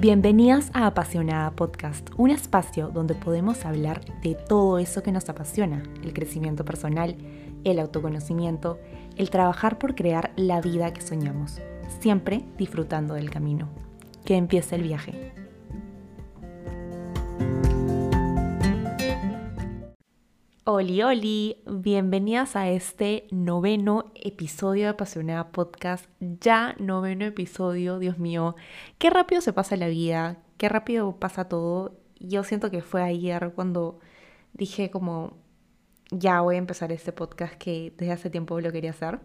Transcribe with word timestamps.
Bienvenidas 0.00 0.70
a 0.72 0.86
Apasionada 0.86 1.50
Podcast, 1.50 2.08
un 2.16 2.30
espacio 2.30 2.88
donde 2.88 3.14
podemos 3.14 3.66
hablar 3.66 4.00
de 4.22 4.34
todo 4.34 4.78
eso 4.78 5.02
que 5.02 5.12
nos 5.12 5.28
apasiona, 5.28 5.82
el 6.02 6.14
crecimiento 6.14 6.64
personal, 6.64 7.18
el 7.64 7.78
autoconocimiento, 7.78 8.78
el 9.18 9.28
trabajar 9.28 9.78
por 9.78 9.94
crear 9.94 10.32
la 10.36 10.62
vida 10.62 10.94
que 10.94 11.02
soñamos, 11.02 11.60
siempre 11.98 12.46
disfrutando 12.56 13.12
del 13.12 13.28
camino. 13.28 13.68
Que 14.24 14.36
empiece 14.36 14.76
el 14.76 14.84
viaje. 14.84 15.34
Oli, 20.72 21.02
oli, 21.02 21.56
bienvenidas 21.66 22.54
a 22.54 22.70
este 22.70 23.26
noveno 23.32 24.12
episodio 24.14 24.84
de 24.84 24.90
Apasionada 24.90 25.50
Podcast. 25.50 26.08
Ya 26.20 26.76
noveno 26.78 27.24
episodio, 27.24 27.98
Dios 27.98 28.20
mío, 28.20 28.54
qué 28.98 29.10
rápido 29.10 29.40
se 29.40 29.52
pasa 29.52 29.74
la 29.76 29.88
vida, 29.88 30.36
qué 30.58 30.68
rápido 30.68 31.16
pasa 31.16 31.48
todo. 31.48 31.98
Yo 32.20 32.44
siento 32.44 32.70
que 32.70 32.82
fue 32.82 33.02
ayer 33.02 33.50
cuando 33.56 33.98
dije 34.52 34.92
como, 34.92 35.38
ya 36.12 36.40
voy 36.40 36.54
a 36.54 36.58
empezar 36.58 36.92
este 36.92 37.10
podcast 37.10 37.54
que 37.54 37.92
desde 37.98 38.12
hace 38.12 38.30
tiempo 38.30 38.60
lo 38.60 38.70
quería 38.70 38.90
hacer. 38.90 39.18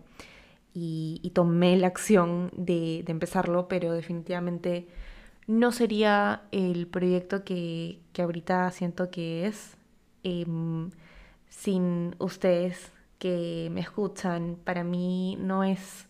Y, 0.73 1.31
tomé 1.35 1.77
la 1.77 1.85
acción 1.85 2.49
de, 2.57 3.03
empezarlo, 3.07 3.67
pero 3.67 3.93
definitivamente 3.93 4.87
no 5.45 5.71
sería 5.71 6.41
el 6.51 6.87
proyecto 6.87 7.43
que, 7.43 7.99
ahorita 8.17 8.71
siento 8.71 9.11
que 9.11 9.45
es. 9.45 9.77
Em, 10.23 10.89
sin 11.55 12.15
ustedes 12.19 12.91
que 13.19 13.69
me 13.71 13.81
escuchan, 13.81 14.57
para 14.63 14.83
mí 14.83 15.37
no 15.39 15.63
es 15.63 16.07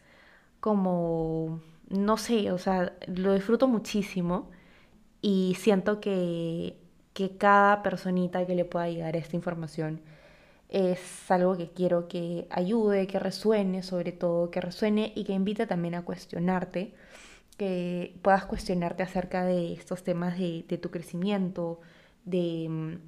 como, 0.59 1.62
no 1.90 2.18
sé, 2.18 2.52
o 2.52 2.58
sea, 2.58 2.94
lo 3.08 3.34
disfruto 3.34 3.68
muchísimo 3.68 4.49
y 5.21 5.55
siento 5.60 6.01
que, 6.01 6.77
que 7.13 7.38
cada 7.38 7.84
personita 7.84 8.46
que 8.48 8.55
le 8.55 8.66
pueda 8.66 8.90
llegar 8.90 9.16
esta 9.16 9.35
información 9.35 10.01
es 10.70 11.32
algo 11.32 11.57
que 11.57 11.70
quiero 11.71 12.07
que 12.07 12.48
ayude, 12.51 13.07
que 13.07 13.20
resuene 13.20 13.84
sobre 13.84 14.12
todo, 14.12 14.51
que 14.51 14.62
resuene 14.62 15.13
y 15.16 15.26
que 15.26 15.34
invite 15.34 15.68
también 15.68 15.96
a 15.96 16.04
cuestionarte, 16.05 16.93
que 17.57 18.16
puedas 18.23 18.46
cuestionarte 18.46 19.04
acerca 19.04 19.46
de 19.46 19.73
estos 19.73 20.04
temas 20.04 20.38
de, 20.40 20.66
de 20.68 20.77
tu 20.77 20.91
crecimiento, 20.91 21.82
de 22.26 22.99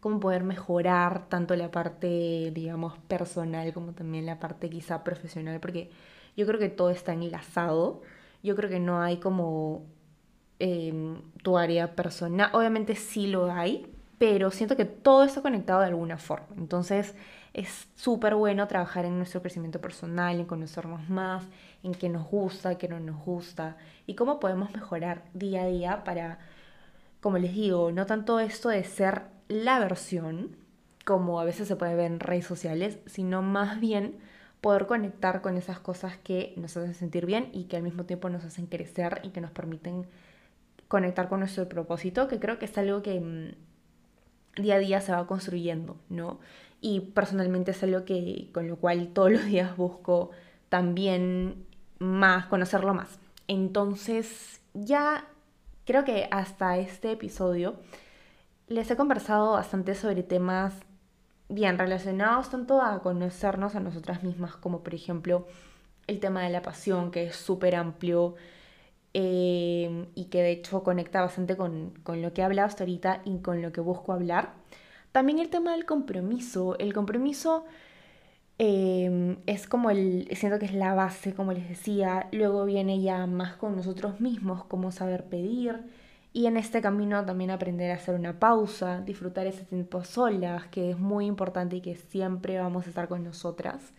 cómo 0.00 0.20
poder 0.20 0.44
mejorar 0.44 1.28
tanto 1.28 1.56
la 1.56 1.70
parte, 1.70 2.50
digamos, 2.54 2.98
personal 3.08 3.72
como 3.72 3.92
también 3.92 4.26
la 4.26 4.38
parte 4.38 4.70
quizá 4.70 5.04
profesional, 5.04 5.60
porque 5.60 5.90
yo 6.36 6.46
creo 6.46 6.58
que 6.60 6.68
todo 6.68 6.90
está 6.90 7.12
enlazado. 7.12 8.02
Yo 8.42 8.54
creo 8.54 8.70
que 8.70 8.80
no 8.80 9.00
hay 9.02 9.18
como 9.18 9.86
em, 10.60 11.20
tu 11.42 11.58
área 11.58 11.96
personal. 11.96 12.50
Obviamente 12.52 12.94
sí 12.94 13.26
lo 13.26 13.50
hay, 13.50 13.92
pero 14.18 14.50
siento 14.50 14.76
que 14.76 14.84
todo 14.84 15.24
está 15.24 15.42
conectado 15.42 15.80
de 15.80 15.86
alguna 15.86 16.18
forma. 16.18 16.46
Entonces 16.56 17.14
es 17.52 17.88
súper 17.96 18.34
bueno 18.36 18.68
trabajar 18.68 19.04
en 19.04 19.16
nuestro 19.16 19.42
crecimiento 19.42 19.80
personal, 19.80 20.38
en 20.38 20.46
conocernos 20.46 21.08
más, 21.08 21.44
en 21.82 21.92
qué 21.92 22.08
nos 22.08 22.28
gusta, 22.28 22.78
qué 22.78 22.88
no 22.88 23.00
nos 23.00 23.24
gusta 23.24 23.76
y 24.06 24.14
cómo 24.14 24.38
podemos 24.38 24.72
mejorar 24.72 25.24
día 25.34 25.62
a 25.62 25.66
día 25.66 26.04
para, 26.04 26.38
como 27.20 27.38
les 27.38 27.54
digo, 27.54 27.90
no 27.90 28.06
tanto 28.06 28.38
esto 28.38 28.68
de 28.68 28.84
ser 28.84 29.22
la 29.48 29.78
versión, 29.78 30.56
como 31.04 31.40
a 31.40 31.44
veces 31.44 31.68
se 31.68 31.76
puede 31.76 31.94
ver 31.94 32.06
en 32.06 32.20
redes 32.20 32.46
sociales, 32.46 32.98
sino 33.06 33.42
más 33.42 33.80
bien 33.80 34.16
poder 34.60 34.86
conectar 34.86 35.40
con 35.40 35.56
esas 35.56 35.78
cosas 35.78 36.16
que 36.18 36.52
nos 36.56 36.76
hacen 36.76 36.94
sentir 36.94 37.26
bien 37.26 37.50
y 37.52 37.64
que 37.64 37.76
al 37.76 37.82
mismo 37.82 38.04
tiempo 38.04 38.28
nos 38.28 38.44
hacen 38.44 38.66
crecer 38.66 39.20
y 39.22 39.30
que 39.30 39.40
nos 39.40 39.50
permiten 39.50 40.06
conectar 40.88 41.28
con 41.28 41.40
nuestro 41.40 41.68
propósito, 41.68 42.28
que 42.28 42.40
creo 42.40 42.58
que 42.58 42.64
es 42.64 42.76
algo 42.76 43.02
que 43.02 43.20
mm, 43.20 44.62
día 44.62 44.76
a 44.76 44.78
día 44.78 45.00
se 45.00 45.12
va 45.12 45.26
construyendo, 45.26 45.96
¿no? 46.08 46.40
Y 46.80 47.00
personalmente 47.00 47.72
es 47.72 47.82
algo 47.82 48.04
que 48.04 48.50
con 48.52 48.68
lo 48.68 48.76
cual 48.76 49.08
todos 49.08 49.30
los 49.30 49.44
días 49.44 49.76
busco 49.76 50.30
también 50.68 51.66
más, 51.98 52.46
conocerlo 52.46 52.94
más. 52.94 53.18
Entonces, 53.46 54.60
ya 54.74 55.24
creo 55.84 56.04
que 56.04 56.28
hasta 56.30 56.78
este 56.78 57.12
episodio 57.12 57.76
les 58.68 58.90
he 58.90 58.96
conversado 58.96 59.52
bastante 59.52 59.94
sobre 59.94 60.22
temas 60.22 60.74
bien 61.48 61.78
relacionados 61.78 62.50
tanto 62.50 62.82
a 62.82 63.02
conocernos 63.02 63.74
a 63.74 63.80
nosotras 63.80 64.22
mismas 64.22 64.56
como 64.56 64.82
por 64.82 64.94
ejemplo 64.94 65.46
el 66.06 66.20
tema 66.20 66.42
de 66.42 66.50
la 66.50 66.62
pasión 66.62 67.10
que 67.10 67.26
es 67.26 67.36
súper 67.36 67.74
amplio 67.74 68.36
eh, 69.14 70.06
y 70.14 70.26
que 70.26 70.42
de 70.42 70.52
hecho 70.52 70.82
conecta 70.82 71.20
bastante 71.20 71.56
con, 71.56 71.94
lo 72.06 72.32
que 72.32 72.40
he 72.40 72.44
hablado 72.44 72.68
hasta 72.68 72.84
ahorita 72.84 73.22
y 73.24 73.38
con 73.38 73.62
lo 73.62 73.72
que 73.72 73.80
busco 73.80 74.12
hablar. 74.12 74.52
También 75.12 75.38
el 75.38 75.48
tema 75.48 75.72
del 75.72 75.86
compromiso. 75.86 76.78
El 76.78 76.92
compromiso 76.92 77.64
eh, 78.58 79.36
es 79.46 79.66
como 79.66 79.90
el, 79.90 80.28
siento 80.36 80.58
que 80.58 80.66
es 80.66 80.74
la 80.74 80.94
base, 80.94 81.34
como 81.34 81.52
les 81.52 81.68
decía. 81.68 82.28
Luego 82.32 82.64
viene 82.64 83.00
ya 83.00 83.26
más 83.26 83.56
con 83.56 83.76
nosotros 83.76 84.20
mismos, 84.20 84.64
como 84.64 84.92
saber 84.92 85.24
pedir, 85.24 85.82
y 86.38 86.46
en 86.46 86.56
este 86.56 86.80
camino 86.80 87.24
también 87.24 87.50
aprender 87.50 87.90
a 87.90 87.94
hacer 87.94 88.14
una 88.14 88.38
pausa, 88.38 89.00
disfrutar 89.00 89.48
ese 89.48 89.64
tiempo 89.64 90.04
solas, 90.04 90.68
que 90.68 90.90
es 90.90 90.96
muy 90.96 91.26
importante 91.26 91.74
y 91.74 91.80
que 91.80 91.96
siempre 91.96 92.60
vamos 92.60 92.86
a 92.86 92.90
estar 92.90 93.08
con 93.08 93.24
nosotras. 93.24 93.92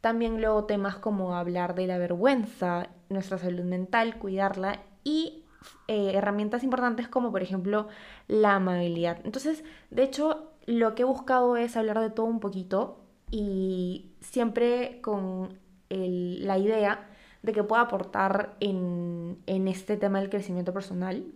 También 0.00 0.40
luego 0.40 0.64
temas 0.64 0.96
como 0.96 1.36
hablar 1.36 1.74
de 1.74 1.86
la 1.86 1.98
vergüenza, 1.98 2.88
nuestra 3.10 3.36
salud 3.36 3.64
mental, 3.64 4.16
cuidarla 4.16 4.80
y 5.04 5.44
eh, 5.86 6.12
herramientas 6.14 6.64
importantes 6.64 7.08
como 7.08 7.30
por 7.30 7.42
ejemplo 7.42 7.88
la 8.26 8.54
amabilidad. 8.54 9.18
Entonces, 9.24 9.62
de 9.90 10.02
hecho, 10.02 10.52
lo 10.64 10.94
que 10.94 11.02
he 11.02 11.04
buscado 11.04 11.58
es 11.58 11.76
hablar 11.76 12.00
de 12.00 12.08
todo 12.08 12.24
un 12.24 12.40
poquito 12.40 13.04
y 13.30 14.12
siempre 14.20 15.02
con 15.02 15.58
la 15.90 16.56
idea 16.56 17.10
de 17.42 17.52
que 17.52 17.62
pueda 17.62 17.82
aportar 17.82 18.56
en, 18.60 19.42
en 19.44 19.68
este 19.68 19.98
tema 19.98 20.20
del 20.20 20.30
crecimiento 20.30 20.72
personal 20.72 21.34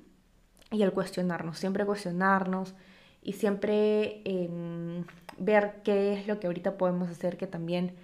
y 0.71 0.83
el 0.83 0.93
cuestionarnos, 0.93 1.59
siempre 1.59 1.85
cuestionarnos 1.85 2.75
y 3.23 3.35
siempre 3.35 4.23
em, 4.25 5.05
ver 5.39 5.81
qué 5.85 6.15
es 6.15 6.27
lo 6.27 6.41
que 6.41 6.47
ahorita 6.47 6.79
podemos 6.79 7.11
hacer 7.11 7.37
que 7.37 7.47
también, 7.47 7.95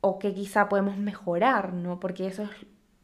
o 0.00 0.18
que 0.18 0.34
quizá 0.34 0.68
podemos 0.68 0.96
mejorar, 0.96 1.74
¿no? 1.74 2.00
Porque 2.00 2.26
eso 2.26 2.44
es 2.44 2.50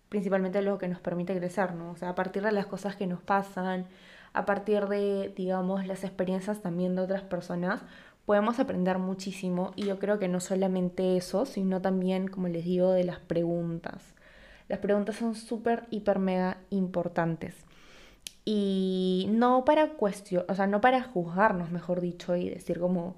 principalmente 0.08 0.62
lo 0.62 0.78
que 0.78 0.88
nos 0.88 1.00
permite 1.00 1.36
crecer, 1.36 1.74
¿no? 1.74 1.92
O 1.92 1.96
sea, 1.96 2.10
a 2.10 2.14
partir 2.14 2.42
de 2.42 2.52
las 2.52 2.66
cosas 2.66 2.96
que 2.96 3.06
nos 3.06 3.22
pasan, 3.22 3.86
a 4.32 4.46
partir 4.46 4.86
de, 4.88 5.32
digamos, 5.36 5.86
las 5.86 6.04
experiencias 6.04 6.62
también 6.62 6.96
de 6.96 7.02
otras 7.02 7.22
personas, 7.22 7.82
podemos 8.24 8.58
aprender 8.60 8.98
muchísimo 8.98 9.72
y 9.76 9.86
yo 9.86 9.98
creo 9.98 10.18
que 10.18 10.28
no 10.28 10.40
solamente 10.40 11.16
eso, 11.16 11.46
sino 11.46 11.80
también, 11.82 12.28
como 12.28 12.48
les 12.48 12.64
digo, 12.64 12.92
de 12.92 13.04
las 13.04 13.20
preguntas. 13.20 14.14
Las 14.68 14.80
preguntas 14.80 15.16
son 15.16 15.34
súper, 15.34 15.86
hiper, 15.90 16.18
mega 16.18 16.58
importantes 16.70 17.65
y 18.48 19.26
no 19.30 19.64
para 19.64 19.94
cuestionar, 19.94 20.46
o 20.48 20.54
sea, 20.54 20.68
no 20.68 20.80
para 20.80 21.02
juzgarnos, 21.02 21.72
mejor 21.72 22.00
dicho, 22.00 22.36
y 22.36 22.48
decir 22.48 22.78
como, 22.78 23.16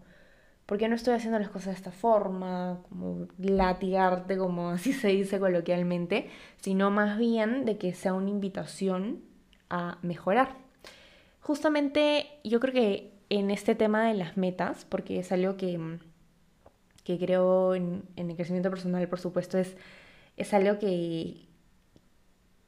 ¿por 0.66 0.78
qué 0.78 0.88
no 0.88 0.96
estoy 0.96 1.14
haciendo 1.14 1.38
las 1.38 1.50
cosas 1.50 1.66
de 1.66 1.72
esta 1.74 1.92
forma? 1.92 2.82
Como 2.88 3.28
latigarte, 3.38 4.38
como 4.38 4.70
así 4.70 4.92
se 4.94 5.08
dice 5.08 5.38
coloquialmente, 5.38 6.30
sino 6.56 6.90
más 6.90 7.18
bien 7.18 7.66
de 7.66 7.78
que 7.78 7.94
sea 7.94 8.14
una 8.14 8.30
invitación 8.30 9.22
a 9.70 9.98
mejorar. 10.02 10.56
Justamente 11.40 12.26
yo 12.44 12.60
creo 12.60 12.74
que 12.74 13.12
en 13.30 13.50
este 13.50 13.74
tema 13.74 14.08
de 14.08 14.14
las 14.14 14.38
metas, 14.38 14.86
porque 14.86 15.18
es 15.20 15.30
algo 15.32 15.58
que, 15.58 15.98
que 17.04 17.18
creo 17.18 17.74
en, 17.74 18.04
en 18.16 18.30
el 18.30 18.36
crecimiento 18.36 18.70
personal, 18.70 19.06
por 19.08 19.20
supuesto, 19.20 19.58
es, 19.58 19.76
es 20.38 20.54
algo 20.54 20.78
que, 20.78 21.47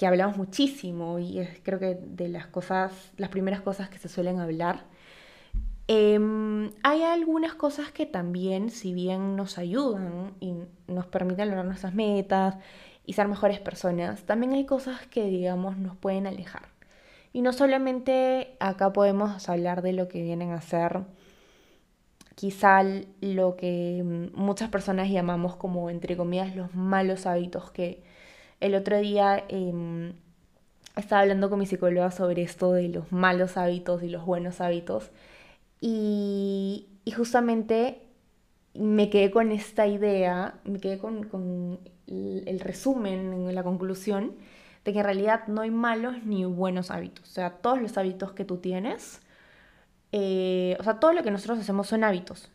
que 0.00 0.06
hablamos 0.06 0.38
muchísimo 0.38 1.18
y 1.18 1.40
es 1.40 1.60
creo 1.62 1.78
que 1.78 1.94
de 1.94 2.28
las 2.28 2.46
cosas, 2.46 3.12
las 3.18 3.28
primeras 3.28 3.60
cosas 3.60 3.90
que 3.90 3.98
se 3.98 4.08
suelen 4.08 4.38
hablar. 4.38 4.86
Em, 5.88 6.70
hay 6.82 7.02
algunas 7.02 7.52
cosas 7.52 7.92
que 7.92 8.06
también, 8.06 8.70
si 8.70 8.94
bien 8.94 9.36
nos 9.36 9.58
ayudan 9.58 10.32
y 10.40 10.54
nos 10.88 11.04
permiten 11.04 11.48
lograr 11.48 11.66
nuestras 11.66 11.92
metas 11.92 12.56
y 13.04 13.12
ser 13.12 13.28
mejores 13.28 13.60
personas, 13.60 14.22
también 14.22 14.54
hay 14.54 14.64
cosas 14.64 15.06
que, 15.08 15.26
digamos, 15.26 15.76
nos 15.76 15.98
pueden 15.98 16.26
alejar. 16.26 16.62
Y 17.34 17.42
no 17.42 17.52
solamente 17.52 18.56
acá 18.58 18.94
podemos 18.94 19.50
hablar 19.50 19.82
de 19.82 19.92
lo 19.92 20.08
que 20.08 20.22
vienen 20.22 20.52
a 20.52 20.62
ser 20.62 21.02
quizá 22.36 22.82
lo 23.20 23.54
que 23.56 24.30
muchas 24.34 24.70
personas 24.70 25.10
llamamos 25.10 25.56
como, 25.56 25.90
entre 25.90 26.16
comillas, 26.16 26.56
los 26.56 26.74
malos 26.74 27.26
hábitos 27.26 27.70
que 27.70 28.02
el 28.60 28.74
otro 28.74 28.98
día 28.98 29.44
em, 29.48 30.12
estaba 30.96 31.22
hablando 31.22 31.50
con 31.50 31.58
mi 31.58 31.66
psicóloga 31.66 32.10
sobre 32.10 32.42
esto 32.42 32.72
de 32.72 32.88
los 32.88 33.10
malos 33.12 33.56
hábitos 33.56 34.02
y 34.02 34.08
los 34.08 34.24
buenos 34.24 34.60
hábitos. 34.60 35.10
Y, 35.80 36.86
justamente 37.16 38.02
me 38.74 39.10
quedé 39.10 39.32
con 39.32 39.50
esta 39.50 39.86
idea, 39.88 40.60
me 40.64 40.78
quedé 40.78 40.98
con, 40.98 41.80
el, 42.06 42.60
resumen, 42.60 43.52
la 43.52 43.64
conclusión 43.64 44.36
de 44.84 44.92
que 44.92 45.00
en 45.00 45.04
realidad 45.04 45.48
no 45.48 45.62
hay 45.62 45.70
malos 45.70 46.24
ni 46.24 46.44
buenos 46.44 46.90
hábitos. 46.90 47.28
O 47.28 47.32
sea, 47.32 47.50
todos 47.58 47.82
los 47.82 47.98
hábitos 47.98 48.32
que 48.32 48.44
tú 48.44 48.58
tienes, 48.58 49.20
eh, 50.12 50.76
o 50.78 50.84
sea, 50.84 51.00
todo 51.00 51.12
lo 51.12 51.22
que 51.24 51.30
nosotros 51.32 51.58
hacemos 51.58 51.88
son 51.88 52.04
hábitos. 52.04 52.50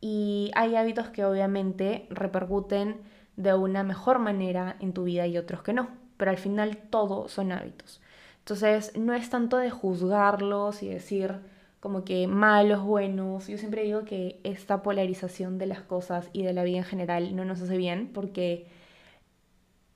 Y 0.00 0.50
hay 0.54 0.76
hábitos 0.76 1.08
que 1.08 1.24
obviamente 1.24 2.06
repercuten 2.10 3.00
de 3.38 3.54
una 3.54 3.84
mejor 3.84 4.18
manera 4.18 4.76
en 4.80 4.92
tu 4.92 5.04
vida 5.04 5.26
y 5.26 5.38
otros 5.38 5.62
que 5.62 5.72
no. 5.72 5.88
Pero 6.16 6.32
al 6.32 6.38
final 6.38 6.76
todo 6.90 7.28
son 7.28 7.52
hábitos. 7.52 8.00
Entonces 8.40 8.96
no 8.98 9.14
es 9.14 9.30
tanto 9.30 9.56
de 9.58 9.70
juzgarlos 9.70 10.82
y 10.82 10.88
decir 10.88 11.36
como 11.80 12.04
que 12.04 12.26
malos, 12.26 12.82
buenos. 12.82 13.46
Yo 13.46 13.56
siempre 13.56 13.84
digo 13.84 14.04
que 14.04 14.40
esta 14.42 14.82
polarización 14.82 15.58
de 15.58 15.66
las 15.66 15.82
cosas 15.82 16.28
y 16.32 16.42
de 16.42 16.52
la 16.52 16.64
vida 16.64 16.78
en 16.78 16.84
general 16.84 17.36
no 17.36 17.44
nos 17.44 17.62
hace 17.62 17.76
bien 17.76 18.10
porque 18.12 18.66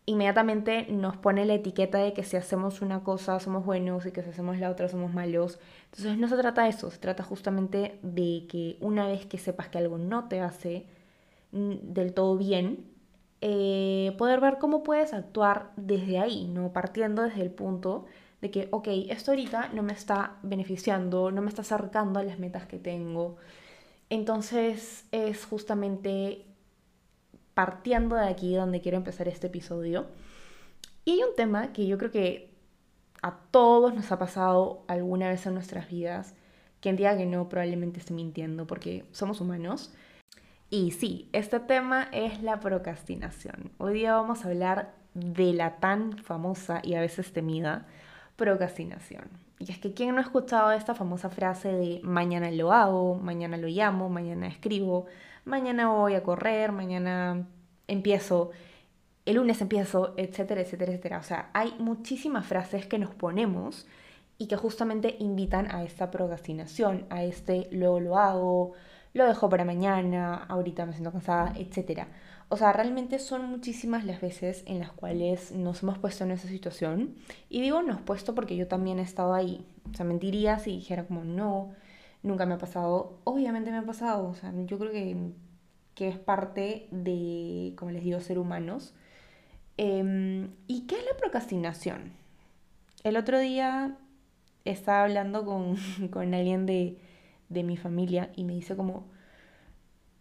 inmediatamente 0.06 0.86
nos 0.90 1.16
pone 1.16 1.44
la 1.44 1.54
etiqueta 1.54 1.98
de 1.98 2.12
que 2.12 2.22
si 2.24 2.36
hacemos 2.36 2.80
una 2.82 3.02
cosa 3.02 3.40
somos 3.40 3.64
buenos 3.64 4.06
y 4.06 4.12
que 4.12 4.22
si 4.22 4.30
hacemos 4.30 4.58
la 4.58 4.70
otra 4.70 4.88
somos 4.88 5.12
malos. 5.12 5.58
Entonces 5.86 6.16
no 6.18 6.28
se 6.28 6.36
trata 6.36 6.62
de 6.64 6.70
eso, 6.70 6.90
se 6.92 6.98
trata 6.98 7.24
justamente 7.24 7.98
de 8.02 8.46
que 8.48 8.76
una 8.80 9.06
vez 9.08 9.26
que 9.26 9.38
sepas 9.38 9.68
que 9.68 9.78
algo 9.78 9.98
no 9.98 10.28
te 10.28 10.40
hace 10.40 10.86
mm, 11.52 11.92
del 11.92 12.14
todo 12.14 12.36
bien, 12.36 12.91
eh, 13.44 14.14
poder 14.18 14.40
ver 14.40 14.58
cómo 14.58 14.84
puedes 14.84 15.12
actuar 15.12 15.72
desde 15.76 16.20
ahí, 16.20 16.46
¿no? 16.46 16.72
Partiendo 16.72 17.22
desde 17.22 17.42
el 17.42 17.50
punto 17.50 18.06
de 18.40 18.52
que, 18.52 18.68
ok, 18.70 18.86
esto 19.08 19.32
ahorita 19.32 19.70
no 19.74 19.82
me 19.82 19.92
está 19.92 20.36
beneficiando, 20.44 21.32
no 21.32 21.42
me 21.42 21.48
está 21.48 21.62
acercando 21.62 22.20
a 22.20 22.22
las 22.22 22.38
metas 22.38 22.66
que 22.66 22.78
tengo. 22.78 23.36
Entonces 24.10 25.06
es 25.10 25.44
justamente 25.44 26.44
partiendo 27.54 28.14
de 28.14 28.28
aquí 28.28 28.54
donde 28.54 28.80
quiero 28.80 28.96
empezar 28.98 29.26
este 29.26 29.48
episodio. 29.48 30.06
Y 31.04 31.12
hay 31.12 31.22
un 31.24 31.34
tema 31.34 31.72
que 31.72 31.88
yo 31.88 31.98
creo 31.98 32.12
que 32.12 32.54
a 33.22 33.36
todos 33.50 33.92
nos 33.92 34.12
ha 34.12 34.20
pasado 34.20 34.84
alguna 34.86 35.28
vez 35.28 35.46
en 35.46 35.54
nuestras 35.54 35.88
vidas. 35.88 36.34
Quien 36.80 36.94
diga 36.94 37.16
que 37.16 37.26
no 37.26 37.48
probablemente 37.48 37.98
esté 37.98 38.14
mintiendo 38.14 38.68
porque 38.68 39.04
somos 39.10 39.40
humanos. 39.40 39.92
Y 40.74 40.92
sí, 40.92 41.28
este 41.34 41.60
tema 41.60 42.08
es 42.12 42.42
la 42.42 42.58
procrastinación. 42.58 43.72
Hoy 43.76 43.92
día 43.92 44.14
vamos 44.14 44.42
a 44.42 44.48
hablar 44.48 44.94
de 45.12 45.52
la 45.52 45.76
tan 45.76 46.16
famosa 46.16 46.80
y 46.82 46.94
a 46.94 47.02
veces 47.02 47.34
temida 47.34 47.86
procrastinación. 48.36 49.24
Y 49.58 49.70
es 49.70 49.76
que 49.76 49.92
¿quién 49.92 50.14
no 50.14 50.22
ha 50.22 50.24
escuchado 50.24 50.72
esta 50.72 50.94
famosa 50.94 51.28
frase 51.28 51.70
de 51.70 52.00
mañana 52.02 52.50
lo 52.50 52.72
hago, 52.72 53.16
mañana 53.16 53.58
lo 53.58 53.68
llamo, 53.68 54.08
mañana 54.08 54.46
escribo, 54.46 55.04
mañana 55.44 55.90
voy 55.90 56.14
a 56.14 56.22
correr, 56.22 56.72
mañana 56.72 57.46
empiezo, 57.86 58.52
el 59.26 59.36
lunes 59.36 59.60
empiezo, 59.60 60.14
etcétera, 60.16 60.62
etcétera, 60.62 60.92
etcétera. 60.92 61.18
O 61.18 61.22
sea, 61.22 61.50
hay 61.52 61.74
muchísimas 61.80 62.46
frases 62.46 62.86
que 62.86 62.98
nos 62.98 63.14
ponemos 63.14 63.86
y 64.38 64.46
que 64.46 64.56
justamente 64.56 65.16
invitan 65.18 65.70
a 65.70 65.84
esta 65.84 66.10
procrastinación, 66.10 67.04
a 67.10 67.24
este 67.24 67.68
luego 67.72 68.00
lo 68.00 68.16
hago, 68.16 68.72
lo 69.14 69.26
dejo 69.26 69.48
para 69.48 69.64
mañana, 69.64 70.44
ahorita 70.48 70.86
me 70.86 70.92
siento 70.92 71.12
cansada, 71.12 71.52
etcétera. 71.56 72.08
O 72.48 72.56
sea, 72.56 72.72
realmente 72.72 73.18
son 73.18 73.46
muchísimas 73.46 74.04
las 74.04 74.20
veces 74.20 74.62
en 74.66 74.78
las 74.78 74.92
cuales 74.92 75.52
nos 75.52 75.82
hemos 75.82 75.98
puesto 75.98 76.24
en 76.24 76.32
esa 76.32 76.48
situación. 76.48 77.14
Y 77.48 77.60
digo 77.60 77.82
nos 77.82 78.00
puesto 78.00 78.34
porque 78.34 78.56
yo 78.56 78.68
también 78.68 78.98
he 78.98 79.02
estado 79.02 79.34
ahí. 79.34 79.66
O 79.90 79.94
sea, 79.94 80.04
mentiría 80.04 80.58
si 80.58 80.72
dijera 80.72 81.06
como 81.06 81.24
no, 81.24 81.72
nunca 82.22 82.46
me 82.46 82.54
ha 82.54 82.58
pasado. 82.58 83.20
Obviamente 83.24 83.70
me 83.70 83.78
ha 83.78 83.86
pasado, 83.86 84.28
o 84.28 84.34
sea, 84.34 84.52
yo 84.66 84.78
creo 84.78 84.92
que, 84.92 85.32
que 85.94 86.08
es 86.08 86.18
parte 86.18 86.88
de, 86.90 87.74
como 87.76 87.90
les 87.90 88.04
digo, 88.04 88.20
ser 88.20 88.38
humanos. 88.38 88.94
Em, 89.76 90.50
¿Y 90.66 90.82
qué 90.86 90.96
es 90.96 91.04
la 91.04 91.16
procrastinación? 91.18 92.12
El 93.04 93.16
otro 93.16 93.38
día 93.38 93.96
estaba 94.64 95.04
hablando 95.04 95.44
con, 95.44 95.76
con 96.10 96.34
alguien 96.34 96.66
de, 96.66 96.98
de 97.52 97.62
mi 97.62 97.76
familia 97.76 98.30
y 98.36 98.44
me 98.44 98.54
dice 98.54 98.76
como, 98.76 99.06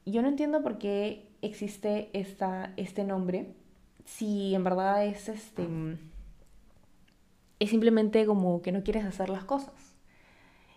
yo 0.05 0.21
no 0.21 0.27
entiendo 0.27 0.63
por 0.63 0.77
qué 0.77 1.31
existe 1.41 2.09
esta, 2.13 2.73
este 2.77 3.03
nombre 3.03 3.53
si 4.05 4.55
en 4.55 4.63
verdad 4.63 5.05
es 5.05 5.29
este 5.29 5.67
es 7.59 7.69
simplemente 7.69 8.25
como 8.25 8.63
que 8.63 8.71
no 8.71 8.83
quieres 8.83 9.05
hacer 9.05 9.29
las 9.29 9.43
cosas. 9.43 9.95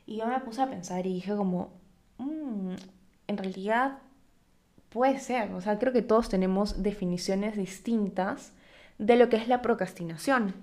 Y 0.07 0.19
yo 0.19 0.27
me 0.27 0.39
puse 0.41 0.61
a 0.61 0.69
pensar 0.69 1.07
y 1.07 1.15
dije 1.15 1.35
como, 1.35 1.73
mm, 2.19 2.75
en 3.27 3.37
realidad 3.39 4.01
puede 4.91 5.19
ser, 5.19 5.51
o 5.55 5.63
sea, 5.63 5.79
creo 5.79 5.95
que 5.95 6.03
todos 6.03 6.29
tenemos 6.29 6.83
definiciones 6.83 7.57
distintas 7.57 8.53
de 8.99 9.17
lo 9.17 9.31
que 9.31 9.37
es 9.37 9.49
la 9.49 9.63
procrastinación. 9.63 10.55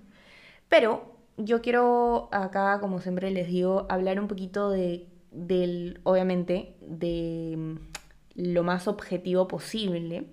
Pero 0.70 1.16
yo 1.38 1.62
quiero 1.64 2.30
acá, 2.32 2.80
como 2.80 3.02
siempre 3.02 3.32
les 3.32 3.48
digo, 3.48 3.88
hablar 3.90 4.20
un 4.20 4.28
poquito 4.28 4.70
de, 4.70 5.08
del, 5.32 6.00
obviamente, 6.04 6.76
de 6.82 7.56
mm, 7.58 7.76
lo 8.36 8.64
más 8.64 8.88
objetivo 8.88 9.48
posible. 9.48 10.28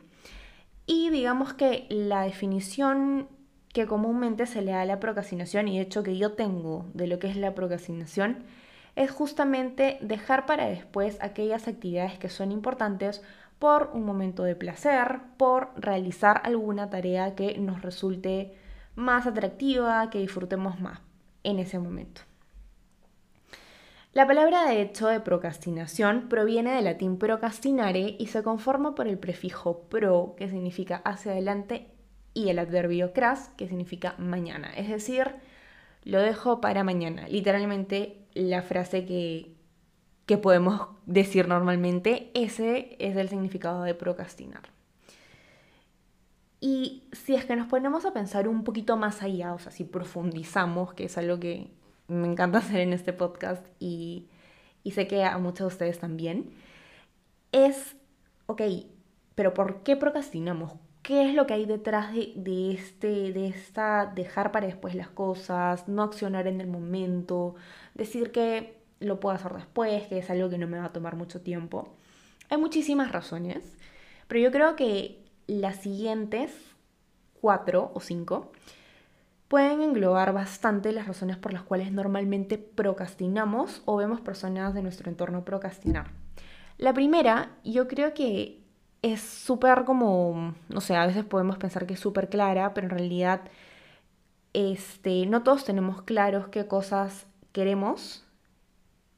Y 0.87 1.11
digamos 1.11 1.55
que 1.55 1.87
la 1.89 2.23
definición 2.23 3.29
que 3.73 3.87
comúnmente 3.87 4.47
se 4.47 4.63
le 4.63 4.73
da 4.73 4.83
a 4.83 4.87
la 4.87 5.01
procrastinación, 5.01 5.69
y 5.69 5.77
de 5.77 5.83
hecho 5.83 6.03
que 6.03 6.17
yo 6.17 6.33
tengo 6.33 6.87
de 6.95 7.07
lo 7.07 7.19
que 7.19 7.29
es 7.29 7.37
la 7.37 7.55
procrastinación, 7.55 8.45
es 8.97 9.11
justamente 9.11 9.99
dejar 10.01 10.47
para 10.47 10.67
después 10.67 11.19
aquellas 11.21 11.69
actividades 11.69 12.19
que 12.19 12.29
son 12.29 12.51
importantes 12.51 13.23
por 13.59 13.91
un 13.93 14.05
momento 14.05 14.43
de 14.43 14.57
placer, 14.57 15.21
por 15.37 15.71
realizar 15.77 16.41
alguna 16.45 16.91
tarea 16.91 17.35
que 17.35 17.59
nos 17.59 17.83
resulte 17.83 18.55
más 18.97 19.27
atractiva, 19.27 20.11
que 20.11 20.19
disfrutemos 20.19 20.81
más 20.81 21.01
en 21.45 21.59
ese 21.59 21.79
momento. 21.79 22.28
La 24.13 24.27
palabra 24.27 24.65
de 24.65 24.81
hecho 24.81 25.07
de 25.07 25.21
procrastinación 25.21 26.29
proviene 26.29 26.73
del 26.73 26.85
latín 26.85 27.19
procrastinare 27.19 28.17
y 28.19 28.27
se 28.29 28.43
conforma 28.43 28.95
por 28.95 29.07
el 29.07 29.19
prefijo 29.19 29.83
pro, 29.89 30.35
que 30.37 30.49
significa 30.49 31.03
hacia 31.05 31.33
adelante, 31.33 31.89
y 32.33 32.49
el 32.49 32.59
adverbio 32.59 33.13
cras, 33.13 33.51
que 33.57 33.69
significa 33.69 34.15
mañana. 34.19 34.73
Es 34.77 34.89
decir, 34.89 35.35
lo 36.05 36.21
dejo 36.21 36.61
para 36.61 36.85
mañana. 36.85 37.29
Literalmente 37.29 38.27
la 38.35 38.63
frase 38.63 39.05
que, 39.05 39.55
que 40.25 40.39
podemos 40.39 40.89
decir 41.05 41.47
normalmente, 41.47 42.31
ese 42.35 42.97
es 42.99 43.17
el 43.17 43.29
significado 43.29 43.83
de 43.83 43.95
procrastinar. 43.95 44.63
Y 46.61 47.05
si 47.13 47.35
es 47.35 47.45
que 47.45 47.57
nos 47.57 47.69
ponemos 47.69 48.05
a 48.05 48.13
pensar 48.13 48.49
un 48.49 48.65
poquito 48.65 48.97
más 48.97 49.23
allá, 49.23 49.53
o 49.53 49.59
sea, 49.59 49.71
si 49.71 49.85
profundizamos, 49.85 50.95
que 50.95 51.05
es 51.05 51.19
algo 51.19 51.39
que 51.39 51.71
me 52.09 52.27
encanta 52.27 52.59
hacer 52.59 52.81
en 52.81 52.93
este 52.93 53.13
podcast 53.13 53.65
y, 53.79 54.29
y 54.83 54.93
sé 54.93 55.07
que 55.07 55.25
a 55.25 55.39
muchos 55.39 55.61
de 55.61 55.67
ustedes 55.67 55.99
también, 55.99 56.51
es, 57.53 57.97
ok, 58.47 58.63
pero 59.35 59.55
¿por 59.55 59.83
qué 59.83 59.97
procrastinamos? 59.97 60.73
qué 61.09 61.27
es 61.27 61.35
lo 61.35 61.47
que 61.47 61.55
hay 61.55 61.65
detrás 61.65 62.13
de, 62.15 62.71
este, 62.71 63.33
de 63.33 63.47
esta 63.47 64.13
dejar 64.15 64.53
para 64.53 64.67
después 64.67 64.95
las 64.95 65.09
cosas, 65.09 65.89
no 65.89 66.03
accionar 66.03 66.47
en 66.47 66.61
el 66.61 66.67
momento, 66.67 67.55
decir 67.95 68.31
que 68.31 68.77
lo 69.01 69.19
puedo 69.19 69.35
hacer 69.35 69.55
después, 69.55 70.07
que 70.09 70.19
es 70.19 70.29
algo 70.29 70.51
que 70.51 70.59
no 70.59 70.67
me 70.67 70.79
va 70.79 70.85
a 70.85 70.93
tomar 70.93 71.17
mucho 71.17 71.41
tiempo. 71.41 71.95
Hay 72.51 72.59
muchísimas 72.59 73.11
razones, 73.11 73.65
pero 74.27 74.41
yo 74.41 74.53
creo 74.53 74.77
que 74.77 75.25
las 75.47 75.77
siguientes 75.77 76.53
cuatro 77.41 77.91
o 77.95 78.01
cinco 78.01 78.53
pueden 79.49 79.81
englobar 79.81 80.33
bastante 80.33 80.93
las 80.93 81.07
razones 81.07 81.39
por 81.39 81.53
las 81.53 81.63
cuales 81.63 81.91
normalmente 81.91 82.59
procrastinamos 82.59 83.83
o 83.87 83.97
vemos 83.97 84.21
personas 84.21 84.75
de 84.75 84.83
nuestro 84.83 85.11
entorno 85.11 85.45
procrastinar. 85.45 86.11
La 86.77 86.93
primera, 86.93 87.51
yo 87.65 87.89
creo 87.89 88.15
que 88.15 88.63
es 89.03 89.21
súper 89.21 89.85
como, 89.85 90.55
no 90.69 90.81
sé, 90.81 90.97
a 90.97 91.07
veces 91.07 91.25
podemos 91.25 91.57
pensar 91.57 91.87
que 91.87 91.95
es 91.95 92.01
súper 92.01 92.29
clara, 92.29 92.75
pero 92.75 92.87
en 92.87 92.91
realidad 92.91 93.41
este, 94.53 95.27
no 95.27 95.43
todos 95.43 95.65
tenemos 95.65 96.03
claros 96.03 96.49
qué 96.49 96.67
cosas 96.67 97.27
queremos 97.53 98.25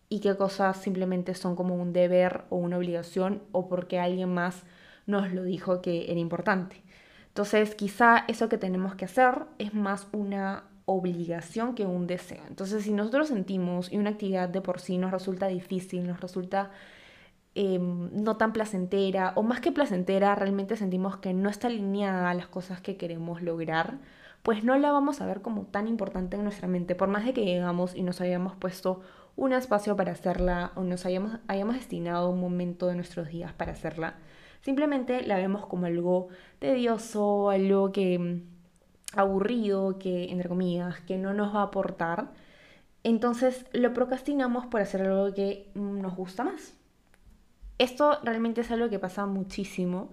y 0.08 0.20
qué 0.20 0.36
cosas 0.36 0.76
simplemente 0.76 1.34
son 1.34 1.56
como 1.56 1.74
un 1.74 1.92
deber 1.92 2.44
o 2.50 2.56
una 2.56 2.78
obligación 2.78 3.42
o 3.52 3.68
porque 3.68 3.98
alguien 3.98 4.32
más 4.32 4.62
nos 5.06 5.32
lo 5.32 5.42
dijo 5.44 5.82
que 5.82 6.10
era 6.10 6.20
importante. 6.20 6.82
Entonces, 7.30 7.74
quizá 7.74 8.24
eso 8.28 8.48
que 8.48 8.58
tenemos 8.58 8.94
que 8.94 9.06
hacer 9.06 9.46
es 9.58 9.74
más 9.74 10.08
una 10.12 10.64
obligación 10.84 11.74
que 11.74 11.86
un 11.86 12.06
deseo. 12.06 12.42
Entonces, 12.48 12.84
si 12.84 12.92
nosotros 12.92 13.28
sentimos 13.28 13.92
y 13.92 13.98
una 13.98 14.10
actividad 14.10 14.48
de 14.48 14.60
por 14.60 14.80
sí 14.80 14.98
nos 14.98 15.10
resulta 15.12 15.46
difícil, 15.48 16.06
nos 16.06 16.20
resulta 16.20 16.70
Em, 17.54 18.10
no 18.22 18.36
tan 18.36 18.52
placentera, 18.52 19.32
o 19.34 19.42
más 19.42 19.60
que 19.60 19.72
placentera, 19.72 20.34
realmente 20.36 20.76
sentimos 20.76 21.16
que 21.16 21.34
no 21.34 21.50
está 21.50 21.66
alineada 21.66 22.30
a 22.30 22.34
las 22.34 22.46
cosas 22.46 22.80
que 22.80 22.96
queremos 22.96 23.42
lograr, 23.42 23.98
pues 24.42 24.62
no 24.62 24.78
la 24.78 24.92
vamos 24.92 25.20
a 25.20 25.26
ver 25.26 25.42
como 25.42 25.66
tan 25.66 25.88
importante 25.88 26.36
en 26.36 26.44
nuestra 26.44 26.68
mente, 26.68 26.94
por 26.94 27.08
más 27.08 27.24
de 27.24 27.32
que 27.34 27.44
llegamos 27.44 27.96
y 27.96 28.02
nos 28.02 28.20
hayamos 28.20 28.54
puesto 28.54 29.00
un 29.36 29.52
espacio 29.52 29.96
para 29.96 30.12
hacerla 30.12 30.70
o 30.76 30.82
nos 30.84 31.04
hayamos, 31.06 31.38
hayamos 31.48 31.74
destinado 31.74 32.30
un 32.30 32.40
momento 32.40 32.86
de 32.86 32.94
nuestros 32.94 33.28
días 33.28 33.52
para 33.52 33.72
hacerla. 33.72 34.14
Simplemente 34.60 35.22
la 35.22 35.36
vemos 35.36 35.66
como 35.66 35.86
algo 35.86 36.28
tedioso, 36.58 37.50
algo 37.50 37.92
que, 37.92 38.42
aburrido, 39.14 39.98
que, 39.98 40.30
entre 40.30 40.48
comillas, 40.48 41.00
que 41.00 41.16
no 41.16 41.34
nos 41.34 41.54
va 41.54 41.60
a 41.60 41.64
aportar, 41.64 42.32
entonces 43.02 43.64
lo 43.72 43.94
procrastinamos 43.94 44.66
por 44.66 44.80
hacer 44.80 45.02
algo 45.02 45.32
que 45.34 45.70
nos 45.74 46.14
gusta 46.14 46.44
más. 46.44 46.74
Esto 47.78 48.18
realmente 48.22 48.60
es 48.60 48.70
algo 48.70 48.90
que 48.90 48.98
pasa 48.98 49.24
muchísimo 49.24 50.10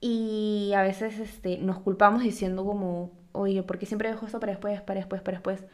y 0.00 0.72
a 0.76 0.82
veces 0.82 1.18
este, 1.18 1.58
nos 1.58 1.80
culpamos 1.80 2.22
diciendo 2.22 2.64
como, 2.64 3.10
oye, 3.32 3.62
¿por 3.64 3.78
qué 3.78 3.86
siempre 3.86 4.08
dejo 4.08 4.26
esto 4.26 4.38
para 4.40 4.52
después, 4.52 4.80
para 4.80 5.00
después, 5.00 5.20
para 5.20 5.38
después? 5.38 5.64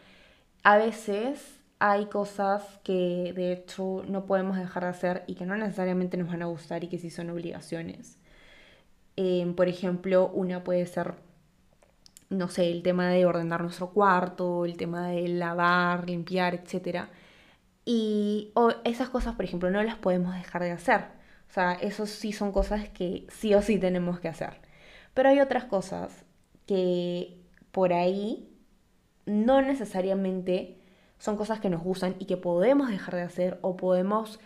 A 0.62 0.78
veces 0.78 1.55
hay 1.78 2.06
cosas 2.06 2.62
que 2.84 3.32
de 3.34 3.52
hecho 3.52 4.02
no 4.08 4.26
podemos 4.26 4.56
dejar 4.56 4.84
de 4.84 4.88
hacer 4.90 5.24
y 5.26 5.34
que 5.34 5.46
no 5.46 5.56
necesariamente 5.56 6.16
nos 6.16 6.28
van 6.28 6.42
a 6.42 6.46
gustar 6.46 6.84
y 6.84 6.88
que 6.88 6.98
sí 6.98 7.10
son 7.10 7.30
obligaciones. 7.30 8.18
Em, 9.16 9.54
por 9.54 9.68
ejemplo, 9.68 10.28
una 10.28 10.64
puede 10.64 10.86
ser, 10.86 11.14
no 12.30 12.48
sé, 12.48 12.70
el 12.70 12.82
tema 12.82 13.08
de 13.10 13.26
ordenar 13.26 13.62
nuestro 13.62 13.90
cuarto, 13.92 14.64
el 14.64 14.76
tema 14.76 15.08
de 15.08 15.28
lavar, 15.28 16.08
limpiar, 16.08 16.54
etc. 16.54 17.08
Y 17.84 18.52
esas 18.84 19.08
cosas, 19.10 19.34
por 19.36 19.44
ejemplo, 19.44 19.70
no 19.70 19.82
las 19.82 19.96
podemos 19.96 20.34
dejar 20.34 20.62
de 20.62 20.72
hacer. 20.72 21.02
O 21.50 21.52
sea, 21.52 21.74
eso 21.74 22.06
sí 22.06 22.32
son 22.32 22.52
cosas 22.52 22.88
que 22.90 23.26
sí 23.30 23.54
o 23.54 23.62
sí 23.62 23.78
tenemos 23.78 24.20
que 24.20 24.28
hacer. 24.28 24.60
Pero 25.14 25.28
hay 25.30 25.40
otras 25.40 25.64
cosas 25.64 26.24
que 26.66 27.38
por 27.72 27.92
ahí 27.92 28.50
no 29.26 29.62
necesariamente 29.62 30.75
son 31.18 31.36
cosas 31.36 31.60
que 31.60 31.70
nos 31.70 31.82
gustan 31.82 32.16
y 32.18 32.26
que 32.26 32.36
podemos 32.36 32.88
dejar 32.88 33.14
de 33.14 33.22
hacer 33.22 33.58
o 33.62 33.76
podemos 33.76 34.38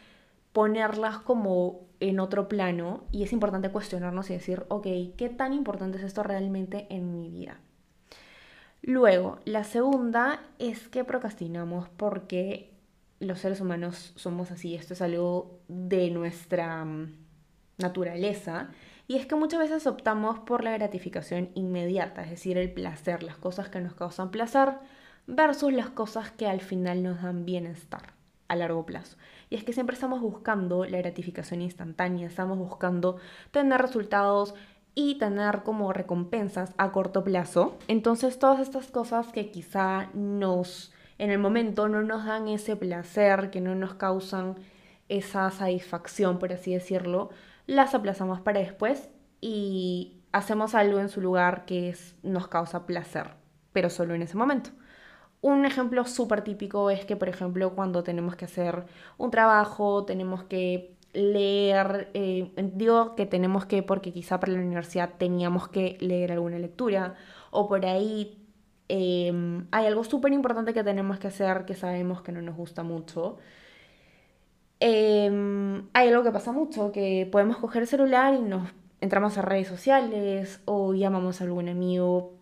ponerlas 0.53 1.19
como 1.19 1.81
en 2.01 2.19
otro 2.19 2.49
plano 2.49 3.05
y 3.13 3.23
es 3.23 3.33
importante 3.33 3.71
cuestionarnos 3.71 4.31
y 4.31 4.35
decir, 4.35 4.65
ok, 4.69 4.87
¿qué 5.17 5.33
tan 5.37 5.53
importante 5.53 5.99
es 5.99 6.05
esto 6.05 6.23
realmente 6.23 6.87
en 6.91 7.13
mi 7.13 7.29
vida? 7.29 7.61
Luego, 8.83 9.39
la 9.45 9.65
segunda 9.65 10.41
es 10.59 10.89
que 10.89 11.05
procrastinamos 11.05 11.89
porque 11.91 12.73
los 13.19 13.41
seres 13.41 13.61
humanos 13.61 14.15
somos 14.17 14.51
así, 14.51 14.75
esto 14.75 14.95
es 14.95 15.03
algo 15.03 15.61
de 15.69 16.11
nuestra 16.11 16.85
mm, 16.85 17.13
naturaleza, 17.77 18.71
y 19.07 19.17
es 19.17 19.27
que 19.27 19.35
muchas 19.35 19.61
veces 19.61 19.87
optamos 19.87 20.39
por 20.39 20.65
la 20.65 20.73
gratificación 20.73 21.51
inmediata, 21.55 22.23
es 22.23 22.31
decir, 22.31 22.57
el 22.57 22.73
placer, 22.73 23.23
las 23.23 23.37
cosas 23.37 23.69
que 23.69 23.81
nos 23.81 23.95
causan 23.95 24.31
placer 24.31 24.79
versus 25.27 25.73
las 25.73 25.91
cosas 25.91 26.31
que 26.31 26.47
al 26.47 26.61
final 26.61 27.03
nos 27.03 27.23
dan 27.23 27.45
bienestar 27.45 28.15
a 28.49 28.57
largo 28.57 28.85
plazo. 28.85 29.17
Y 29.49 29.57
es 29.57 29.65
que 29.65 29.73
siempre 29.73 29.95
estamos 29.95 30.21
buscando 30.21 30.85
la 30.85 30.99
gratificación 30.99 31.63
instantánea, 31.63 32.27
estamos 32.27 32.59
buscando 32.59 33.17
tener 33.53 33.81
resultados 33.81 34.55
y 34.95 35.19
tener 35.19 35.63
como 35.63 35.93
recompensas 35.93 36.75
a 36.77 36.91
corto 36.93 37.23
plazo. 37.23 37.79
Entonces 37.89 38.39
todas 38.39 38.61
estas 38.61 38.89
cosas 38.89 39.29
que 39.29 39.51
quizá 39.51 40.11
nos 40.15 40.93
en 41.19 41.31
el 41.31 41.39
momento 41.39 41.89
no 41.89 42.03
nos 42.03 42.25
dan 42.25 42.49
ese 42.49 42.77
placer, 42.77 43.51
que 43.51 43.61
no 43.61 43.75
nos 43.75 43.95
causan 43.95 44.57
esa 45.09 45.51
satisfacción, 45.51 46.39
por 46.39 46.53
así 46.53 46.73
decirlo, 46.73 47.29
las 47.67 47.95
aplazamos 47.95 48.41
para 48.41 48.61
después 48.61 49.11
y 49.41 50.23
hacemos 50.33 50.75
algo 50.75 50.99
en 50.99 51.09
su 51.09 51.21
lugar 51.21 51.67
que 51.67 51.95
nos 52.23 52.49
causa 52.49 52.87
placer, 52.87 53.35
pero 53.73 53.91
solo 53.91 54.15
en 54.15 54.23
ese 54.23 54.37
momento. 54.37 54.71
Un 55.43 55.65
ejemplo 55.65 56.05
súper 56.07 56.43
típico 56.43 56.91
es 56.91 57.05
que, 57.07 57.17
por 57.17 57.29
ejemplo, 57.29 57.75
cuando 57.75 58.03
tenemos 58.03 58.37
que 58.37 58.45
hacer 58.45 58.85
un 59.19 59.31
trabajo, 59.31 60.05
tenemos 60.05 60.45
que 60.45 60.97
leer, 61.13 62.11
eh, 62.15 62.53
digo 62.75 63.17
que 63.17 63.27
tenemos 63.27 63.67
que 63.67 63.83
porque 63.83 64.13
quizá 64.13 64.39
para 64.39 64.53
la 64.53 64.61
universidad 64.61 65.11
teníamos 65.19 65.69
que 65.69 65.97
leer 66.01 66.33
alguna 66.33 66.59
lectura, 66.59 67.15
o 67.51 67.69
por 67.69 67.85
ahí 67.87 68.41
Em, 68.93 69.69
hay 69.71 69.87
algo 69.87 70.03
súper 70.03 70.33
importante 70.33 70.75
que 70.75 70.83
tenemos 70.83 71.21
que 71.21 71.29
hacer 71.29 71.65
que 71.65 71.75
sabemos 71.77 72.23
que 72.23 72.33
no 72.33 72.43
nos 72.43 72.57
gusta 72.57 72.83
mucho. 72.83 73.39
Em, 74.81 75.89
hay 75.93 76.09
algo 76.09 76.23
que 76.25 76.31
pasa 76.33 76.53
mucho, 76.53 76.91
que 76.93 77.29
podemos 77.31 77.59
coger 77.59 77.83
el 77.83 77.89
celular 77.89 78.35
y 78.35 78.41
nos 78.41 78.69
entramos 79.01 79.37
a 79.39 79.43
redes 79.43 79.69
sociales 79.69 80.61
o 80.65 80.95
llamamos 80.95 81.41
a 81.41 81.45
algún 81.45 81.69
amigo. 81.69 82.40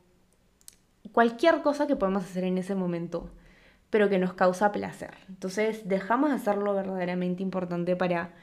Cualquier 1.13 1.63
cosa 1.63 1.87
que 1.87 1.97
podemos 1.97 2.25
hacer 2.25 2.45
en 2.45 2.59
ese 2.59 2.75
momento, 2.75 3.31
pero 3.91 4.09
que 4.09 4.19
nos 4.19 4.35
causa 4.35 4.73
placer. 4.73 5.15
Entonces 5.29 5.89
dejamos 5.89 6.31
de 6.31 6.37
hacerlo 6.37 6.75
verdaderamente 6.75 7.43
importante 7.43 7.97
para 7.97 8.35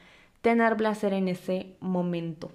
tener 0.42 0.76
placer 0.76 1.12
en 1.12 1.28
ese 1.28 1.76
momento. 1.80 2.50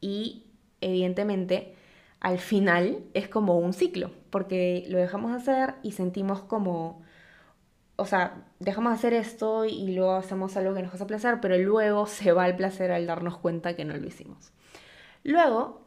Y 0.00 0.46
evidentemente 0.80 1.74
al 2.20 2.38
final 2.38 3.04
es 3.14 3.28
como 3.28 3.58
un 3.58 3.72
ciclo, 3.72 4.10
porque 4.30 4.84
lo 4.88 4.98
dejamos 4.98 5.32
hacer 5.32 5.74
y 5.82 5.92
sentimos 5.92 6.42
como, 6.42 7.02
o 7.96 8.04
sea, 8.04 8.44
dejamos 8.58 8.92
de 8.92 8.96
hacer 8.96 9.14
esto 9.14 9.64
y 9.64 9.94
luego 9.94 10.12
hacemos 10.12 10.56
algo 10.56 10.74
que 10.74 10.82
nos 10.82 10.94
hace 10.94 11.06
placer, 11.06 11.38
pero 11.40 11.56
luego 11.56 12.06
se 12.06 12.32
va 12.32 12.46
el 12.46 12.56
placer 12.56 12.92
al 12.92 13.06
darnos 13.06 13.38
cuenta 13.38 13.74
que 13.74 13.86
no 13.86 13.96
lo 13.96 14.06
hicimos. 14.06 14.52
Luego 15.24 15.86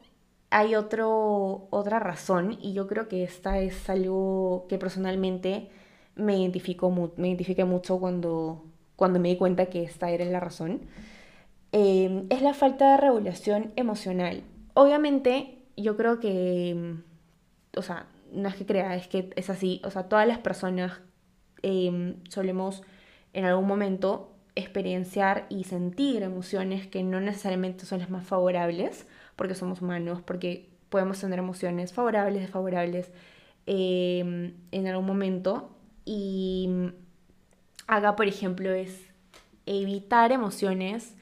hay 0.54 0.76
otro, 0.76 1.66
otra 1.70 1.98
razón 1.98 2.56
y 2.62 2.74
yo 2.74 2.86
creo 2.86 3.08
que 3.08 3.24
esta 3.24 3.58
es 3.58 3.90
algo 3.90 4.66
que 4.68 4.78
personalmente 4.78 5.68
me, 6.14 6.38
identificó, 6.38 6.92
me 7.16 7.26
identifiqué 7.26 7.64
mucho 7.64 7.98
cuando, 7.98 8.64
cuando 8.94 9.18
me 9.18 9.30
di 9.30 9.36
cuenta 9.36 9.66
que 9.66 9.82
esta 9.82 10.12
era 10.12 10.24
la 10.26 10.38
razón. 10.38 10.82
Eh, 11.72 12.26
es 12.30 12.40
la 12.40 12.54
falta 12.54 12.92
de 12.92 12.98
regulación 12.98 13.72
emocional. 13.74 14.44
Obviamente 14.74 15.58
yo 15.76 15.96
creo 15.96 16.20
que, 16.20 16.98
o 17.76 17.82
sea, 17.82 18.06
no 18.30 18.48
es 18.48 18.54
que 18.54 18.64
crea, 18.64 18.94
es 18.94 19.08
que 19.08 19.30
es 19.34 19.50
así, 19.50 19.82
o 19.84 19.90
sea, 19.90 20.04
todas 20.04 20.28
las 20.28 20.38
personas 20.38 21.00
em, 21.62 22.14
solemos 22.28 22.84
en 23.32 23.44
algún 23.44 23.66
momento 23.66 24.30
experienciar 24.54 25.46
y 25.48 25.64
sentir 25.64 26.22
emociones 26.22 26.86
que 26.86 27.02
no 27.02 27.20
necesariamente 27.20 27.86
son 27.86 27.98
las 27.98 28.10
más 28.10 28.24
favorables, 28.24 29.08
porque 29.36 29.54
somos 29.54 29.82
humanos, 29.82 30.22
porque 30.22 30.70
podemos 30.88 31.20
tener 31.20 31.38
emociones 31.38 31.92
favorables, 31.92 32.42
desfavorables 32.42 33.10
em, 33.66 34.54
en 34.70 34.86
algún 34.86 35.06
momento. 35.06 35.70
Y 36.04 36.68
acá, 37.86 38.16
por 38.16 38.26
ejemplo, 38.26 38.72
es 38.72 39.00
evitar 39.66 40.32
emociones. 40.32 41.14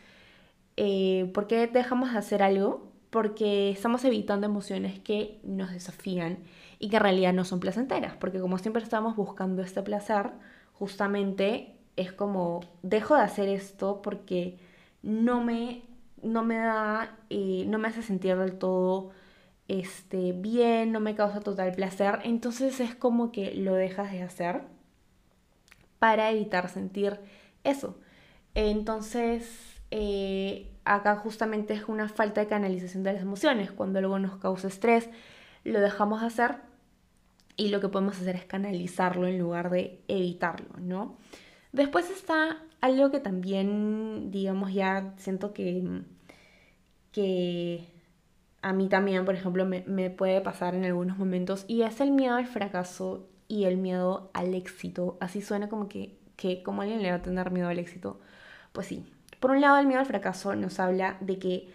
Eh, 0.77 1.31
porque 1.35 1.67
dejamos 1.67 2.13
de 2.13 2.19
hacer 2.19 2.43
algo 2.43 2.93
porque 3.13 3.71
estamos 3.71 4.07
evitando 4.07 4.47
emociones 4.47 4.99
que 4.99 5.39
nos 5.45 5.71
desafían 5.71 6.39
y 6.79 6.89
que 6.89 6.97
en 6.97 7.03
realidad 7.03 7.35
no 7.35 7.45
son 7.45 7.61
placenteras, 7.61 8.17
porque 8.17 8.41
como 8.41 8.57
siempre 8.57 8.83
estamos 8.83 9.17
buscando 9.17 9.61
este 9.61 9.83
placer, 9.83 10.31
justamente 10.73 11.77
es 11.97 12.11
como 12.11 12.61
dejo 12.83 13.15
de 13.15 13.21
hacer 13.21 13.51
esto 13.51 14.01
porque 14.01 14.59
no 15.03 15.43
me, 15.45 15.83
no 16.23 16.45
me 16.45 16.57
da, 16.57 17.19
eh, 17.31 17.65
no 17.69 17.79
me 17.79 17.89
hace 17.89 18.03
sentir 18.03 18.37
del 18.37 18.59
todo 18.59 19.11
este, 19.69 20.33
bien, 20.33 20.93
no 20.93 21.01
me 21.01 21.15
causa 21.15 21.41
total 21.41 21.73
placer, 21.73 22.21
entonces 22.25 22.81
es 22.81 22.95
como 22.95 23.33
que 23.33 23.55
lo 23.55 23.75
dejas 23.75 24.13
de 24.13 24.23
hacer 24.23 24.63
para 25.99 26.31
evitar 26.31 26.69
sentir 26.69 27.21
eso. 27.65 27.97
Entonces, 28.55 29.81
eh, 29.91 30.71
acá 30.85 31.17
justamente 31.17 31.75
es 31.75 31.85
una 31.89 32.09
falta 32.09 32.41
de 32.41 32.49
canalización 32.49 33.03
de 33.03 33.13
las 33.13 33.23
emociones. 33.23 33.71
Cuando 33.71 33.99
algo 33.99 34.19
nos 34.19 34.37
causa 34.39 34.69
estrés, 34.69 35.09
lo 35.65 35.81
dejamos 35.81 36.23
hacer 36.23 36.57
y 37.57 37.69
lo 37.69 37.81
que 37.81 37.89
podemos 37.89 38.21
hacer 38.21 38.37
es 38.37 38.45
canalizarlo 38.45 39.27
en 39.27 39.39
lugar 39.39 39.71
de 39.71 40.03
evitarlo, 40.09 40.77
¿no? 40.79 41.17
Después 41.73 42.11
está 42.11 42.59
algo 42.83 43.11
que 43.11 43.21
también, 43.21 44.31
digamos, 44.31 44.75
ya 44.75 45.15
siento 45.17 45.55
que, 45.55 46.03
que 47.13 47.89
a 48.61 48.73
mí 48.73 48.89
también, 48.89 49.25
por 49.25 49.35
ejemplo, 49.35 49.65
me, 49.65 49.85
me 49.87 50.11
puede 50.11 50.41
pasar 50.43 50.75
en 50.75 50.85
algunos 50.85 51.17
momentos 51.17 51.65
y 51.69 51.83
es 51.83 52.01
el 52.01 52.11
miedo 52.11 52.35
al 52.37 52.47
fracaso 52.47 53.29
y 53.49 53.65
el 53.65 53.77
miedo 53.79 54.31
al 54.35 54.55
éxito. 54.55 55.17
Así 55.21 55.41
suena 55.43 55.69
como 55.69 55.89
que, 55.89 56.19
que 56.37 56.63
como 56.63 56.83
alguien 56.83 57.03
le 57.03 57.11
va 57.11 57.17
a 57.17 57.23
tener 57.23 57.51
miedo 57.51 57.69
al 57.69 57.79
éxito. 57.79 58.21
Pues 58.73 58.89
sí, 58.89 59.07
por 59.41 59.53
un 59.53 59.61
lado, 59.61 59.79
el 59.79 59.87
miedo 59.87 60.01
al 60.01 60.07
fracaso 60.07 60.55
nos 60.57 60.81
habla 60.81 61.17
de 61.21 61.39
que 61.39 61.69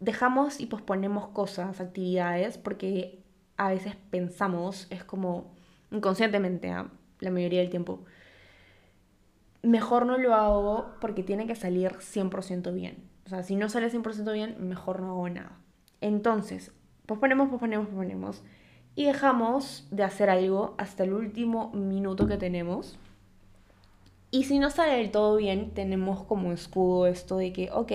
dejamos 0.00 0.60
y 0.60 0.66
posponemos 0.66 1.28
cosas, 1.28 1.80
actividades, 1.80 2.58
porque 2.58 3.22
a 3.56 3.70
veces 3.70 3.94
pensamos, 4.10 4.86
es 4.90 5.04
como 5.04 5.54
inconscientemente, 5.90 6.70
¿ah? 6.70 6.90
la 7.20 7.30
mayoría 7.30 7.60
del 7.60 7.70
tiempo, 7.70 8.04
mejor 9.66 10.06
no 10.06 10.18
lo 10.18 10.34
hago 10.34 10.94
porque 11.00 11.22
tiene 11.22 11.46
que 11.46 11.54
salir 11.54 11.92
100% 11.92 12.72
bien. 12.72 13.08
O 13.26 13.28
sea, 13.28 13.42
si 13.42 13.56
no 13.56 13.68
sale 13.68 13.90
100% 13.90 14.32
bien, 14.32 14.56
mejor 14.68 15.00
no 15.00 15.10
hago 15.10 15.28
nada. 15.28 15.58
Entonces, 16.00 16.72
posponemos, 17.06 17.48
posponemos, 17.48 17.86
posponemos. 17.86 18.42
Y 18.94 19.04
dejamos 19.04 19.86
de 19.90 20.04
hacer 20.04 20.30
algo 20.30 20.74
hasta 20.78 21.04
el 21.04 21.12
último 21.12 21.70
minuto 21.72 22.26
que 22.26 22.36
tenemos 22.36 22.98
y 24.30 24.44
si 24.44 24.58
no 24.58 24.70
sale 24.70 24.96
del 24.96 25.10
todo 25.10 25.36
bien, 25.36 25.70
tenemos 25.72 26.24
como 26.24 26.52
escudo 26.52 27.06
esto 27.06 27.36
de 27.36 27.52
que, 27.52 27.70
ok, 27.70 27.92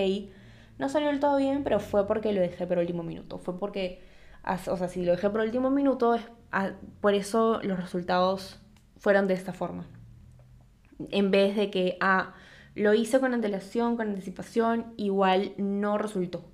no 0.79 0.89
salió 0.89 1.09
del 1.09 1.19
todo 1.19 1.37
bien, 1.37 1.63
pero 1.63 1.79
fue 1.79 2.07
porque 2.07 2.33
lo 2.33 2.41
dejé 2.41 2.65
por 2.65 2.77
último 2.77 3.03
minuto. 3.03 3.37
Fue 3.37 3.57
porque 3.59 4.01
o 4.43 4.77
sea, 4.77 4.87
si 4.87 5.05
lo 5.05 5.11
dejé 5.11 5.29
por 5.29 5.41
último 5.41 5.69
minuto, 5.69 6.17
por 6.99 7.13
eso 7.13 7.59
los 7.63 7.79
resultados 7.79 8.59
fueron 8.97 9.27
de 9.27 9.35
esta 9.35 9.53
forma. 9.53 9.85
En 11.11 11.31
vez 11.31 11.55
de 11.55 11.71
que, 11.71 11.97
ah, 12.01 12.33
lo 12.75 12.93
hice 12.93 13.19
con 13.19 13.33
antelación, 13.33 13.97
con 13.97 14.09
anticipación, 14.09 14.93
igual 14.97 15.53
no 15.57 15.97
resultó. 15.97 16.45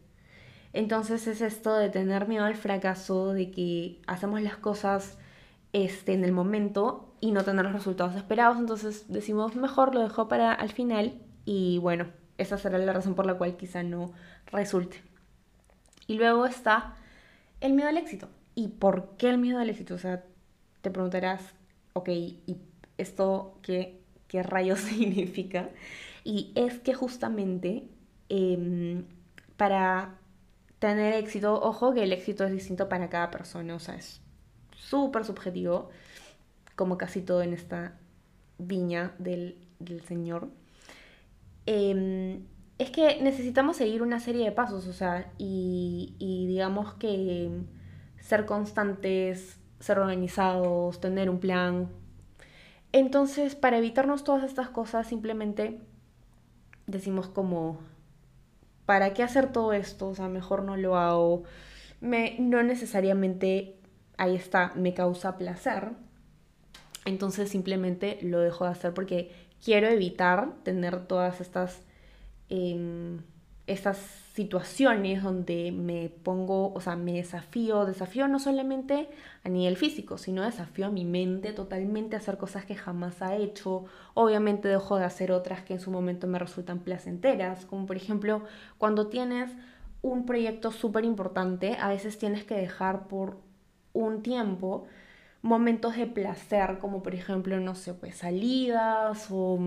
Entonces 0.73 1.27
es 1.27 1.41
esto 1.41 1.75
de 1.75 1.89
tener 1.89 2.27
miedo 2.27 2.45
al 2.45 2.55
fracaso, 2.55 3.33
de 3.33 3.51
que 3.51 4.01
hacemos 4.07 4.41
las 4.41 4.57
cosas 4.57 5.17
este, 5.73 6.13
en 6.13 6.23
el 6.23 6.31
momento 6.31 7.13
y 7.19 7.31
no 7.31 7.43
tener 7.43 7.65
los 7.65 7.73
resultados 7.73 8.15
esperados. 8.15 8.57
Entonces 8.57 9.05
decimos, 9.07 9.55
mejor 9.55 9.93
lo 9.93 10.01
dejo 10.01 10.27
para 10.27 10.53
al 10.53 10.71
final 10.71 11.19
y 11.45 11.77
bueno, 11.79 12.07
esa 12.37 12.57
será 12.57 12.77
la 12.77 12.93
razón 12.93 13.15
por 13.15 13.25
la 13.25 13.35
cual 13.35 13.57
quizá 13.57 13.83
no 13.83 14.11
resulte. 14.51 15.01
Y 16.07 16.15
luego 16.15 16.45
está 16.45 16.95
el 17.61 17.73
miedo 17.73 17.89
al 17.89 17.97
éxito. 17.97 18.29
¿Y 18.55 18.69
por 18.69 19.15
qué 19.17 19.29
el 19.29 19.37
miedo 19.37 19.59
al 19.59 19.69
éxito? 19.69 19.95
O 19.95 19.99
sea, 19.99 20.23
te 20.81 20.91
preguntarás, 20.91 21.41
ok, 21.93 22.09
¿y 22.09 22.57
esto 22.97 23.57
qué, 23.61 24.01
qué 24.27 24.43
rayos 24.43 24.79
significa? 24.81 25.69
Y 26.23 26.51
es 26.55 26.79
que 26.79 26.93
justamente 26.93 27.83
em, 28.29 29.05
para 29.55 30.19
tener 30.79 31.13
éxito, 31.13 31.59
ojo 31.61 31.93
que 31.93 32.03
el 32.03 32.13
éxito 32.13 32.43
es 32.43 32.51
distinto 32.51 32.89
para 32.89 33.09
cada 33.09 33.31
persona, 33.31 33.75
o 33.75 33.79
sea, 33.79 33.95
es 33.95 34.21
súper 34.75 35.25
subjetivo, 35.25 35.89
como 36.75 36.97
casi 36.97 37.21
todo 37.21 37.41
en 37.41 37.53
esta 37.53 37.97
viña 38.57 39.13
del, 39.17 39.57
Señor. 40.07 40.49
Em, 41.65 42.45
es 42.77 42.91
que 42.91 43.21
necesitamos 43.21 43.77
seguir 43.77 44.01
una 44.03 44.19
serie 44.19 44.45
de 44.45 44.51
pasos, 44.51 44.87
o 44.87 44.93
sea, 44.93 45.31
y, 45.37 46.15
digamos 46.19 46.93
que 46.95 47.49
ser 48.19 48.45
constantes, 48.45 49.59
ser 49.79 49.99
organizados, 49.99 50.99
tener 50.99 51.29
un 51.29 51.39
plan. 51.39 51.89
Entonces, 52.91 53.55
para 53.55 53.77
evitarnos 53.77 54.23
todas 54.23 54.43
estas 54.43 54.69
cosas, 54.69 55.07
simplemente 55.07 55.79
decimos 56.87 57.27
como, 57.27 57.79
¿para 58.85 59.13
qué 59.13 59.23
hacer 59.23 59.51
todo 59.51 59.73
esto? 59.73 60.09
O 60.09 60.15
sea, 60.15 60.29
mejor 60.29 60.63
no 60.63 60.77
lo 60.77 60.97
hago. 60.97 61.43
Me, 61.99 62.37
no 62.39 62.63
necesariamente, 62.63 63.75
ahí 64.17 64.35
está, 64.35 64.71
me 64.75 64.93
causa 64.93 65.37
placer. 65.37 65.91
Entonces 67.05 67.49
simplemente 67.49 68.19
lo 68.21 68.39
dejo 68.39 68.65
de 68.65 68.71
hacer 68.71 68.93
porque 68.93 69.31
quiero 69.63 69.87
evitar 69.87 70.53
tener 70.63 71.07
todas 71.07 71.39
estas 71.39 71.81
en 72.49 73.23
esas 73.65 73.97
situaciones 74.37 75.23
donde 75.23 75.71
me 75.71 76.09
pongo, 76.09 76.71
o 76.71 76.79
sea, 76.79 76.95
me 76.95 77.13
desafío, 77.13 77.87
desafío 77.87 78.27
no 78.27 78.37
solamente 78.37 79.09
a 79.43 79.49
nivel 79.49 79.77
físico, 79.77 80.19
sino 80.19 80.43
desafío 80.43 80.85
a 80.85 80.91
mi 80.91 81.05
mente 81.05 81.53
totalmente 81.53 82.15
a 82.15 82.19
hacer 82.19 82.37
cosas 82.37 82.63
que 82.63 82.75
jamás 82.75 83.23
ha 83.23 83.35
hecho. 83.35 83.85
Obviamente 84.13 84.67
dejo 84.67 84.99
de 84.99 85.05
hacer 85.05 85.31
otras 85.31 85.63
que 85.63 85.73
en 85.73 85.79
su 85.79 85.89
momento 85.89 86.27
me 86.27 86.37
resultan 86.37 86.81
placenteras, 86.81 87.65
como 87.65 87.87
por 87.87 87.97
ejemplo 87.97 88.43
cuando 88.77 89.07
tienes 89.07 89.49
un 90.03 90.27
proyecto 90.27 90.71
súper 90.71 91.03
importante, 91.03 91.75
a 91.79 91.89
veces 91.89 92.19
tienes 92.19 92.43
que 92.43 92.55
dejar 92.55 93.07
por 93.07 93.39
un 93.93 94.21
tiempo 94.21 94.85
momentos 95.41 95.95
de 95.97 96.05
placer, 96.05 96.77
como 96.77 97.01
por 97.01 97.15
ejemplo, 97.15 97.59
no 97.59 97.73
sé, 97.73 97.95
pues 97.95 98.17
salidas 98.17 99.29
o 99.31 99.57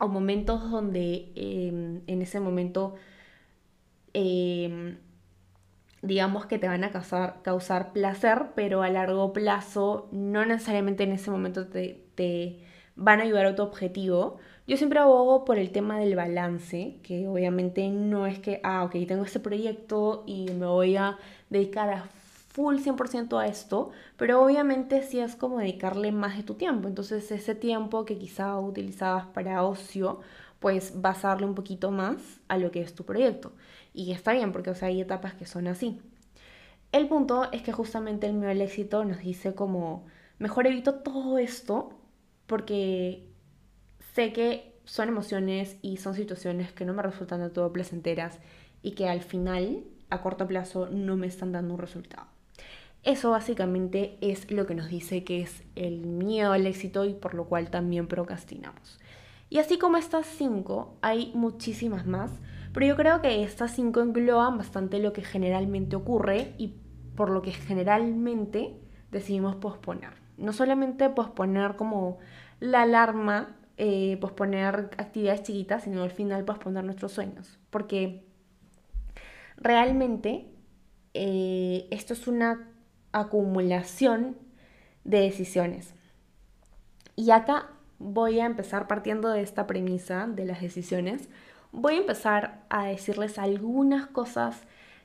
o 0.00 0.08
momentos 0.08 0.70
donde 0.70 1.30
em, 1.34 2.00
en 2.06 2.22
ese 2.22 2.40
momento 2.40 2.94
em, 4.14 4.98
digamos 6.02 6.46
que 6.46 6.58
te 6.58 6.68
van 6.68 6.84
a 6.84 6.90
causar, 6.90 7.42
causar, 7.42 7.92
placer, 7.92 8.48
pero 8.54 8.82
a 8.82 8.90
largo 8.90 9.32
plazo 9.32 10.08
no 10.12 10.44
necesariamente 10.44 11.04
en 11.04 11.12
ese 11.12 11.30
momento 11.30 11.68
te, 11.68 12.04
te, 12.14 12.60
van 12.96 13.20
a 13.20 13.24
ayudar 13.24 13.46
a 13.46 13.54
tu 13.54 13.62
objetivo. 13.62 14.38
Yo 14.66 14.76
siempre 14.76 14.98
abogo 15.00 15.44
por 15.44 15.58
el 15.58 15.70
tema 15.72 15.98
del 15.98 16.16
balance, 16.16 16.98
que 17.02 17.26
obviamente 17.28 17.88
no 17.88 18.26
es 18.26 18.38
que, 18.38 18.60
ah, 18.62 18.84
ok, 18.84 18.92
tengo 19.08 19.24
este 19.24 19.40
proyecto 19.40 20.24
y 20.26 20.50
me 20.52 20.66
voy 20.66 20.96
a 20.96 21.18
dedicar 21.48 21.90
a 21.90 22.04
full 22.50 22.76
100% 22.78 23.38
a 23.38 23.46
esto, 23.46 23.90
pero 24.16 24.42
obviamente 24.44 25.02
sí 25.02 25.20
es 25.20 25.36
como 25.36 25.58
dedicarle 25.58 26.12
más 26.12 26.36
de 26.36 26.42
tu 26.42 26.54
tiempo. 26.54 26.88
Entonces 26.88 27.30
ese 27.30 27.54
tiempo 27.54 28.04
que 28.04 28.18
quizá 28.18 28.58
utilizabas 28.58 29.26
para 29.26 29.62
ocio, 29.64 30.20
pues 30.60 31.00
vas 31.00 31.24
un 31.42 31.54
poquito 31.54 31.90
más 31.90 32.16
a 32.48 32.58
lo 32.58 32.70
que 32.70 32.82
es 32.82 32.94
tu 32.94 33.04
proyecto. 33.04 33.52
Y 33.92 34.12
está 34.12 34.32
bien, 34.32 34.52
porque 34.52 34.70
o 34.70 34.74
sea, 34.74 34.88
hay 34.88 35.00
etapas 35.00 35.34
que 35.34 35.46
son 35.46 35.66
así. 35.66 36.00
El 36.92 37.08
punto 37.08 37.50
es 37.52 37.62
que 37.62 37.72
justamente 37.72 38.26
el 38.26 38.34
miedo 38.34 38.50
al 38.50 38.60
éxito 38.60 39.04
nos 39.04 39.20
dice 39.20 39.54
como, 39.54 40.06
mejor 40.38 40.66
evito 40.66 40.94
todo 40.94 41.38
esto 41.38 41.90
porque 42.46 43.28
sé 44.14 44.32
que 44.32 44.74
son 44.84 45.08
emociones 45.08 45.76
y 45.82 45.98
son 45.98 46.14
situaciones 46.14 46.72
que 46.72 46.84
no 46.84 46.92
me 46.92 47.02
resultan 47.02 47.40
de 47.40 47.50
todo 47.50 47.72
placenteras 47.72 48.40
y 48.82 48.92
que 48.92 49.08
al 49.08 49.20
final, 49.20 49.84
a 50.08 50.20
corto 50.20 50.48
plazo, 50.48 50.88
no 50.90 51.16
me 51.16 51.28
están 51.28 51.52
dando 51.52 51.74
un 51.74 51.80
resultado. 51.80 52.26
Eso 53.02 53.30
básicamente 53.30 54.18
es 54.20 54.50
lo 54.50 54.66
que 54.66 54.74
nos 54.74 54.88
dice 54.88 55.24
que 55.24 55.40
es 55.40 55.62
el 55.76 56.06
miedo 56.06 56.52
al 56.52 56.66
éxito 56.66 57.04
y 57.04 57.14
por 57.14 57.34
lo 57.34 57.44
cual 57.46 57.70
también 57.70 58.08
procrastinamos. 58.08 58.98
Y 59.48 59.58
así 59.58 59.78
como 59.78 59.96
estas 59.96 60.26
cinco, 60.26 60.96
hay 61.00 61.32
muchísimas 61.34 62.06
más, 62.06 62.32
pero 62.72 62.86
yo 62.86 62.96
creo 62.96 63.20
que 63.20 63.42
estas 63.42 63.72
cinco 63.74 64.00
engloban 64.00 64.58
bastante 64.58 64.98
lo 64.98 65.12
que 65.12 65.22
generalmente 65.22 65.96
ocurre 65.96 66.54
y 66.58 66.74
por 67.16 67.30
lo 67.30 67.42
que 67.42 67.52
generalmente 67.52 68.76
decidimos 69.10 69.56
posponer. 69.56 70.14
No 70.36 70.52
solamente 70.52 71.10
posponer 71.10 71.76
como 71.76 72.18
la 72.60 72.82
alarma, 72.82 73.56
eh, 73.76 74.16
posponer 74.20 74.90
actividades 74.98 75.42
chiquitas, 75.42 75.84
sino 75.84 76.02
al 76.02 76.10
final 76.10 76.44
posponer 76.44 76.84
nuestros 76.84 77.12
sueños. 77.12 77.58
Porque 77.70 78.24
realmente 79.56 80.46
eh, 81.14 81.88
esto 81.90 82.14
es 82.14 82.26
una 82.26 82.68
acumulación 83.12 84.36
de 85.04 85.20
decisiones. 85.20 85.94
Y 87.16 87.32
acá 87.32 87.70
voy 87.98 88.40
a 88.40 88.46
empezar 88.46 88.86
partiendo 88.86 89.28
de 89.28 89.42
esta 89.42 89.66
premisa 89.66 90.26
de 90.26 90.46
las 90.46 90.60
decisiones. 90.60 91.28
Voy 91.72 91.94
a 91.94 91.98
empezar 91.98 92.64
a 92.68 92.86
decirles 92.86 93.38
algunas 93.38 94.06
cosas 94.06 94.62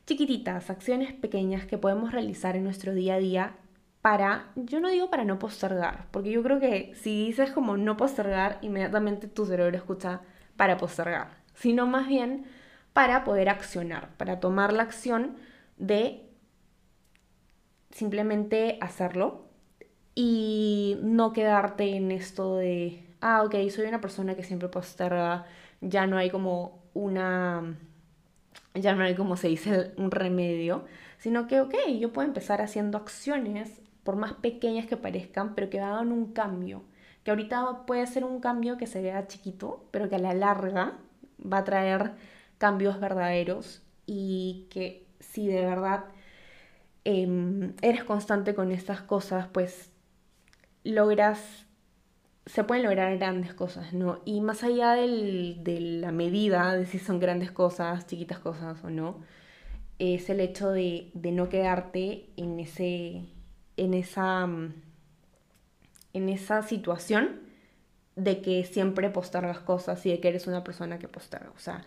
chiquititas, 0.07 0.69
acciones 0.69 1.13
pequeñas 1.13 1.65
que 1.65 1.77
podemos 1.77 2.11
realizar 2.11 2.55
en 2.55 2.63
nuestro 2.63 2.93
día 2.93 3.15
a 3.15 3.19
día 3.19 3.55
para, 4.01 4.51
yo 4.55 4.79
no 4.79 4.89
digo 4.89 5.09
para 5.09 5.25
no 5.25 5.39
postergar, 5.39 6.05
porque 6.11 6.31
yo 6.31 6.43
creo 6.43 6.59
que 6.59 6.93
si 6.95 7.25
dices 7.25 7.51
como 7.51 7.75
no 7.75 7.97
postergar, 7.97 8.59
inmediatamente 8.61 9.27
tu 9.27 9.45
cerebro 9.45 9.75
escucha 9.75 10.21
para 10.57 10.77
postergar, 10.77 11.37
sino 11.55 11.87
más 11.87 12.07
bien 12.07 12.45
para 12.93 13.23
poder 13.23 13.49
accionar, 13.49 14.09
para 14.17 14.39
tomar 14.39 14.73
la 14.73 14.83
acción 14.83 15.37
de 15.77 16.29
simplemente 17.89 18.77
hacerlo 18.79 19.45
y 20.13 20.97
no 21.01 21.33
quedarte 21.33 21.95
en 21.95 22.11
esto 22.11 22.57
de, 22.57 23.03
ah, 23.21 23.43
ok, 23.43 23.55
soy 23.69 23.87
una 23.87 24.01
persona 24.01 24.35
que 24.35 24.43
siempre 24.43 24.69
posterga, 24.69 25.45
ya 25.81 26.07
no 26.07 26.17
hay 26.17 26.29
como 26.29 26.83
una, 26.93 27.77
ya 28.73 28.95
no 28.95 29.03
hay 29.03 29.15
como 29.15 29.37
se 29.37 29.47
dice 29.47 29.93
un 29.97 30.11
remedio, 30.11 30.85
sino 31.17 31.47
que, 31.47 31.61
ok, 31.61 31.75
yo 31.99 32.13
puedo 32.13 32.27
empezar 32.27 32.61
haciendo 32.61 32.97
acciones, 32.97 33.81
por 34.03 34.15
más 34.15 34.33
pequeñas 34.33 34.85
que 34.85 34.97
parezcan, 34.97 35.55
pero 35.55 35.69
que 35.69 35.79
hagan 35.79 36.11
un 36.11 36.33
cambio, 36.33 36.83
que 37.23 37.31
ahorita 37.31 37.85
puede 37.87 38.05
ser 38.05 38.23
un 38.23 38.39
cambio 38.39 38.77
que 38.77 38.85
se 38.87 39.01
vea 39.01 39.27
chiquito, 39.27 39.85
pero 39.91 40.09
que 40.09 40.15
a 40.15 40.19
la 40.19 40.33
larga 40.33 40.93
va 41.41 41.59
a 41.59 41.63
traer 41.63 42.11
cambios 42.59 42.99
verdaderos 42.99 43.81
y 44.05 44.67
que 44.69 45.07
si 45.19 45.47
de 45.47 45.65
verdad 45.65 46.05
Em, 47.05 47.75
eres 47.83 48.03
constante 48.03 48.55
con 48.55 48.71
estas 48.71 49.01
cosas, 49.01 49.47
pues 49.47 49.91
logras, 50.83 51.64
se 52.45 52.63
pueden 52.63 52.83
lograr 52.83 53.17
grandes 53.17 53.53
cosas, 53.53 53.93
¿no? 53.93 54.21
Y 54.25 54.41
más 54.41 54.63
allá 54.63 54.93
de 54.93 55.79
la 56.01 56.11
medida 56.11 56.75
de 56.75 56.85
si 56.85 56.99
son 56.99 57.19
grandes 57.19 57.51
cosas, 57.51 58.05
chiquitas 58.05 58.39
cosas 58.39 58.83
o 58.83 58.89
no, 58.89 59.19
es 59.99 60.29
el 60.29 60.39
hecho 60.39 60.71
de, 60.71 61.11
no 61.13 61.49
quedarte 61.49 62.29
en, 62.37 62.59
ese, 62.59 63.25
en, 63.77 63.93
esa, 63.93 64.47
en 66.13 66.29
esa 66.29 66.61
situación 66.63 67.39
de 68.15 68.41
que 68.41 68.63
siempre 68.65 69.09
postergas 69.09 69.59
cosas 69.59 70.05
y 70.05 70.11
de 70.11 70.19
que 70.19 70.29
eres 70.29 70.47
una 70.47 70.63
persona 70.63 70.99
que 70.99 71.07
posterga. 71.07 71.51
O 71.55 71.59
sea, 71.59 71.83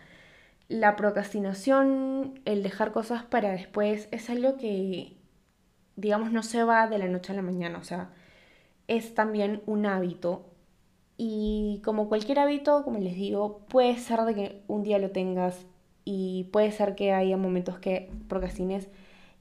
la 0.67 0.95
procrastinación, 0.95 2.39
el 2.45 2.63
dejar 2.63 2.91
cosas 2.91 3.23
para 3.23 3.51
después, 3.51 4.07
es 4.11 4.29
algo 4.29 4.57
que, 4.57 5.17
digamos, 5.95 6.31
no 6.31 6.43
se 6.43 6.63
va 6.63 6.87
de 6.87 6.99
la 6.99 7.07
noche 7.07 7.31
a 7.33 7.35
la 7.35 7.41
mañana, 7.41 7.79
o 7.79 7.83
sea, 7.83 8.09
es 8.87 9.13
también 9.13 9.61
un 9.65 9.85
hábito. 9.85 10.48
Y 11.21 11.81
como 11.83 12.07
cualquier 12.07 12.39
hábito, 12.39 12.85
como 12.85 12.97
les 12.97 13.13
digo, 13.13 13.59
puede 13.67 13.97
ser 13.97 14.21
de 14.21 14.35
que 14.35 14.63
un 14.69 14.83
día 14.83 14.99
lo 14.99 15.11
tengas 15.11 15.65
y 16.05 16.45
puede 16.53 16.71
ser 16.71 16.95
que 16.95 17.11
haya 17.11 17.35
momentos 17.35 17.77
que 17.77 18.09
procrastines 18.29 18.87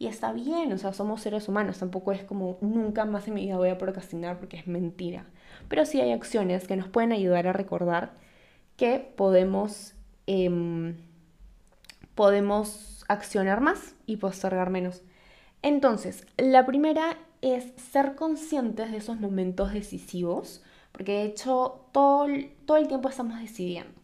Y 0.01 0.09
está 0.09 0.33
bien, 0.33 0.73
o 0.73 0.79
sea, 0.79 0.93
somos 0.93 1.23
seres 1.23 1.49
humanos, 1.49 1.79
tampoco 1.79 2.11
es 2.13 2.25
como 2.25 2.59
nunca 2.63 3.05
más 3.05 3.29
en 3.29 3.35
mi 3.35 3.43
vida 3.43 3.59
voy 3.59 3.69
a 3.69 3.79
procrastinar 3.79 4.41
porque 4.41 4.57
es 4.57 4.67
mentira. 4.67 5.27
Pero 5.69 5.87
sí 5.87 6.01
hay 6.01 6.11
acciones 6.13 6.67
que 6.67 6.77
nos 6.77 6.89
pueden 6.89 7.13
ayudar 7.13 7.47
a 7.47 7.53
recordar 7.53 8.13
que 8.77 8.99
podemos, 9.17 9.95
em, 10.27 10.97
podemos 12.17 13.05
accionar 13.09 13.61
más 13.61 13.95
y 14.07 14.17
postergar 14.17 14.71
menos. 14.71 15.03
Entonces, 15.63 16.27
la 16.39 16.67
primera 16.67 17.19
es 17.41 17.73
ser 17.93 18.17
conscientes 18.17 18.91
de 18.91 18.99
esos 18.99 19.21
momentos 19.21 19.73
decisivos, 19.73 20.63
porque 20.93 21.13
de 21.13 21.25
hecho 21.25 21.87
todo, 21.93 22.27
todo 22.67 22.77
el 22.77 22.89
tiempo 22.89 23.09
estamos 23.09 23.39
decidiendo. 23.41 23.99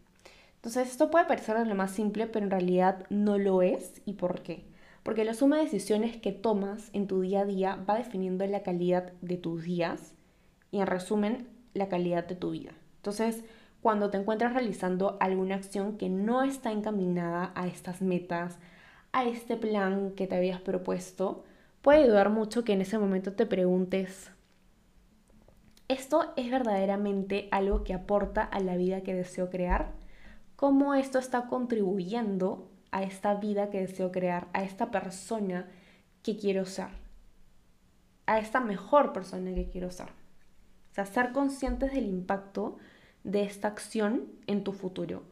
Entonces, 0.56 0.88
esto 0.90 1.10
puede 1.10 1.26
parecer 1.26 1.66
lo 1.66 1.74
más 1.74 1.90
simple, 1.90 2.26
pero 2.26 2.44
en 2.44 2.50
realidad 2.50 3.04
no 3.10 3.36
lo 3.36 3.60
es. 3.60 4.00
¿Y 4.06 4.14
por 4.14 4.40
qué? 4.40 4.64
Porque 5.02 5.24
la 5.24 5.34
suma 5.34 5.58
de 5.58 5.64
decisiones 5.64 6.16
que 6.16 6.32
tomas 6.32 6.88
en 6.94 7.06
tu 7.06 7.20
día 7.20 7.40
a 7.40 7.44
día 7.44 7.76
va 7.88 7.98
definiendo 7.98 8.46
la 8.46 8.62
calidad 8.62 9.12
de 9.20 9.36
tus 9.36 9.64
días 9.64 10.14
y, 10.70 10.78
en 10.78 10.86
resumen, 10.86 11.48
la 11.74 11.90
calidad 11.90 12.26
de 12.26 12.36
tu 12.36 12.52
vida. 12.52 12.72
Entonces, 12.96 13.44
cuando 13.82 14.08
te 14.08 14.16
encuentras 14.16 14.54
realizando 14.54 15.18
alguna 15.20 15.56
acción 15.56 15.98
que 15.98 16.08
no 16.08 16.42
está 16.42 16.72
encaminada 16.72 17.52
a 17.54 17.66
estas 17.66 18.00
metas, 18.00 18.58
a 19.12 19.26
este 19.26 19.56
plan 19.58 20.12
que 20.12 20.26
te 20.26 20.36
habías 20.36 20.62
propuesto, 20.62 21.44
puede 21.82 22.04
ayudar 22.04 22.30
mucho 22.30 22.64
que 22.64 22.72
en 22.72 22.80
ese 22.80 22.96
momento 22.98 23.34
te 23.34 23.44
preguntes, 23.44 24.30
¿esto 25.88 26.32
es 26.36 26.50
verdaderamente 26.50 27.48
algo 27.50 27.84
que 27.84 27.94
aporta 27.94 28.42
a 28.42 28.60
la 28.60 28.76
vida 28.76 29.02
que 29.02 29.14
deseo 29.14 29.50
crear? 29.50 29.92
¿Cómo 30.56 30.94
esto 30.94 31.18
está 31.18 31.46
contribuyendo 31.48 32.70
a 32.90 33.02
esta 33.02 33.34
vida 33.34 33.70
que 33.70 33.80
deseo 33.80 34.12
crear, 34.12 34.48
a 34.52 34.62
esta 34.62 34.90
persona 34.90 35.68
que 36.22 36.36
quiero 36.36 36.64
ser, 36.64 36.88
a 38.26 38.38
esta 38.38 38.60
mejor 38.60 39.12
persona 39.12 39.54
que 39.54 39.68
quiero 39.68 39.90
ser? 39.90 40.08
O 40.92 40.94
sea, 40.94 41.06
ser 41.06 41.32
conscientes 41.32 41.92
del 41.92 42.06
impacto 42.06 42.76
de 43.24 43.42
esta 43.42 43.68
acción 43.68 44.28
en 44.46 44.62
tu 44.62 44.72
futuro. 44.72 45.24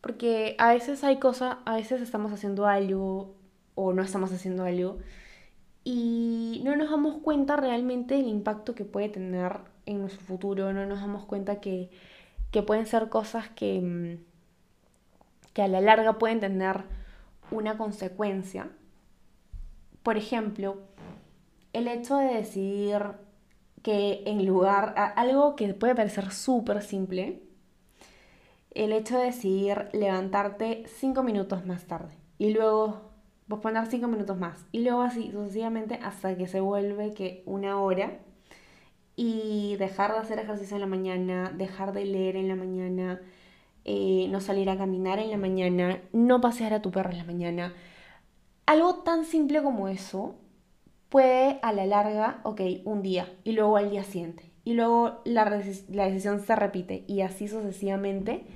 Porque 0.00 0.56
a 0.58 0.72
veces 0.72 1.04
hay 1.04 1.18
cosas, 1.18 1.58
a 1.66 1.74
veces 1.74 2.00
estamos 2.00 2.32
haciendo 2.32 2.66
algo 2.66 3.34
o 3.74 3.92
no 3.92 4.02
estamos 4.02 4.32
haciendo 4.32 4.64
algo 4.64 4.98
y 5.84 6.62
no 6.64 6.76
nos 6.76 6.90
damos 6.90 7.18
cuenta 7.22 7.56
realmente 7.56 8.14
del 8.14 8.28
impacto 8.28 8.74
que 8.74 8.84
puede 8.84 9.08
tener 9.08 9.60
en 9.90 10.00
nuestro 10.00 10.22
futuro, 10.22 10.72
no 10.72 10.86
nos 10.86 11.00
damos 11.00 11.24
cuenta 11.24 11.60
que, 11.60 11.90
pueden 12.66 12.86
ser 12.86 13.08
cosas 13.08 13.48
que, 13.50 13.80
mm, 13.80 14.24
que 15.52 15.62
a 15.62 15.68
la 15.68 15.80
larga 15.80 16.18
pueden 16.18 16.40
tener 16.40 16.84
una 17.50 17.76
consecuencia. 17.76 18.70
Por 20.02 20.16
ejemplo, 20.16 20.78
el 21.72 21.88
hecho 21.88 22.16
de 22.16 22.34
decidir 22.34 23.02
que 23.82 24.22
en 24.26 24.44
lugar, 24.46 24.94
algo 25.16 25.56
que 25.56 25.72
puede 25.74 25.94
parecer 25.94 26.32
súper 26.32 26.82
simple, 26.82 27.42
el 28.72 28.92
hecho 28.92 29.18
de 29.18 29.26
decidir 29.26 29.88
levantarte 29.92 30.84
cinco 30.86 31.22
minutos 31.22 31.66
más 31.66 31.86
tarde 31.86 32.14
y 32.38 32.52
luego 32.52 33.10
poner 33.58 33.86
cinco 33.86 34.06
minutos 34.06 34.38
más 34.38 34.64
y 34.70 34.82
luego 34.82 35.02
así 35.02 35.30
sucesivamente 35.32 35.98
hasta 36.02 36.36
que 36.36 36.46
se 36.46 36.60
vuelve 36.60 37.14
que 37.14 37.42
una 37.46 37.80
hora 37.80 38.20
y 39.22 39.76
dejar 39.76 40.12
de 40.14 40.18
hacer 40.20 40.38
ejercicio 40.38 40.76
en 40.76 40.80
la 40.80 40.86
mañana, 40.86 41.52
dejar 41.54 41.92
de 41.92 42.06
leer 42.06 42.36
en 42.36 42.48
la 42.48 42.56
mañana, 42.56 43.20
eh, 43.84 44.28
no 44.30 44.40
salir 44.40 44.70
a 44.70 44.78
caminar 44.78 45.18
en 45.18 45.30
la 45.30 45.36
mañana, 45.36 46.00
no 46.14 46.40
pasear 46.40 46.72
a 46.72 46.80
tu 46.80 46.90
perro 46.90 47.10
en 47.10 47.18
la 47.18 47.24
mañana. 47.24 47.74
Algo 48.64 49.02
tan 49.02 49.26
simple 49.26 49.62
como 49.62 49.88
eso 49.88 50.36
puede 51.10 51.58
a 51.60 51.74
la 51.74 51.84
larga, 51.84 52.40
ok, 52.44 52.62
un 52.86 53.02
día 53.02 53.30
y 53.44 53.52
luego 53.52 53.76
al 53.76 53.90
día 53.90 54.04
siguiente. 54.04 54.50
Y 54.64 54.72
luego 54.72 55.20
la, 55.26 55.44
la 55.90 56.06
decisión 56.06 56.40
se 56.40 56.56
repite 56.56 57.04
y 57.06 57.20
así 57.20 57.46
sucesivamente 57.46 58.46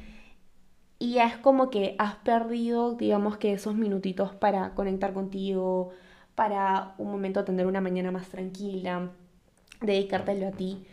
y 0.98 1.18
es 1.18 1.36
como 1.36 1.68
que 1.68 1.94
has 1.98 2.16
perdido, 2.16 2.94
digamos 2.94 3.36
que 3.36 3.52
esos 3.52 3.74
minutitos 3.74 4.34
para 4.34 4.74
conectar 4.74 5.12
contigo, 5.12 5.90
para 6.34 6.94
un 6.96 7.10
momento 7.10 7.44
tener 7.44 7.66
una 7.66 7.82
mañana 7.82 8.10
más 8.10 8.30
tranquila, 8.30 9.10
dedicártelo 9.86 10.48
a 10.48 10.52
ti. 10.52 10.84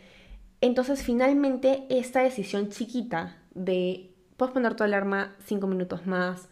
Entonces 0.60 1.02
finalmente 1.02 1.86
esta 1.90 2.22
decisión 2.22 2.68
chiquita 2.70 3.38
de 3.54 4.10
puedes 4.36 4.52
poner 4.52 4.74
tu 4.74 4.84
alarma 4.84 5.36
cinco 5.44 5.66
minutos 5.66 6.06
más 6.06 6.48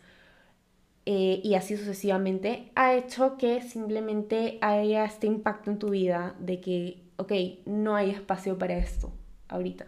eh, 1.06 1.40
y 1.42 1.54
así 1.54 1.76
sucesivamente 1.76 2.70
ha 2.74 2.94
hecho 2.94 3.36
que 3.36 3.62
simplemente 3.62 4.58
haya 4.60 5.04
este 5.04 5.26
impacto 5.26 5.70
en 5.70 5.78
tu 5.78 5.90
vida 5.90 6.34
de 6.38 6.60
que, 6.60 7.02
ok, 7.16 7.32
no 7.66 7.96
hay 7.96 8.10
espacio 8.10 8.58
para 8.58 8.76
esto 8.76 9.12
ahorita. 9.48 9.86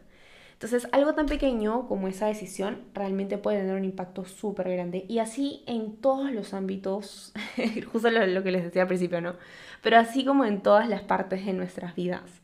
Entonces, 0.54 0.88
algo 0.92 1.14
tan 1.14 1.26
pequeño 1.26 1.88
como 1.88 2.06
esa 2.06 2.26
decisión 2.26 2.82
realmente 2.94 3.36
puede 3.36 3.58
tener 3.58 3.74
un 3.74 3.84
impacto 3.84 4.24
súper 4.24 4.70
grande. 4.70 5.04
Y 5.08 5.18
así 5.18 5.64
en 5.66 5.96
todos 5.96 6.30
los 6.32 6.54
ámbitos, 6.54 7.32
justo 7.92 8.10
lo, 8.10 8.42
que 8.42 8.50
les 8.52 8.64
decía 8.64 8.82
al 8.82 8.88
principio, 8.88 9.20
¿no? 9.20 9.34
Pero 9.82 9.98
así 9.98 10.24
como 10.24 10.44
en 10.44 10.62
todas 10.62 10.88
las 10.88 11.02
partes 11.02 11.44
de 11.46 11.52
nuestras 11.52 11.96
vidas. 11.96 12.41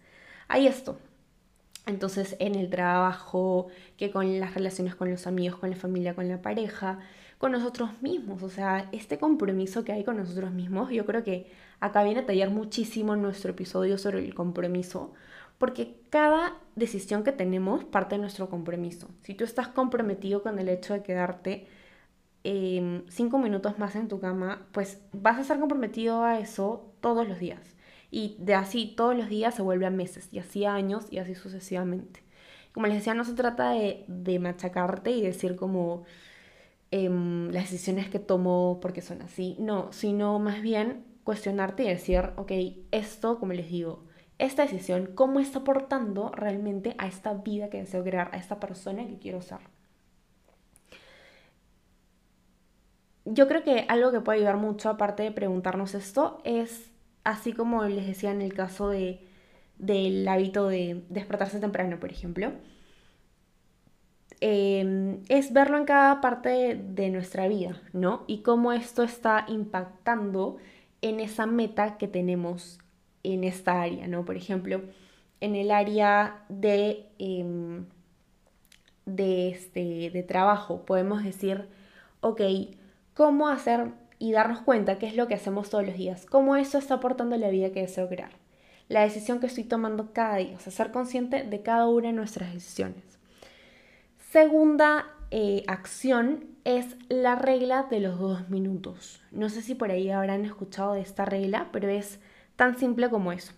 Hay 0.48 0.66
esto. 0.66 0.98
Entonces, 1.86 2.36
en 2.38 2.54
el 2.54 2.68
trabajo, 2.70 3.68
que 3.96 4.10
con 4.10 4.40
las 4.40 4.54
relaciones 4.54 4.94
con 4.94 5.10
los 5.10 5.26
amigos, 5.26 5.58
con 5.58 5.70
la 5.70 5.76
familia, 5.76 6.14
con 6.14 6.28
la 6.28 6.42
pareja, 6.42 6.98
con 7.38 7.52
nosotros 7.52 7.90
mismos. 8.02 8.42
O 8.42 8.50
sea, 8.50 8.88
este 8.92 9.18
compromiso 9.18 9.84
que 9.84 9.92
hay 9.92 10.04
con 10.04 10.16
nosotros 10.16 10.50
mismos, 10.52 10.90
yo 10.90 11.06
creo 11.06 11.24
que 11.24 11.50
acá 11.80 12.02
viene 12.04 12.20
a 12.20 12.26
tallar 12.26 12.50
muchísimo 12.50 13.16
nuestro 13.16 13.52
episodio 13.52 13.98
sobre 13.98 14.24
el 14.24 14.34
compromiso 14.34 15.12
porque 15.58 16.00
cada 16.10 16.56
decisión 16.76 17.24
que 17.24 17.32
tenemos 17.32 17.84
parte 17.84 18.14
de 18.14 18.20
nuestro 18.20 18.48
compromiso. 18.48 19.08
Si 19.22 19.34
tú 19.34 19.44
estás 19.44 19.68
comprometido 19.68 20.42
con 20.42 20.58
el 20.58 20.68
hecho 20.68 20.94
de 20.94 21.02
quedarte 21.02 21.66
em, 22.44 23.04
cinco 23.08 23.38
minutos 23.38 23.78
más 23.78 23.96
en 23.96 24.08
tu 24.08 24.20
cama, 24.20 24.66
pues 24.72 25.00
vas 25.12 25.38
a 25.38 25.42
estar 25.42 25.58
comprometido 25.60 26.22
a 26.24 26.38
eso 26.38 26.92
todos 27.00 27.28
los 27.28 27.38
días. 27.40 27.60
Y 28.10 28.36
de 28.38 28.54
así 28.54 28.94
todos 28.96 29.16
los 29.16 29.28
días 29.28 29.54
se 29.54 29.62
vuelve 29.62 29.86
a 29.86 29.90
meses, 29.90 30.28
y 30.32 30.38
así 30.38 30.64
años, 30.64 31.06
y 31.10 31.18
así 31.18 31.34
sucesivamente. 31.34 32.22
Como 32.72 32.86
les 32.86 32.96
decía, 32.96 33.14
no 33.14 33.24
se 33.24 33.34
trata 33.34 33.70
de, 33.70 34.38
machacarte 34.38 35.10
y 35.10 35.22
decir 35.22 35.56
como 35.56 36.04
em, 36.90 37.50
las 37.50 37.64
decisiones 37.70 38.08
que 38.08 38.18
tomo 38.18 38.78
porque 38.80 39.02
son 39.02 39.22
así, 39.22 39.56
no, 39.58 39.92
sino 39.92 40.38
más 40.38 40.62
bien 40.62 41.04
cuestionarte 41.24 41.84
y 41.84 41.88
decir, 41.88 42.30
ok, 42.36 42.52
esto, 42.90 43.38
como 43.38 43.52
les 43.52 43.68
digo, 43.68 44.04
esta 44.38 44.62
decisión, 44.62 45.10
cómo 45.14 45.40
está 45.40 45.58
aportando 45.60 46.30
realmente 46.30 46.94
a 46.98 47.06
esta 47.06 47.34
vida 47.34 47.68
que 47.70 47.78
deseo 47.78 48.04
crear, 48.04 48.30
a 48.32 48.38
esta 48.38 48.60
persona 48.60 49.06
que 49.06 49.18
quiero 49.18 49.42
ser. 49.42 49.58
Yo 53.24 53.46
creo 53.48 53.62
que 53.62 53.84
algo 53.88 54.10
que 54.10 54.20
puede 54.20 54.38
ayudar 54.38 54.56
mucho, 54.56 54.88
aparte 54.88 55.22
de 55.24 55.32
preguntarnos 55.32 55.94
esto, 55.94 56.40
es 56.44 56.90
así 57.28 57.52
como 57.52 57.84
les 57.84 58.06
decía 58.06 58.30
en 58.30 58.42
el 58.42 58.54
caso 58.54 58.88
de, 58.88 59.20
del 59.78 60.26
hábito 60.28 60.68
de 60.68 61.04
despertarse 61.10 61.60
temprano, 61.60 62.00
por 62.00 62.10
ejemplo, 62.10 62.52
em, 64.40 65.22
es 65.28 65.52
verlo 65.52 65.76
en 65.78 65.84
cada 65.84 66.20
parte 66.20 66.76
de 66.76 67.10
nuestra 67.10 67.48
vida, 67.48 67.80
¿no? 67.92 68.24
Y 68.26 68.42
cómo 68.42 68.72
esto 68.72 69.02
está 69.02 69.44
impactando 69.48 70.56
en 71.02 71.20
esa 71.20 71.46
meta 71.46 71.98
que 71.98 72.08
tenemos 72.08 72.78
en 73.22 73.44
esta 73.44 73.82
área, 73.82 74.06
¿no? 74.08 74.24
Por 74.24 74.36
ejemplo, 74.36 74.82
en 75.40 75.54
el 75.54 75.70
área 75.70 76.44
de, 76.48 77.06
em, 77.18 77.86
de, 79.06 79.50
este, 79.50 80.10
de 80.10 80.22
trabajo, 80.22 80.84
podemos 80.86 81.24
decir, 81.24 81.68
ok, 82.20 82.40
¿cómo 83.14 83.48
hacer 83.48 83.92
y 84.18 84.32
darnos 84.32 84.60
cuenta 84.62 84.98
qué 84.98 85.06
es 85.06 85.16
lo 85.16 85.28
que 85.28 85.34
hacemos 85.34 85.70
todos 85.70 85.86
los 85.86 85.96
días? 85.96 86.26
¿Cómo 86.26 86.56
eso 86.56 86.78
está 86.78 86.94
aportando 86.94 87.36
la 87.36 87.50
vida 87.50 87.70
que 87.70 87.82
deseo 87.82 88.08
crear? 88.08 88.32
La 88.88 89.02
decisión 89.02 89.40
que 89.40 89.46
estoy 89.46 89.64
tomando 89.64 90.12
cada 90.12 90.36
día, 90.36 90.56
o 90.56 90.60
sea, 90.60 90.72
ser 90.72 90.90
consciente 90.90 91.42
de 91.42 91.62
cada 91.62 91.88
una 91.88 92.08
de 92.08 92.14
nuestras 92.14 92.52
decisiones. 92.52 93.18
Segunda 94.30 95.06
eh, 95.30 95.64
acción 95.66 96.46
es 96.64 96.96
la 97.08 97.34
regla 97.34 97.86
de 97.90 98.00
los 98.00 98.18
dos 98.18 98.48
minutos. 98.48 99.22
No 99.30 99.48
sé 99.48 99.62
si 99.62 99.74
por 99.74 99.90
ahí 99.90 100.10
habrán 100.10 100.44
escuchado 100.44 100.94
de 100.94 101.00
esta 101.00 101.24
regla, 101.24 101.68
pero 101.72 101.88
es 101.88 102.18
Tan 102.58 102.76
simple 102.76 103.08
como 103.08 103.30
eso. 103.30 103.52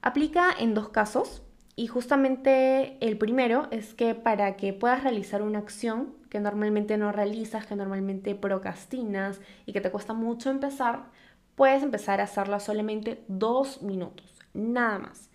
Aplica 0.00 0.54
en 0.56 0.74
dos 0.74 0.90
casos 0.90 1.42
y 1.74 1.88
justamente 1.88 2.96
el 3.04 3.18
primero 3.18 3.66
es 3.72 3.94
que 3.94 4.14
para 4.14 4.56
que 4.56 4.72
puedas 4.72 5.02
realizar 5.02 5.42
una 5.42 5.58
acción 5.58 6.14
que 6.32 6.40
normalmente 6.40 6.96
no 6.96 7.12
realizas, 7.12 7.66
que 7.66 7.76
normalmente 7.76 8.34
procrastinas 8.34 9.38
y 9.66 9.74
que 9.74 9.82
te 9.82 9.90
cuesta 9.90 10.14
mucho 10.14 10.48
empezar, 10.48 11.10
puedes 11.56 11.82
empezar 11.82 12.22
a 12.22 12.24
hacerla 12.24 12.58
solamente 12.58 13.22
dos 13.28 13.82
minutos, 13.82 14.32
nada 14.54 14.98
más. 14.98 15.28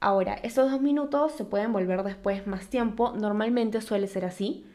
Ahora, 0.00 0.34
esos 0.42 0.72
dos 0.72 0.80
minutos 0.80 1.30
se 1.36 1.44
pueden 1.44 1.72
volver 1.72 2.02
después 2.02 2.48
más 2.48 2.66
tiempo, 2.66 3.12
normalmente 3.12 3.80
suele 3.80 4.08
ser 4.08 4.24
así, 4.24 4.66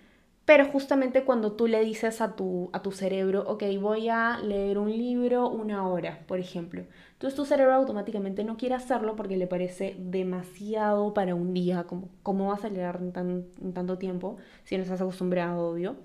Pero 0.49 0.65
justamente 0.65 1.25
cuando 1.25 1.51
tú 1.51 1.67
le 1.67 1.79
dices 1.81 2.21
a 2.21 2.35
tu, 2.35 2.71
a 2.73 2.81
tu 2.81 2.91
cerebro, 2.91 3.43
ok, 3.45 3.65
voy 3.79 4.09
a 4.09 4.39
leer 4.39 4.79
un 4.79 4.89
libro 4.89 5.47
una 5.47 5.87
hora, 5.87 6.21
por 6.25 6.39
ejemplo. 6.39 6.85
Entonces 7.13 7.35
tu 7.35 7.45
cerebro 7.45 7.75
automáticamente 7.75 8.43
no 8.43 8.57
quiere 8.57 8.73
hacerlo 8.73 9.15
porque 9.15 9.37
le 9.37 9.45
parece 9.45 9.95
demasiado 9.99 11.13
para 11.13 11.35
un 11.35 11.53
día, 11.53 11.83
como 11.83 12.09
cómo 12.23 12.47
vas 12.47 12.65
a 12.65 12.69
leer 12.69 12.97
en, 12.99 13.47
en 13.61 13.73
tanto 13.73 13.99
tiempo 13.99 14.37
si 14.63 14.75
no 14.75 14.81
estás 14.81 15.01
acostumbrado, 15.01 15.69
obvio. 15.69 15.97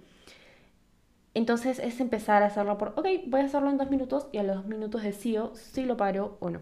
Entonces 1.33 1.79
es 1.79 1.99
empezar 2.01 2.43
a 2.43 2.47
hacerlo 2.49 2.77
por, 2.77 2.89
ok, 2.97 3.07
voy 3.27 3.41
a 3.41 3.45
hacerlo 3.47 3.71
en 3.71 3.79
dos 3.79 3.89
minutos 3.89 4.29
y 4.31 4.37
a 4.37 4.43
los 4.43 4.57
dos 4.57 4.67
minutos 4.67 5.03
decido 5.03 5.55
si 5.55 5.87
lo 5.87 5.97
paro 5.97 6.37
o 6.41 6.51
no. 6.51 6.61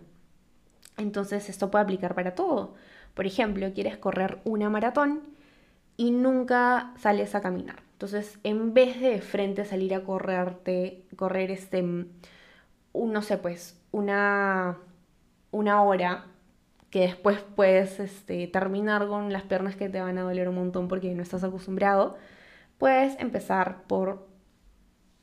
Entonces 0.98 1.48
esto 1.48 1.72
puede 1.72 1.82
aplicar 1.82 2.14
para 2.14 2.36
todo. 2.36 2.74
Por 3.14 3.26
ejemplo, 3.26 3.72
quieres 3.74 3.96
correr 3.96 4.38
una 4.44 4.70
maratón 4.70 5.31
y 5.96 6.10
nunca 6.10 6.92
sales 6.98 7.34
a 7.34 7.40
caminar. 7.40 7.82
Entonces, 7.92 8.38
en 8.42 8.74
vez 8.74 9.00
de, 9.00 9.20
frente 9.20 9.64
salir 9.64 9.94
a 9.94 10.04
correrte, 10.04 11.04
correr 11.16 11.50
este, 11.50 11.82
no 11.82 13.22
sé, 13.22 13.38
pues, 13.38 13.80
una, 13.92 14.78
una 15.50 15.82
hora 15.82 16.26
que 16.90 17.00
después 17.00 17.40
puedes 17.54 18.00
este, 18.00 18.46
terminar 18.48 19.06
con 19.08 19.32
las 19.32 19.44
piernas 19.44 19.76
que 19.76 19.88
te 19.88 20.00
van 20.00 20.18
a 20.18 20.22
doler 20.22 20.48
un 20.48 20.56
montón 20.56 20.88
porque 20.88 21.14
no 21.14 21.22
estás 21.22 21.44
acostumbrado, 21.44 22.16
puedes 22.78 23.18
empezar 23.20 23.84
por 23.86 24.28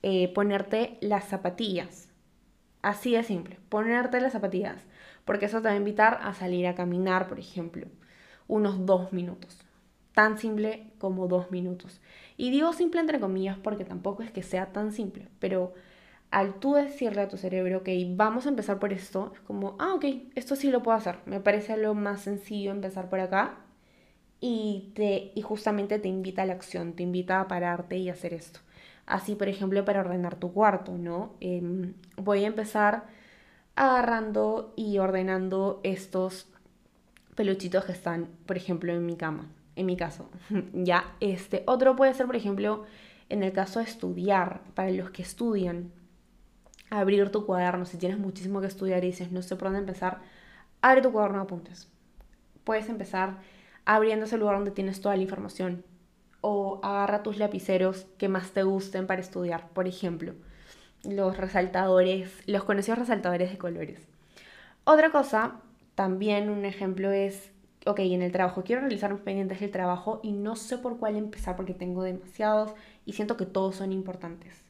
eh, 0.04 0.34
ponerte 0.34 0.98
las 1.02 1.26
zapatillas. 1.26 2.10
Así 2.82 3.14
de 3.14 3.24
simple, 3.24 3.60
ponerte 3.70 4.22
las 4.22 4.34
zapatillas, 4.34 4.82
porque 5.26 5.48
eso 5.48 5.62
te 5.62 5.68
va 5.68 5.74
a 5.74 5.78
invitar 5.78 6.20
a 6.24 6.34
salir 6.34 6.66
a 6.68 6.76
caminar, 6.76 7.28
por 7.28 7.40
ejemplo, 7.40 7.88
unos 8.48 8.86
dos 8.86 9.12
minutos 9.12 9.69
tan 10.14 10.38
simple 10.38 10.92
como 10.98 11.28
dos 11.28 11.52
minutos. 11.52 12.02
Y 12.38 12.52
digo 12.52 12.74
simple 12.74 13.00
entre 13.02 13.20
comillas 13.20 13.58
porque 13.58 13.86
tampoco 13.86 14.24
es 14.24 14.32
que 14.32 14.44
sea 14.44 14.72
tan 14.72 14.92
simple, 14.92 15.28
pero 15.40 15.74
al 16.32 16.60
tú 16.60 16.74
decirle 16.76 17.22
a 17.22 17.28
tu 17.28 17.38
cerebro, 17.38 17.80
ok, 17.80 17.90
vamos 18.12 18.46
a 18.46 18.50
empezar 18.50 18.80
por 18.80 18.94
esto, 18.94 19.32
es 19.34 19.40
como, 19.42 19.76
ah, 19.80 19.94
ok, 19.96 20.06
esto 20.36 20.56
sí 20.56 20.70
lo 20.72 20.84
puedo 20.84 20.98
hacer. 20.98 21.18
Me 21.26 21.40
parece 21.40 21.76
lo 21.78 21.96
más 21.96 22.22
sencillo 22.22 22.72
empezar 22.72 23.10
por 23.10 23.20
acá 23.20 23.58
y, 24.40 24.92
te, 24.96 25.32
y 25.36 25.42
justamente 25.42 26.00
te 26.00 26.08
invita 26.08 26.44
a 26.44 26.46
la 26.46 26.54
acción, 26.54 26.94
te 26.94 27.04
invita 27.04 27.42
a 27.42 27.48
pararte 27.48 27.98
y 27.98 28.10
hacer 28.10 28.34
esto. 28.34 28.60
Así, 29.06 29.36
por 29.36 29.50
ejemplo, 29.50 29.84
para 29.86 30.02
ordenar 30.02 30.36
tu 30.36 30.54
cuarto, 30.54 30.98
¿no? 30.98 31.34
Em, 31.42 31.94
voy 32.18 32.44
a 32.44 32.48
empezar 32.48 33.08
agarrando 33.76 34.74
y 34.76 35.00
ordenando 35.00 35.80
estos 35.84 36.48
peluchitos 37.36 37.86
que 37.86 37.94
están, 37.94 38.30
por 38.46 38.58
ejemplo, 38.58 38.94
en 38.94 39.06
mi 39.06 39.16
cama 39.16 39.50
en 39.80 39.86
mi 39.86 39.96
caso. 39.96 40.30
ya, 40.74 41.16
este, 41.22 41.64
otro 41.66 41.96
puede 41.96 42.14
ser, 42.14 42.26
por 42.26 42.36
ejemplo, 42.36 42.84
en 43.30 43.44
el 43.44 43.54
caso 43.54 43.80
de 43.80 43.86
estudiar, 43.86 44.62
para 44.74 44.92
los 44.92 45.10
que 45.12 45.22
estudian, 45.22 45.92
abrir 46.90 47.32
tu 47.32 47.46
cuaderno, 47.46 47.86
si 47.86 47.98
tienes 47.98 48.20
muchísimo 48.20 48.60
que 48.60 48.68
estudiar 48.68 49.04
y 49.04 49.08
dices, 49.08 49.32
no 49.32 49.42
sé 49.42 49.56
por 49.56 49.70
dónde 49.70 49.80
empezar, 49.80 50.20
abre 50.82 51.02
tu 51.02 51.12
cuaderno 51.12 51.38
de 51.38 51.44
apuntes. 51.44 51.88
Puedes 52.66 52.90
empezar 52.90 53.38
abriendo 53.86 54.26
ese 54.26 54.38
lugar 54.38 54.56
donde 54.56 54.72
tienes 54.72 55.00
toda 55.00 55.16
la 55.16 55.24
información. 55.24 55.86
O 56.42 56.80
agarra 56.84 57.24
tus 57.24 57.38
lapiceros 57.38 58.06
que 58.18 58.30
más 58.30 58.52
te 58.52 58.64
gusten 58.64 59.08
para 59.08 59.22
estudiar. 59.22 59.70
Por 59.70 59.88
ejemplo, 59.88 60.34
los 61.04 61.38
resaltadores, 61.38 62.32
los 62.48 62.64
conocidos 62.64 63.00
resaltadores 63.00 63.52
de 63.52 63.58
colores. 63.58 64.08
Otra 64.84 65.12
cosa, 65.12 65.62
también 65.96 66.50
un 66.50 66.66
ejemplo 66.66 67.12
es 67.12 67.52
ok, 67.86 68.00
en 68.00 68.22
el 68.22 68.32
trabajo 68.32 68.64
quiero 68.64 68.82
realizar 68.82 69.12
unos 69.12 69.24
pendientes 69.24 69.60
del 69.60 69.72
trabajo 69.72 70.20
y 70.24 70.32
no 70.32 70.56
sé 70.56 70.78
por 70.78 70.98
cuál 70.98 71.16
empezar 71.16 71.56
porque 71.56 71.74
tengo 71.74 72.04
demasiados 72.04 72.74
y 73.06 73.14
siento 73.14 73.38
que 73.38 73.46
todos 73.46 73.76
son 73.76 73.92
importantes. 73.92 74.64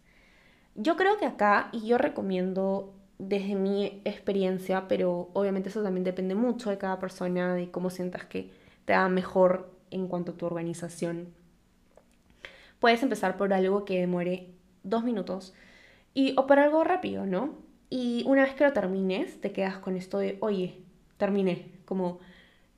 Yo 0.76 0.96
creo 0.96 1.18
que 1.18 1.26
acá, 1.26 1.70
y 1.72 1.86
yo 1.86 1.98
recomiendo 1.98 2.94
desde 3.18 3.56
mi 3.56 4.02
experiencia, 4.06 4.88
pero 4.88 5.30
obviamente 5.34 5.70
eso 5.70 5.84
también 5.84 6.06
depende 6.06 6.36
mucho 6.36 6.70
de 6.70 6.78
cada 6.78 7.00
persona, 7.00 7.54
de 7.54 7.70
cómo 7.70 7.90
sientas 7.90 8.26
que 8.26 8.52
te 8.86 8.94
va 8.94 9.10
mejor 9.10 9.70
en 9.92 10.08
cuanto 10.08 10.32
a 10.32 10.36
tu 10.36 10.46
organización. 10.46 11.34
Puedes 12.80 13.04
empezar 13.04 13.36
por 13.36 13.52
algo 13.54 13.84
que 13.84 14.00
demore 14.00 14.52
dos 14.84 15.04
minutos 15.04 15.54
y, 16.14 16.34
o 16.38 16.48
por 16.48 16.60
algo 16.60 16.84
rápido, 16.84 17.26
¿no? 17.26 17.56
Y 17.90 18.24
una 18.26 18.44
vez 18.44 18.54
que 18.54 18.64
lo 18.64 18.72
termines, 18.72 19.42
te 19.42 19.52
quedas 19.52 19.80
con 19.80 19.98
esto 19.98 20.20
de, 20.20 20.38
oye, 20.40 20.78
terminé, 21.18 21.72
como 21.86 22.20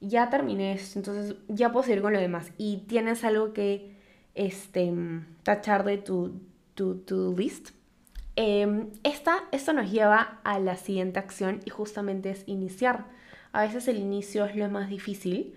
ya 0.01 0.29
terminé 0.29 0.73
esto, 0.73 0.99
entonces 0.99 1.35
ya 1.47 1.71
puedo 1.71 1.85
seguir 1.85 2.01
con 2.01 2.13
lo 2.13 2.19
demás. 2.19 2.51
Y 2.57 2.77
tienes 2.87 3.23
algo 3.23 3.53
que 3.53 3.95
este, 4.35 4.91
tachar 5.43 5.85
de 5.85 5.97
tu, 5.97 6.41
tu, 6.75 7.35
list. 7.37 7.69
Em, 8.35 8.89
esta, 9.03 9.43
esto 9.51 9.73
nos 9.73 9.91
lleva 9.91 10.39
a 10.43 10.59
la 10.59 10.75
siguiente 10.75 11.19
acción 11.19 11.59
y 11.65 11.69
justamente 11.69 12.31
es 12.31 12.43
iniciar. 12.47 13.05
A 13.51 13.61
veces 13.61 13.87
el 13.87 13.97
inicio 13.97 14.45
es 14.45 14.55
lo 14.55 14.69
más 14.69 14.89
difícil, 14.89 15.53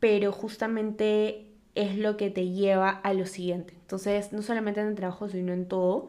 pero 0.00 0.32
justamente 0.32 1.46
es 1.74 1.96
lo 1.96 2.16
que 2.16 2.30
te 2.30 2.50
lleva 2.50 2.90
a 2.90 3.14
lo 3.14 3.26
siguiente. 3.26 3.74
Entonces, 3.80 4.32
no 4.32 4.42
solamente 4.42 4.80
en 4.80 4.88
el 4.88 4.94
trabajo, 4.94 5.28
sino 5.28 5.52
en 5.52 5.68
todo, 5.68 6.08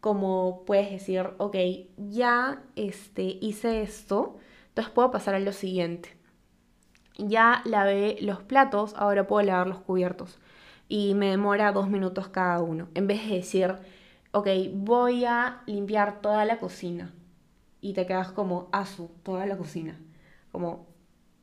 como 0.00 0.64
puedes 0.66 0.90
decir, 0.90 1.24
ok, 1.38 1.56
ya 1.96 2.62
este, 2.76 3.38
hice 3.40 3.82
esto, 3.82 4.38
entonces 4.68 4.92
puedo 4.92 5.10
pasar 5.10 5.34
a 5.34 5.40
lo 5.40 5.52
siguiente 5.52 6.17
ya 7.18 7.62
lavé 7.64 8.16
los 8.20 8.40
platos, 8.40 8.94
ahora 8.96 9.26
puedo 9.26 9.44
lavar 9.44 9.66
los 9.66 9.80
cubiertos. 9.80 10.38
Y 10.88 11.14
me 11.14 11.30
demora 11.30 11.72
dos 11.72 11.90
minutos 11.90 12.28
cada 12.28 12.62
uno. 12.62 12.88
En 12.94 13.06
vez 13.06 13.28
de 13.28 13.36
decir, 13.36 13.74
ok, 14.32 14.48
voy 14.72 15.24
a 15.24 15.62
limpiar 15.66 16.22
toda 16.22 16.44
la 16.44 16.58
cocina. 16.58 17.12
Y 17.80 17.92
te 17.92 18.06
quedas 18.06 18.32
como, 18.32 18.68
asu, 18.72 19.10
toda 19.22 19.44
la 19.46 19.56
cocina. 19.56 19.98
Como, 20.50 20.86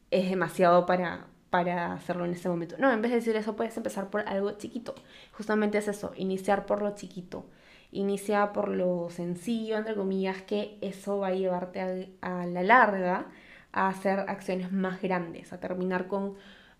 es 0.10 0.30
demasiado 0.30 0.86
para, 0.86 1.28
para 1.50 1.94
hacerlo 1.94 2.26
en 2.26 2.32
ese 2.32 2.50
momento. 2.50 2.76
No, 2.80 2.92
en 2.92 3.02
vez 3.02 3.12
de 3.12 3.18
decir 3.18 3.36
eso, 3.36 3.56
puedes 3.56 3.78
empezar 3.78 4.10
por 4.10 4.22
algo 4.28 4.52
chiquito. 4.54 4.96
Justamente 5.34 5.78
es 5.78 5.88
eso, 5.88 6.14
iniciar 6.16 6.66
por 6.66 6.82
lo 6.82 6.96
chiquito. 6.96 7.46
Inicia 7.92 8.52
por 8.52 8.70
lo 8.70 9.10
sencillo, 9.10 9.78
entre 9.78 9.96
comillas, 9.96 10.42
que 10.42 10.78
eso 10.82 11.20
va 11.20 11.28
a 11.28 11.34
llevarte 11.34 12.18
a 12.22 12.46
la 12.46 12.64
larga 12.64 13.28
a 13.76 13.90
hacer 13.90 14.22
acciones 14.22 14.72
más 14.72 15.02
grandes, 15.02 15.54
a 15.54 15.60
terminar 15.60 16.08
con 16.08 16.36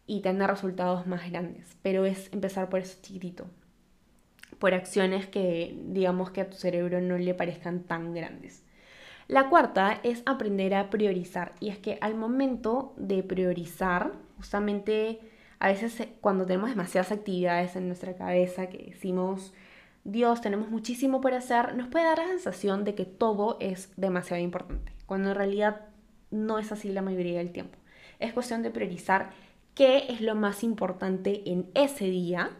y 0.08 0.22
tener 0.22 0.50
resultados 0.50 1.06
más 1.06 1.30
grandes. 1.30 1.76
Pero 1.84 2.06
es 2.06 2.32
empezar 2.34 2.70
por 2.70 2.80
eso 2.80 2.98
chiquitito, 3.02 3.46
por 4.58 4.74
acciones 4.74 5.28
que 5.28 5.78
digamos 5.88 6.32
que 6.32 6.42
a 6.42 6.50
tu 6.50 6.56
cerebro 6.56 7.02
no 7.02 7.18
le 7.18 7.34
parezcan 7.34 7.84
tan 7.84 8.14
grandes. 8.14 8.64
La 9.28 9.50
cuarta 9.50 10.00
es 10.04 10.24
aprender 10.26 10.74
a 10.74 10.90
priorizar. 10.90 11.54
Y 11.60 11.70
es 11.70 11.78
que 11.78 11.98
al 12.00 12.16
momento 12.16 12.94
de 12.96 13.24
priorizar, 13.24 14.14
justamente 14.38 15.20
a 15.60 15.68
veces 15.68 16.00
eh, 16.00 16.14
cuando 16.22 16.46
tenemos 16.46 16.70
demasiadas 16.70 17.12
actividades 17.12 17.76
en 17.76 17.88
nuestra 17.88 18.16
cabeza 18.16 18.68
que 18.68 18.78
decimos, 18.92 19.54
Dios, 20.06 20.40
tenemos 20.40 20.70
muchísimo 20.70 21.20
por 21.20 21.34
hacer, 21.34 21.76
nos 21.76 21.88
puede 21.88 22.06
dar 22.06 22.20
la 22.20 22.28
sensación 22.28 22.84
de 22.84 22.94
que 22.94 23.06
todo 23.06 23.58
es 23.60 23.92
demasiado 23.98 24.42
importante, 24.42 24.94
cuando 25.08 25.32
en 25.32 25.36
realidad 25.36 25.82
no 26.36 26.60
es 26.60 26.72
así 26.72 26.92
la 26.92 27.02
mayoría 27.02 27.40
del 27.40 27.52
tiempo. 27.52 27.78
Es 28.20 28.34
cuestión 28.34 28.62
de 28.62 28.72
priorizar 28.72 29.32
qué 29.74 30.06
es 30.10 30.22
lo 30.22 30.36
más 30.36 30.64
importante 30.64 31.50
en 31.50 31.70
ese 31.74 32.06
día, 32.06 32.52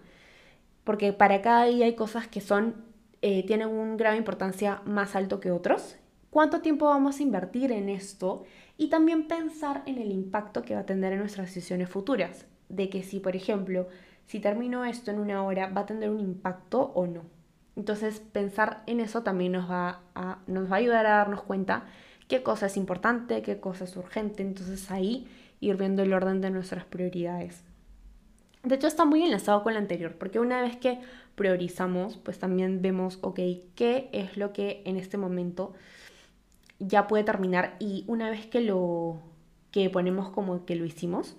porque 0.84 1.14
para 1.14 1.42
cada 1.42 1.66
día 1.66 1.86
hay 1.86 1.96
cosas 1.96 2.28
que 2.28 2.42
son, 2.42 2.76
eh, 3.22 3.46
tienen 3.46 3.70
un 3.70 3.98
grado 3.98 4.14
de 4.14 4.20
importancia 4.20 4.82
más 4.86 5.16
alto 5.16 5.40
que 5.40 5.52
otros. 5.52 5.98
¿Cuánto 6.30 6.62
tiempo 6.62 6.86
vamos 6.86 7.20
a 7.20 7.24
invertir 7.24 7.72
en 7.72 7.90
esto? 7.90 8.44
Y 8.78 8.90
también 8.90 9.28
pensar 9.28 9.84
en 9.86 9.98
el 9.98 10.12
impacto 10.12 10.64
que 10.64 10.76
va 10.76 10.82
a 10.82 10.86
tener 10.86 11.14
en 11.14 11.20
nuestras 11.20 11.48
decisiones 11.48 11.90
futuras. 11.90 12.46
De 12.68 12.90
que 12.90 13.04
si, 13.04 13.20
por 13.20 13.36
ejemplo, 13.36 13.88
si 14.26 14.40
termino 14.40 14.84
esto 14.86 15.12
en 15.12 15.20
una 15.20 15.44
hora, 15.44 15.70
va 15.70 15.82
a 15.82 15.86
tener 15.86 16.10
un 16.10 16.20
impacto 16.20 16.92
o 16.94 17.08
no. 17.08 17.22
Entonces, 17.78 18.20
pensar 18.20 18.84
en 18.86 19.00
eso 19.00 19.24
también 19.24 19.54
nos 19.54 19.70
va 19.70 20.02
a, 20.14 20.40
nos 20.48 20.70
va 20.70 20.76
a 20.76 20.80
ayudar 20.80 21.06
a 21.06 21.18
darnos 21.18 21.44
cuenta 21.44 21.86
qué 22.28 22.44
cosa 22.44 22.68
es 22.68 22.78
importante, 22.78 23.42
qué 23.42 23.60
cosa 23.60 23.84
es 23.84 23.96
urgente. 23.96 24.44
Entonces 24.44 24.92
ahí 24.92 25.28
ir 25.60 25.78
viendo 25.78 26.04
el 26.04 26.14
orden 26.14 26.42
de 26.42 26.50
nuestras 26.50 26.86
prioridades. 26.86 27.64
De 28.64 28.76
hecho 28.76 28.88
está 28.88 29.06
muy 29.06 29.24
enlazado 29.24 29.64
con 29.64 29.74
lo 29.74 29.80
anterior, 29.80 30.16
porque 30.18 30.40
una 30.40 30.62
vez 30.62 30.76
que 30.78 31.00
priorizamos, 31.36 32.18
pues 32.18 32.40
también 32.40 32.82
vemos, 32.82 33.20
ok, 33.22 33.40
qué 33.76 34.10
es 34.12 34.38
lo 34.38 34.54
que 34.54 34.82
en 34.86 34.98
este 34.98 35.18
momento 35.18 35.74
ya 36.80 37.08
puede 37.08 37.24
terminar 37.24 37.76
y 37.80 38.04
una 38.08 38.30
vez 38.30 38.48
que 38.48 38.62
lo 38.62 39.20
que 39.72 39.90
ponemos 39.90 40.30
como 40.30 40.66
que 40.66 40.76
lo 40.76 40.86
hicimos, 40.86 41.36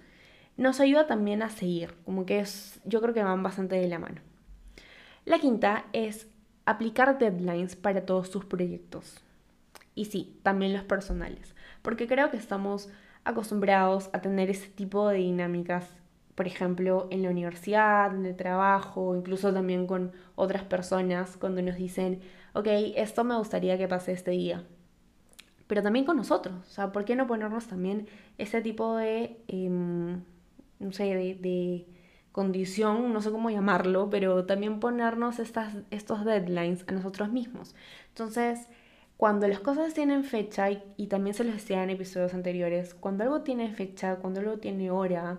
nos 0.57 0.81
ayuda 0.81 1.07
también 1.07 1.43
a 1.43 1.51
seguir, 1.51 1.95
como 2.05 2.27
que 2.27 2.39
es, 2.41 2.81
yo 2.85 3.01
creo 3.01 3.13
que 3.13 3.23
van 3.23 3.43
bastante 3.43 3.77
de 3.77 3.89
la 3.89 3.99
mano. 3.99 4.21
La 5.25 5.39
quinta 5.39 5.87
es 5.93 6.29
aplicar 6.65 7.19
deadlines 7.19 7.77
para 7.77 8.07
todos 8.07 8.31
tus 8.31 8.45
proyectos. 8.45 9.26
Y 9.97 10.05
sí, 10.05 10.39
también 10.45 10.73
los 10.73 10.85
personales, 10.85 11.57
porque 11.83 12.07
creo 12.07 12.31
que 12.31 12.37
estamos 12.37 12.89
acostumbrados 13.25 14.11
a 14.13 14.21
tener 14.21 14.49
ese 14.51 14.69
tipo 14.69 15.09
de 15.09 15.17
dinámicas 15.17 15.91
por 16.37 16.47
ejemplo, 16.47 17.09
en 17.11 17.23
la 17.23 17.31
universidad, 17.31 18.15
en 18.15 18.27
el 18.27 18.37
trabajo, 18.37 19.17
incluso 19.17 19.53
también 19.55 19.87
con 19.87 20.13
otras 20.37 20.65
personas, 20.65 21.37
cuando 21.39 21.63
nos 21.63 21.77
dicen, 21.77 22.21
ok, 22.53 22.67
esto 22.95 23.25
me 23.25 23.37
gustaría 23.37 23.79
que 23.79 23.89
pase 23.89 24.13
este 24.13 24.33
día. 24.33 24.63
Pero 25.67 25.83
también 25.83 26.05
con 26.05 26.19
nosotros, 26.19 26.55
o 26.67 26.71
sea, 26.71 26.93
¿por 26.93 27.05
qué 27.07 27.17
no 27.17 27.27
ponernos 27.27 27.67
también 27.67 28.07
ese 28.39 28.61
tipo 28.61 28.97
de, 28.97 29.43
em, 29.49 30.23
no 30.79 30.93
sé, 30.93 31.05
de, 31.41 31.87
condición, 32.33 33.15
no 33.15 33.23
sé 33.23 33.31
cómo 33.31 33.49
llamarlo, 33.49 34.11
pero 34.11 34.45
también 34.45 34.79
ponernos 34.79 35.39
estas, 35.39 35.75
estos 35.91 36.25
deadlines 36.27 36.85
a 36.87 36.93
nosotros 36.93 37.31
mismos? 37.33 37.75
Entonces, 38.09 38.69
cuando 39.17 39.49
las 39.49 39.61
cosas 39.61 39.95
tienen 39.95 40.25
fecha, 40.25 40.71
y, 40.71 41.07
también 41.07 41.35
se 41.35 41.45
los 41.45 41.55
decía 41.55 41.83
en 41.83 41.91
episodios 41.91 42.35
anteriores, 42.35 42.95
cuando 42.95 43.25
algo 43.25 43.43
tiene 43.43 43.73
fecha, 43.73 44.17
cuando 44.17 44.41
algo 44.41 44.59
tiene 44.59 44.91
hora, 44.91 45.39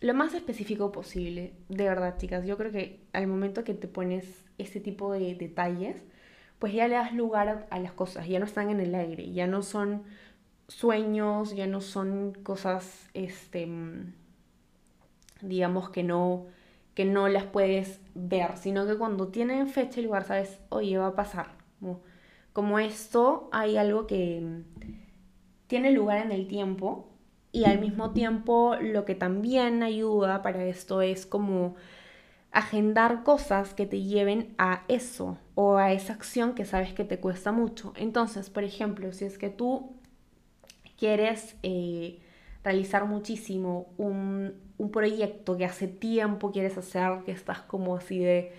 lo 0.00 0.14
más 0.14 0.34
específico 0.34 0.90
posible, 0.92 1.54
de 1.68 1.84
verdad, 1.84 2.16
chicas. 2.18 2.46
Yo 2.46 2.56
creo 2.56 2.72
que 2.72 3.00
al 3.12 3.26
momento 3.26 3.64
que 3.64 3.74
te 3.74 3.88
pones 3.88 4.44
ese 4.58 4.80
tipo 4.80 5.12
de 5.12 5.34
detalles, 5.34 6.02
pues 6.58 6.72
ya 6.72 6.88
le 6.88 6.94
das 6.94 7.12
lugar 7.14 7.66
a, 7.70 7.78
las 7.78 7.92
cosas, 7.92 8.26
ya 8.26 8.38
no 8.38 8.46
están 8.46 8.70
en 8.70 8.80
el 8.80 8.94
aire, 8.94 9.32
ya 9.32 9.46
no 9.46 9.62
son 9.62 10.04
sueños, 10.68 11.54
ya 11.54 11.66
no 11.66 11.80
son 11.80 12.32
cosas, 12.42 13.10
este, 13.14 13.68
digamos 15.42 15.90
que 15.90 16.02
no, 16.02 16.46
que 16.94 17.04
no 17.04 17.28
las 17.28 17.44
puedes 17.44 18.00
ver, 18.14 18.56
sino 18.56 18.86
que 18.86 18.96
cuando 18.96 19.28
tienen 19.28 19.68
fecha 19.68 20.00
y 20.00 20.04
lugar 20.04 20.24
sabes, 20.24 20.58
oye, 20.70 20.96
va 20.96 21.08
a 21.08 21.14
pasar. 21.16 21.48
Como 22.54 22.78
esto, 22.78 23.48
hay 23.52 23.76
algo 23.76 24.06
que 24.06 24.62
tiene 25.66 25.90
lugar 25.90 26.24
en 26.24 26.30
el 26.30 26.46
tiempo 26.46 27.08
y 27.50 27.64
al 27.64 27.80
mismo 27.80 28.12
tiempo 28.12 28.76
lo 28.80 29.04
que 29.04 29.16
también 29.16 29.82
ayuda 29.82 30.40
para 30.40 30.64
esto 30.64 31.02
es 31.02 31.26
como 31.26 31.74
agendar 32.52 33.24
cosas 33.24 33.74
que 33.74 33.86
te 33.86 34.02
lleven 34.02 34.54
a 34.56 34.84
eso 34.86 35.36
o 35.56 35.78
a 35.78 35.92
esa 35.92 36.12
acción 36.12 36.54
que 36.54 36.64
sabes 36.64 36.92
que 36.92 37.04
te 37.04 37.18
cuesta 37.18 37.50
mucho. 37.50 37.92
Entonces, 37.96 38.50
por 38.50 38.62
ejemplo, 38.62 39.12
si 39.12 39.24
es 39.24 39.36
que 39.36 39.50
tú 39.50 39.96
quieres 40.96 41.56
eh, 41.64 42.20
realizar 42.62 43.04
muchísimo 43.06 43.88
un, 43.98 44.54
un, 44.78 44.90
proyecto 44.92 45.56
que 45.56 45.64
hace 45.64 45.88
tiempo 45.88 46.52
quieres 46.52 46.78
hacer, 46.78 47.24
que 47.24 47.32
estás 47.32 47.62
como 47.62 47.96
así 47.96 48.20
de, 48.20 48.52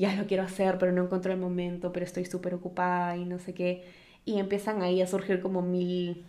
ya 0.00 0.14
lo 0.16 0.26
quiero 0.26 0.42
hacer, 0.42 0.78
pero 0.78 0.92
no 0.92 1.04
encuentro 1.04 1.32
el 1.32 1.38
momento, 1.38 1.92
pero 1.92 2.04
estoy 2.04 2.24
súper 2.24 2.54
ocupada 2.54 3.16
y 3.16 3.24
no 3.24 3.38
sé 3.38 3.54
qué, 3.54 3.84
y 4.24 4.38
empiezan 4.38 4.82
ahí 4.82 5.02
a 5.02 5.06
surgir 5.06 5.40
como 5.40 5.62
mil 5.62 6.24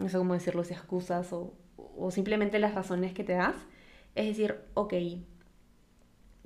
no 0.00 0.08
sé 0.08 0.18
cómo 0.18 0.34
decirlo, 0.34 0.64
si 0.64 0.74
excusas 0.74 1.32
o, 1.32 1.52
o 1.96 2.10
simplemente 2.10 2.58
las 2.58 2.74
razones 2.74 3.12
que 3.12 3.24
te 3.24 3.32
das. 3.34 3.56
Es 4.14 4.26
decir, 4.26 4.56
ok, 4.74 4.94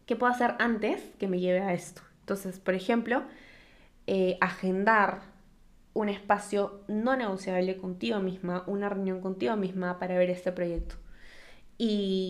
¿qué 0.06 0.16
puedo 0.16 0.32
hacer 0.32 0.54
antes 0.58 1.02
que 1.18 1.28
me 1.28 1.40
lleve 1.40 1.60
a 1.60 1.72
esto? 1.72 2.02
Entonces, 2.20 2.58
por 2.58 2.74
ejemplo, 2.74 3.22
eh, 4.06 4.38
agendar 4.40 5.22
un 5.92 6.08
espacio 6.08 6.82
no 6.88 7.16
negociable 7.16 7.76
contigo 7.76 8.20
misma, 8.20 8.64
una 8.66 8.88
reunión 8.88 9.20
contigo 9.20 9.56
misma 9.56 9.98
para 9.98 10.16
ver 10.16 10.30
este 10.30 10.52
proyecto. 10.52 10.96
Y, 11.78 12.29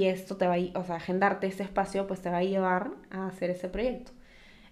y, 0.00 0.06
esto 0.06 0.36
te 0.36 0.46
va 0.46 0.54
a, 0.54 0.78
o 0.78 0.84
sea, 0.84 0.96
agendarte 0.96 1.46
ese 1.46 1.62
espacio, 1.62 2.06
pues 2.06 2.20
te 2.22 2.30
va 2.30 2.38
a 2.38 2.44
llevar 2.44 2.92
a 3.10 3.26
hacer 3.26 3.50
ese 3.50 3.68
proyecto. 3.68 4.12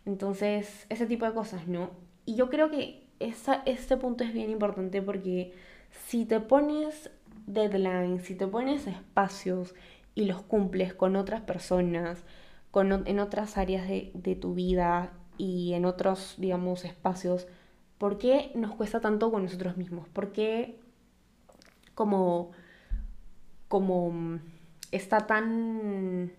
Entonces, 0.07 0.87
ese 0.88 1.07
tipo 1.07 1.27
de 1.27 1.35
cosas, 1.35 1.67
¿no? 1.67 1.91
Y 2.25 2.35
yo 2.37 2.51
creo 2.51 2.71
que 2.71 3.07
esa, 3.21 3.62
este 3.67 3.97
punto 3.97 4.25
es 4.25 4.33
bien 4.33 4.51
importante 4.51 5.03
porque 5.03 5.53
si 5.91 6.25
te 6.25 6.41
pones 6.41 7.11
deadlines, 7.47 8.25
si 8.25 8.35
te 8.35 8.47
pones 8.47 8.87
espacios 8.87 9.75
y 10.14 10.25
los 10.25 10.43
cumples 10.43 10.95
con 10.95 11.17
otras 11.17 11.41
personas, 11.43 12.25
con, 12.71 13.07
en 13.07 13.19
otras 13.21 13.57
áreas 13.59 13.88
de, 13.88 14.11
de 14.14 14.35
tu 14.35 14.55
vida 14.55 15.12
y 15.37 15.75
en 15.75 15.85
otros, 15.85 16.35
digamos, 16.38 16.85
espacios, 16.85 17.47
¿por 17.99 18.19
qué 18.19 18.53
nos 18.55 18.75
cuesta 18.75 19.01
tanto 19.01 19.31
con 19.31 19.45
nosotros 19.45 19.77
mismos? 19.77 20.09
¿Por 20.09 20.33
qué 20.33 20.79
como, 21.95 22.53
como 23.69 24.41
está 24.92 25.27
tan, 25.27 26.33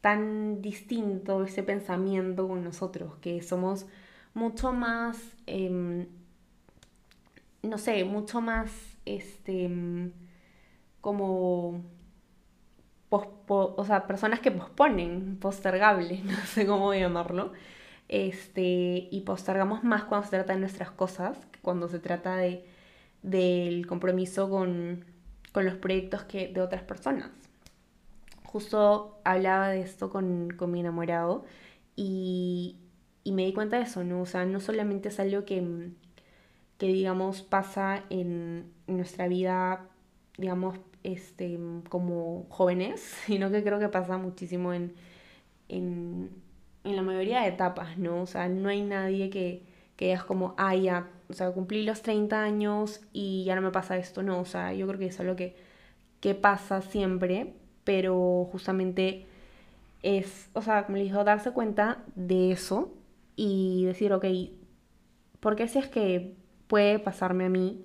tan 0.00 0.62
distinto 0.62 1.44
ese 1.44 1.62
pensamiento 1.62 2.48
con 2.48 2.64
nosotros? 2.64 3.16
Que 3.20 3.42
somos 3.42 3.86
mucho 4.34 4.72
más... 4.72 5.18
Eh, 5.46 6.06
no 7.64 7.78
sé, 7.78 8.04
mucho 8.04 8.40
más, 8.40 8.70
este, 9.04 9.70
como, 11.00 11.82
o 13.10 13.84
sea, 13.86 14.06
personas 14.06 14.40
que 14.40 14.50
posponen, 14.50 15.38
postergables, 15.38 16.24
no 16.24 16.36
sé 16.46 16.66
cómo 16.66 16.94
llamarlo, 16.94 17.52
este, 18.08 19.08
y 19.10 19.22
postergamos 19.26 19.84
más 19.84 20.04
cuando 20.04 20.26
se 20.26 20.36
trata 20.36 20.54
de 20.54 20.60
nuestras 20.60 20.90
cosas, 20.90 21.38
cuando 21.62 21.88
se 21.88 21.98
trata 21.98 22.36
de, 22.36 22.66
del 23.22 23.86
compromiso 23.86 24.50
con, 24.50 25.04
con 25.52 25.64
los 25.64 25.76
proyectos 25.76 26.24
que, 26.24 26.48
de 26.48 26.60
otras 26.60 26.82
personas. 26.82 27.30
Justo 28.54 29.20
hablaba 29.24 29.70
de 29.70 29.82
esto 29.82 30.10
con, 30.10 30.50
con 30.56 30.72
mi 30.72 30.80
enamorado 30.80 31.44
y, 31.96 32.78
y 33.24 33.32
me 33.32 33.44
di 33.46 33.52
cuenta 33.54 33.78
de 33.78 33.84
eso, 33.84 34.04
¿no? 34.04 34.22
O 34.22 34.26
sea, 34.26 34.46
no 34.46 34.60
solamente 34.60 35.10
es 35.10 35.20
algo 35.20 35.44
que, 35.44 35.90
que 36.78 36.86
digamos 36.88 37.42
pasa 37.42 38.04
en 38.10 38.72
nuestra 38.86 39.28
vida, 39.28 39.88
digamos, 40.38 40.78
este, 41.02 41.58
como 41.88 42.46
jóvenes, 42.50 43.00
sino 43.26 43.50
que 43.50 43.62
creo 43.62 43.78
que 43.78 43.88
pasa 43.88 44.18
muchísimo 44.18 44.72
en, 44.74 44.94
en, 45.68 46.30
en 46.84 46.96
la 46.96 47.02
mayoría 47.02 47.42
de 47.42 47.48
etapas, 47.48 47.98
¿no? 47.98 48.22
O 48.22 48.26
sea, 48.26 48.48
no 48.48 48.68
hay 48.68 48.82
nadie 48.82 49.30
que, 49.30 49.64
que 49.96 50.06
digas 50.06 50.24
como, 50.24 50.54
ah, 50.58 50.74
ya, 50.76 51.10
o 51.28 51.32
sea, 51.34 51.52
cumplí 51.52 51.84
los 51.84 52.02
30 52.02 52.42
años 52.42 53.00
y 53.12 53.44
ya 53.44 53.54
no 53.56 53.62
me 53.62 53.70
pasa 53.70 53.96
esto, 53.98 54.22
no, 54.22 54.40
o 54.40 54.44
sea, 54.44 54.72
yo 54.74 54.86
creo 54.86 54.98
que 54.98 55.06
es 55.06 55.20
algo 55.20 55.36
que, 55.36 55.56
que 56.20 56.34
pasa 56.34 56.82
siempre, 56.82 57.54
pero 57.84 58.48
justamente 58.50 59.26
es, 60.02 60.50
o 60.52 60.62
sea, 60.62 60.84
como 60.86 60.98
les 60.98 61.06
digo, 61.08 61.24
darse 61.24 61.52
cuenta 61.52 62.02
de 62.14 62.52
eso 62.52 62.92
y 63.36 63.84
decir, 63.86 64.12
ok, 64.12 64.26
¿por 65.40 65.56
qué 65.56 65.68
si 65.68 65.78
es 65.78 65.88
que 65.88 66.34
puede 66.66 66.98
pasarme 66.98 67.44
a 67.46 67.48
mí 67.48 67.84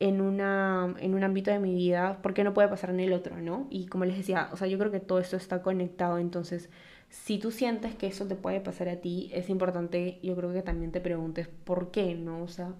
en, 0.00 0.20
una, 0.20 0.94
en 0.98 1.14
un 1.14 1.22
ámbito 1.24 1.50
de 1.52 1.60
mi 1.60 1.74
vida, 1.74 2.18
¿por 2.22 2.34
qué 2.34 2.42
no 2.44 2.54
puede 2.54 2.68
pasar 2.68 2.90
en 2.90 3.00
el 3.00 3.12
otro, 3.12 3.40
no? 3.40 3.68
Y 3.70 3.86
como 3.86 4.04
les 4.04 4.16
decía, 4.16 4.48
o 4.52 4.56
sea, 4.56 4.66
yo 4.66 4.78
creo 4.78 4.90
que 4.90 4.98
todo 5.00 5.20
esto 5.20 5.36
está 5.36 5.62
conectado, 5.62 6.18
entonces, 6.18 6.70
si 7.08 7.38
tú 7.38 7.52
sientes 7.52 7.94
que 7.94 8.08
eso 8.08 8.26
te 8.26 8.34
puede 8.34 8.60
pasar 8.60 8.88
a 8.88 8.96
ti, 8.96 9.30
es 9.32 9.48
importante, 9.48 10.18
yo 10.22 10.34
creo 10.34 10.52
que 10.52 10.62
también 10.62 10.90
te 10.90 11.00
preguntes, 11.00 11.48
¿por 11.48 11.92
qué, 11.92 12.16
no? 12.16 12.42
O 12.42 12.48
sea, 12.48 12.74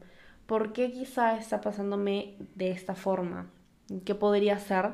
¿por 0.46 0.72
qué 0.72 0.90
quizá 0.90 1.37
está 1.38 1.61
pasándome 1.61 2.37
de 2.57 2.72
esta 2.72 2.94
forma? 2.96 3.51
¿Qué 4.05 4.14
podría 4.16 4.57
hacer 4.57 4.92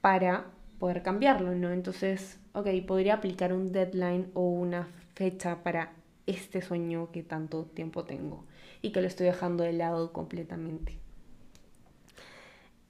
para 0.00 0.46
poder 0.80 1.02
cambiarlo, 1.02 1.54
no? 1.54 1.70
Entonces, 1.70 2.40
ok, 2.54 2.66
podría 2.86 3.14
aplicar 3.14 3.52
un 3.52 3.70
deadline 3.70 4.30
o 4.34 4.40
una 4.40 4.88
fecha 5.14 5.62
para 5.62 5.92
este 6.26 6.62
sueño 6.62 7.12
que 7.12 7.22
tanto 7.22 7.66
tiempo 7.66 8.04
tengo 8.04 8.44
y 8.82 8.90
que 8.90 9.02
lo 9.02 9.06
estoy 9.06 9.26
dejando 9.26 9.62
de 9.62 9.74
lado 9.74 10.12
completamente. 10.12 10.98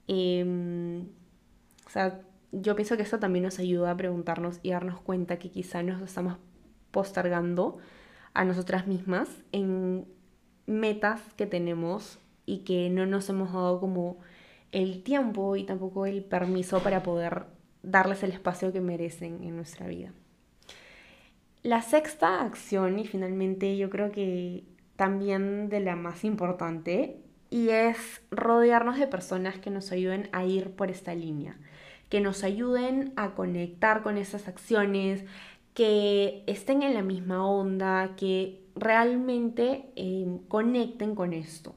Em, 0.06 1.08
o 1.86 1.90
sea, 1.90 2.20
yo 2.52 2.76
pienso 2.76 2.96
que 2.96 3.02
esto 3.02 3.18
también 3.18 3.44
nos 3.44 3.58
ayuda 3.58 3.90
a 3.90 3.96
preguntarnos 3.96 4.60
y 4.62 4.70
darnos 4.70 5.00
cuenta 5.00 5.38
que 5.38 5.50
quizá 5.50 5.82
nos 5.82 6.00
estamos 6.00 6.36
postergando 6.92 7.78
a 8.34 8.44
nosotras 8.44 8.86
mismas 8.86 9.28
en 9.52 10.06
metas 10.66 11.20
que 11.36 11.46
tenemos 11.46 12.18
y 12.46 12.58
que 12.58 12.88
no 12.90 13.06
nos 13.06 13.28
hemos 13.28 13.52
dado 13.52 13.80
como 13.80 14.18
el 14.70 15.02
tiempo 15.02 15.56
y 15.56 15.64
tampoco 15.64 16.06
el 16.06 16.22
permiso 16.24 16.80
para 16.80 17.02
poder 17.02 17.46
darles 17.82 18.22
el 18.22 18.32
espacio 18.32 18.72
que 18.72 18.80
merecen 18.80 19.42
en 19.42 19.56
nuestra 19.56 19.86
vida. 19.86 20.12
La 21.62 21.82
sexta 21.82 22.42
acción, 22.42 22.98
y 22.98 23.06
finalmente 23.06 23.76
yo 23.76 23.90
creo 23.90 24.10
que 24.10 24.64
también 24.96 25.68
de 25.68 25.80
la 25.80 25.96
más 25.96 26.24
importante 26.24 27.20
y 27.50 27.70
es 27.70 28.22
rodearnos 28.30 28.98
de 28.98 29.06
personas 29.06 29.58
que 29.58 29.70
nos 29.70 29.92
ayuden 29.92 30.28
a 30.32 30.44
ir 30.44 30.70
por 30.70 30.90
esta 30.90 31.14
línea, 31.14 31.56
que 32.08 32.20
nos 32.20 32.44
ayuden 32.44 33.12
a 33.16 33.34
conectar 33.34 34.02
con 34.02 34.16
esas 34.16 34.48
acciones, 34.48 35.24
que 35.74 36.44
estén 36.46 36.82
en 36.82 36.94
la 36.94 37.02
misma 37.02 37.46
onda, 37.46 38.14
que 38.16 38.62
realmente 38.76 39.90
em, 39.96 40.38
conecten 40.48 41.14
con 41.14 41.32
esto. 41.32 41.74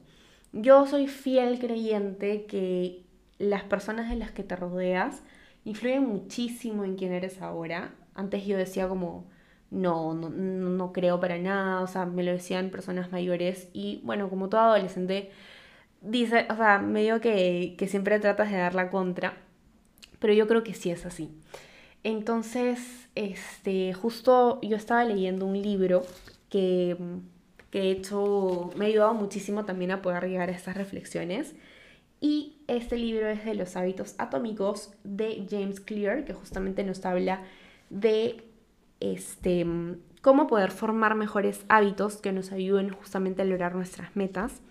Yo 0.52 0.86
soy 0.86 1.08
fiel 1.08 1.58
creyente 1.58 2.46
que 2.46 3.02
las 3.38 3.64
personas 3.64 4.08
de 4.08 4.16
las 4.16 4.30
que 4.30 4.44
te 4.44 4.56
rodeas 4.56 5.22
influyen 5.64 6.06
muchísimo 6.06 6.84
en 6.84 6.96
quién 6.96 7.12
eres 7.12 7.42
ahora. 7.42 7.94
Antes 8.14 8.46
yo 8.46 8.56
decía 8.56 8.88
como, 8.88 9.26
no, 9.70 10.14
no, 10.14 10.30
no 10.30 10.92
creo 10.92 11.20
para 11.20 11.38
nada, 11.38 11.80
o 11.80 11.86
sea, 11.86 12.06
me 12.06 12.22
lo 12.22 12.32
decían 12.32 12.70
personas 12.70 13.12
mayores 13.12 13.68
y 13.72 14.00
bueno, 14.04 14.30
como 14.30 14.48
todo 14.48 14.60
adolescente, 14.60 15.30
dice, 16.00 16.46
o 16.50 16.56
sea, 16.56 16.78
medio 16.78 17.20
que, 17.20 17.74
que 17.78 17.88
siempre 17.88 18.20
tratas 18.20 18.50
de 18.50 18.58
dar 18.58 18.74
la 18.74 18.90
contra, 18.90 19.36
pero 20.18 20.32
yo 20.32 20.46
creo 20.46 20.62
que 20.62 20.74
sí 20.74 20.90
es 20.90 21.06
así. 21.06 21.30
Entonces, 22.04 23.08
este, 23.14 23.92
justo 23.94 24.60
yo 24.62 24.76
estaba 24.76 25.04
leyendo 25.04 25.46
un 25.46 25.60
libro 25.60 26.02
que, 26.50 26.96
que 27.70 27.90
hecho 27.90 28.70
me 28.76 28.84
ha 28.84 28.88
ayudado 28.88 29.14
muchísimo 29.14 29.64
también 29.64 29.90
a 29.90 30.02
poder 30.02 30.28
llegar 30.28 30.50
a 30.50 30.52
estas 30.52 30.76
reflexiones. 30.76 31.54
Y 32.24 32.56
este 32.68 32.96
libro 32.96 33.28
es 33.28 33.44
de 33.44 33.52
los 33.52 33.76
hábitos 33.76 34.14
atómicos 34.16 34.94
de 35.04 35.46
James 35.50 35.78
Clear, 35.78 36.24
que 36.24 36.32
justamente 36.32 36.82
nos 36.82 37.04
habla 37.04 37.42
de 37.90 38.42
este, 38.98 39.66
cómo 40.22 40.46
poder 40.46 40.70
formar 40.70 41.16
mejores 41.16 41.66
hábitos 41.68 42.16
que 42.16 42.32
nos 42.32 42.50
ayuden 42.50 42.88
justamente 42.88 43.42
a 43.42 43.44
lograr 43.44 43.74
nuestras 43.74 44.16
metas. 44.16 44.62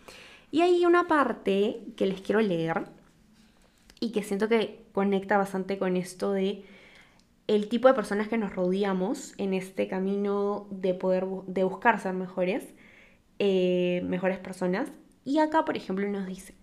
Y 0.50 0.62
hay 0.62 0.84
una 0.88 1.08
parte 1.08 1.82
que 1.96 2.08
les 2.08 2.22
quiero 2.22 2.42
leer 2.42 2.86
y 4.00 4.14
que 4.14 4.24
siento 4.24 4.50
que 4.50 4.88
conecta 4.92 5.38
bastante 5.38 5.78
con 5.78 5.96
esto 5.96 6.32
de 6.32 6.66
el 7.46 7.70
tipo 7.70 7.88
de 7.88 7.94
personas 7.94 8.30
que 8.30 8.40
nos 8.40 8.56
rodeamos 8.56 9.36
en 9.38 9.54
este 9.54 9.88
camino 9.88 10.66
de 10.72 10.96
poder 10.96 11.28
de 11.46 11.64
buscar 11.64 12.00
ser 12.00 12.16
mejores, 12.16 12.74
eh, 13.38 14.02
mejores 14.06 14.40
personas. 14.40 14.92
Y 15.24 15.38
acá, 15.38 15.66
por 15.66 15.78
ejemplo, 15.78 16.10
nos 16.10 16.26
dice, 16.26 16.56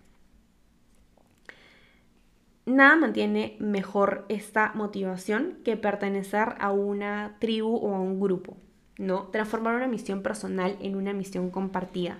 nada 2.75 2.95
mantiene 2.95 3.55
mejor 3.59 4.25
esta 4.29 4.71
motivación 4.73 5.57
que 5.63 5.77
pertenecer 5.77 6.55
a 6.59 6.71
una 6.71 7.35
tribu 7.39 7.75
o 7.75 7.95
a 7.95 7.99
un 7.99 8.19
grupo, 8.19 8.57
¿no? 8.97 9.27
Transformar 9.27 9.75
una 9.75 9.87
misión 9.87 10.21
personal 10.21 10.77
en 10.81 10.95
una 10.95 11.13
misión 11.13 11.49
compartida. 11.49 12.19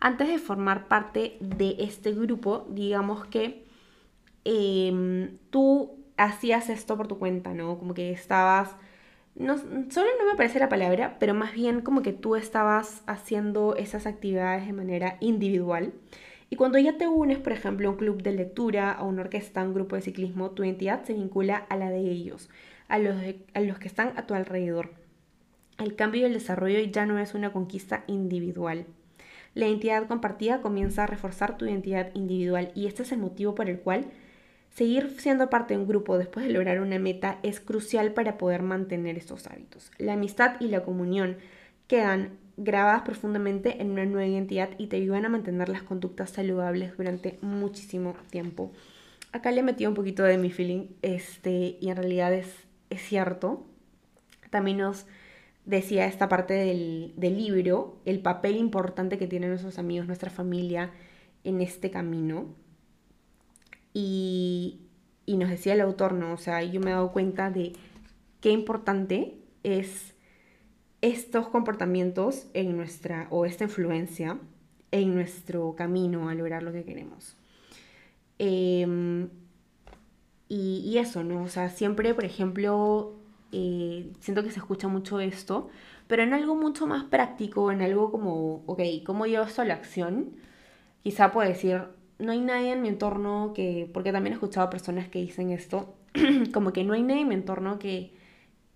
Antes 0.00 0.28
de 0.28 0.38
formar 0.38 0.88
parte 0.88 1.36
de 1.40 1.76
este 1.78 2.12
grupo, 2.12 2.66
digamos 2.70 3.24
que 3.26 3.64
em, 4.44 5.38
tú 5.50 5.92
hacías 6.16 6.68
esto 6.68 6.96
por 6.96 7.08
tu 7.08 7.18
cuenta, 7.18 7.54
¿no? 7.54 7.78
Como 7.78 7.94
que 7.94 8.10
estabas, 8.10 8.74
no, 9.34 9.56
solo 9.58 10.08
no 10.18 10.30
me 10.30 10.36
parece 10.36 10.58
la 10.58 10.68
palabra, 10.68 11.16
pero 11.18 11.34
más 11.34 11.52
bien 11.52 11.80
como 11.82 12.02
que 12.02 12.12
tú 12.12 12.36
estabas 12.36 13.02
haciendo 13.06 13.76
esas 13.76 14.06
actividades 14.06 14.66
de 14.66 14.72
manera 14.72 15.16
individual. 15.20 15.92
Y 16.52 16.56
cuando 16.56 16.76
ya 16.76 16.98
te 16.98 17.08
unes, 17.08 17.38
por 17.38 17.54
ejemplo, 17.54 17.88
a 17.88 17.92
un 17.92 17.96
club 17.96 18.22
de 18.22 18.30
lectura, 18.30 18.92
a 18.92 19.04
una 19.04 19.22
orquesta, 19.22 19.62
a 19.62 19.64
un 19.64 19.72
grupo 19.72 19.96
de 19.96 20.02
ciclismo, 20.02 20.50
tu 20.50 20.62
identidad 20.64 21.02
se 21.02 21.14
vincula 21.14 21.56
a 21.56 21.78
la 21.78 21.88
de 21.88 22.00
ellos, 22.00 22.50
a 22.88 22.98
los, 22.98 23.78
que 23.78 23.88
están 23.88 24.12
a 24.18 24.26
tu 24.26 24.34
alrededor. 24.34 24.90
El 25.78 25.96
cambio 25.96 26.20
y 26.20 26.24
el 26.24 26.34
desarrollo 26.34 26.78
ya 26.80 27.06
no 27.06 27.18
es 27.18 27.32
una 27.32 27.54
conquista 27.54 28.04
individual. 28.06 28.84
La 29.54 29.66
identidad 29.66 30.06
compartida 30.06 30.60
comienza 30.60 31.04
a 31.04 31.06
reforzar 31.06 31.56
tu 31.56 31.64
identidad 31.64 32.10
individual 32.12 32.70
y 32.74 32.86
este 32.86 33.04
es 33.04 33.12
el 33.12 33.20
motivo 33.20 33.54
por 33.54 33.70
el 33.70 33.80
cual 33.80 34.08
seguir 34.74 35.08
siendo 35.18 35.48
parte 35.48 35.72
de 35.72 35.80
un 35.80 35.88
grupo 35.88 36.18
después 36.18 36.44
de 36.44 36.52
lograr 36.52 36.82
una 36.82 36.98
meta 36.98 37.38
es 37.42 37.60
crucial 37.60 38.12
para 38.12 38.36
poder 38.36 38.60
mantener 38.60 39.16
estos 39.16 39.46
hábitos. 39.46 39.90
La 39.96 40.12
amistad 40.12 40.60
y 40.60 40.68
la 40.68 40.82
comunión 40.82 41.38
quedan 41.86 42.41
grabadas 42.56 43.02
profundamente 43.02 43.80
en 43.80 43.90
una 43.90 44.04
nueva 44.04 44.26
identidad 44.26 44.70
y 44.78 44.88
te 44.88 44.96
ayudan 44.96 45.24
a 45.24 45.28
mantener 45.28 45.68
las 45.68 45.82
conductas 45.82 46.30
saludables 46.30 46.96
durante 46.96 47.38
muchísimo 47.40 48.14
tiempo. 48.30 48.72
Acá 49.32 49.50
le 49.50 49.60
he 49.60 49.62
metido 49.62 49.90
un 49.90 49.94
poquito 49.94 50.22
de 50.22 50.36
mi 50.38 50.50
feeling 50.50 50.88
este, 51.00 51.78
y 51.80 51.88
en 51.88 51.96
realidad 51.96 52.32
es, 52.34 52.48
es 52.90 53.00
cierto. 53.00 53.66
También 54.50 54.78
nos 54.78 55.06
decía 55.64 56.06
esta 56.06 56.28
parte 56.28 56.54
del, 56.54 57.14
del, 57.16 57.36
libro, 57.36 58.00
el 58.04 58.20
papel 58.20 58.56
importante 58.56 59.16
que 59.16 59.26
tienen 59.26 59.50
nuestros 59.50 59.78
amigos, 59.78 60.06
nuestra 60.06 60.30
familia 60.30 60.90
en 61.44 61.62
este 61.62 61.90
camino. 61.90 62.46
Y, 63.94 64.80
y 65.24 65.36
nos 65.36 65.48
decía 65.48 65.72
el 65.72 65.80
autor, 65.80 66.12
¿no? 66.12 66.34
O 66.34 66.38
sea, 66.38 66.62
yo 66.62 66.80
me 66.80 66.90
he 66.90 66.94
dado 66.94 67.12
cuenta 67.12 67.50
de 67.50 67.72
qué 68.40 68.50
importante 68.50 69.38
es 69.62 70.11
estos 71.02 71.48
comportamientos 71.48 72.46
en 72.54 72.76
nuestra, 72.76 73.26
o 73.30 73.44
esta 73.44 73.64
influencia 73.64 74.38
en 74.92 75.14
nuestro 75.14 75.74
camino 75.74 76.28
a 76.28 76.34
lograr 76.34 76.62
lo 76.62 76.72
que 76.72 76.84
queremos. 76.84 77.36
Em, 78.38 79.28
y, 80.48 80.98
eso, 80.98 81.24
¿no? 81.24 81.42
O 81.42 81.48
sea, 81.48 81.70
siempre, 81.70 82.14
por 82.14 82.24
ejemplo, 82.24 83.14
eh, 83.52 84.12
siento 84.20 84.42
que 84.42 84.50
se 84.50 84.58
escucha 84.58 84.88
mucho 84.88 85.18
esto, 85.20 85.70
pero 86.06 86.22
en 86.22 86.34
algo 86.34 86.54
mucho 86.54 86.86
más 86.86 87.04
práctico, 87.04 87.72
en 87.72 87.82
algo 87.82 88.12
como, 88.12 88.62
ok, 88.66 88.80
¿cómo 89.04 89.26
llevo 89.26 89.44
esto 89.44 89.62
a 89.62 89.64
la 89.64 89.74
acción? 89.74 90.36
Quizá 91.02 91.32
puedo 91.32 91.48
decir, 91.48 91.82
no 92.18 92.32
hay 92.32 92.40
nadie 92.40 92.72
en 92.72 92.82
mi 92.82 92.88
entorno 92.88 93.52
que, 93.54 93.90
porque 93.92 94.12
también 94.12 94.34
he 94.34 94.36
escuchado 94.36 94.70
personas 94.70 95.08
que 95.08 95.20
dicen 95.20 95.50
esto, 95.50 95.94
como 96.52 96.72
que 96.72 96.84
no 96.84 96.92
hay 96.94 97.02
nadie 97.02 97.22
en 97.22 97.28
mi 97.28 97.34
entorno 97.34 97.78
que, 97.78 98.12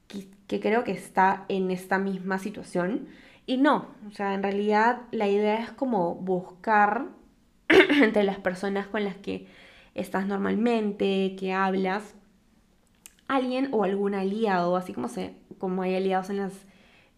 que, 0.08 0.60
creo 0.60 0.84
que 0.84 0.92
está 0.92 1.44
en 1.48 1.70
esta 1.70 1.98
misma 1.98 2.38
situación. 2.38 3.08
Y 3.46 3.58
no, 3.58 3.88
o 4.08 4.12
sea, 4.12 4.34
en 4.34 4.42
realidad 4.42 5.02
la 5.10 5.28
idea 5.28 5.62
es 5.62 5.70
como 5.70 6.14
buscar 6.14 7.06
entre 7.68 8.24
las 8.24 8.38
personas 8.38 8.86
con 8.86 9.04
las 9.04 9.16
que 9.16 9.46
estás 9.94 10.26
normalmente, 10.26 11.36
que 11.38 11.52
hablas, 11.52 12.14
alguien 13.28 13.68
o 13.72 13.84
algún 13.84 14.14
aliado, 14.14 14.76
así 14.76 14.92
como, 14.92 15.08
se, 15.08 15.34
como 15.58 15.82
hay 15.82 15.94
aliados 15.96 16.30
en 16.30 16.38
las 16.38 16.52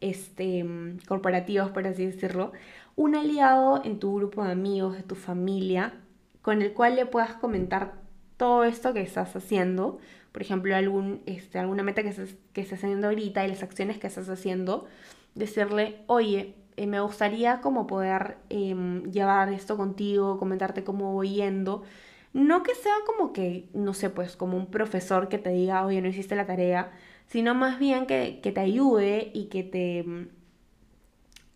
este, 0.01 0.65
corporativos, 1.07 1.71
por 1.71 1.87
así 1.87 2.07
decirlo, 2.07 2.53
un 2.97 3.15
aliado 3.15 3.83
en 3.85 3.99
tu 3.99 4.17
grupo 4.17 4.45
de 4.45 4.53
amigos, 4.53 4.97
de 4.97 5.03
tu 5.03 5.15
familia, 5.15 5.95
con 6.43 6.63
el 6.63 6.73
cual 6.73 6.97
le 6.97 7.07
puedas 7.07 7.35
comentar 7.35 7.95
todo 8.37 8.65
esto 8.65 8.93
que 8.93 9.03
estás 9.03 9.35
haciendo, 9.37 9.99
por 10.33 10.43
ejemplo, 10.43 10.75
algún, 10.77 11.23
este, 11.27 11.59
alguna 11.59 11.83
meta 11.83 12.03
que, 12.03 12.13
que 12.53 12.61
estés 12.61 12.79
haciendo 12.85 13.09
ahorita 13.09 13.45
y 13.45 13.49
las 13.49 13.63
acciones 13.63 13.99
que 13.99 14.07
estás 14.07 14.29
haciendo, 14.29 14.87
decirle, 15.35 16.03
oye, 16.07 16.55
eh, 16.77 16.87
me 16.87 17.01
gustaría 17.01 17.61
como 17.61 17.87
poder 17.87 18.39
em, 18.51 19.11
llevar 19.11 19.53
esto 19.53 19.77
contigo, 19.77 20.39
comentarte 20.39 20.85
cómo 20.85 21.13
voy 21.13 21.35
yendo. 21.35 21.83
No 22.33 22.63
que 22.63 22.75
sea 22.75 22.95
como 23.07 23.33
que, 23.33 23.69
no 23.75 23.95
sé, 23.95 24.11
pues 24.11 24.37
como 24.37 24.57
un 24.57 24.67
profesor 24.71 25.29
que 25.29 25.39
te 25.39 25.51
diga, 25.51 25.85
oye, 25.85 26.01
no 26.03 26.09
hiciste 26.09 26.37
la 26.37 26.47
tarea, 26.47 26.93
sino 27.27 27.55
más 27.55 27.79
bien 27.79 28.07
que, 28.07 28.41
que 28.43 28.53
te 28.53 28.61
ayude 28.61 29.31
y 29.35 29.47
que 29.47 29.63
te 29.65 30.29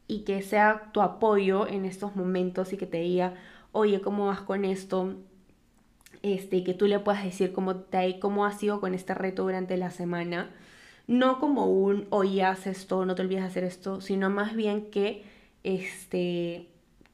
y 0.06 0.20
que 0.24 0.42
sea 0.42 0.90
tu 0.92 1.00
apoyo 1.00 1.66
en 1.66 1.84
estos 1.84 2.16
momentos 2.16 2.72
y 2.72 2.76
que 2.76 2.86
te 2.86 2.98
diga, 2.98 3.34
oye, 3.72 4.00
¿cómo 4.00 4.26
vas 4.26 4.40
con 4.42 4.64
esto? 4.64 5.14
Este, 6.22 6.64
que 6.64 6.74
tú 6.74 6.86
le 6.86 6.98
puedas 6.98 7.24
decir 7.24 7.52
cómo, 7.52 7.76
te, 7.76 8.18
cómo 8.18 8.46
ha 8.46 8.52
sido 8.52 8.80
con 8.80 8.94
este 8.94 9.14
reto 9.14 9.42
durante 9.42 9.76
la 9.76 9.90
semana. 9.90 10.50
No 11.06 11.40
como 11.40 11.66
un, 11.66 12.06
oye, 12.10 12.44
haz 12.44 12.66
esto, 12.66 13.04
no 13.04 13.14
te 13.14 13.22
olvides 13.22 13.42
de 13.42 13.48
hacer 13.48 13.64
esto, 13.64 14.00
sino 14.00 14.30
más 14.30 14.54
bien 14.54 14.90
que 14.90 15.24
este, 15.64 16.68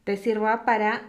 te 0.04 0.16
sirva 0.16 0.64
para 0.64 1.02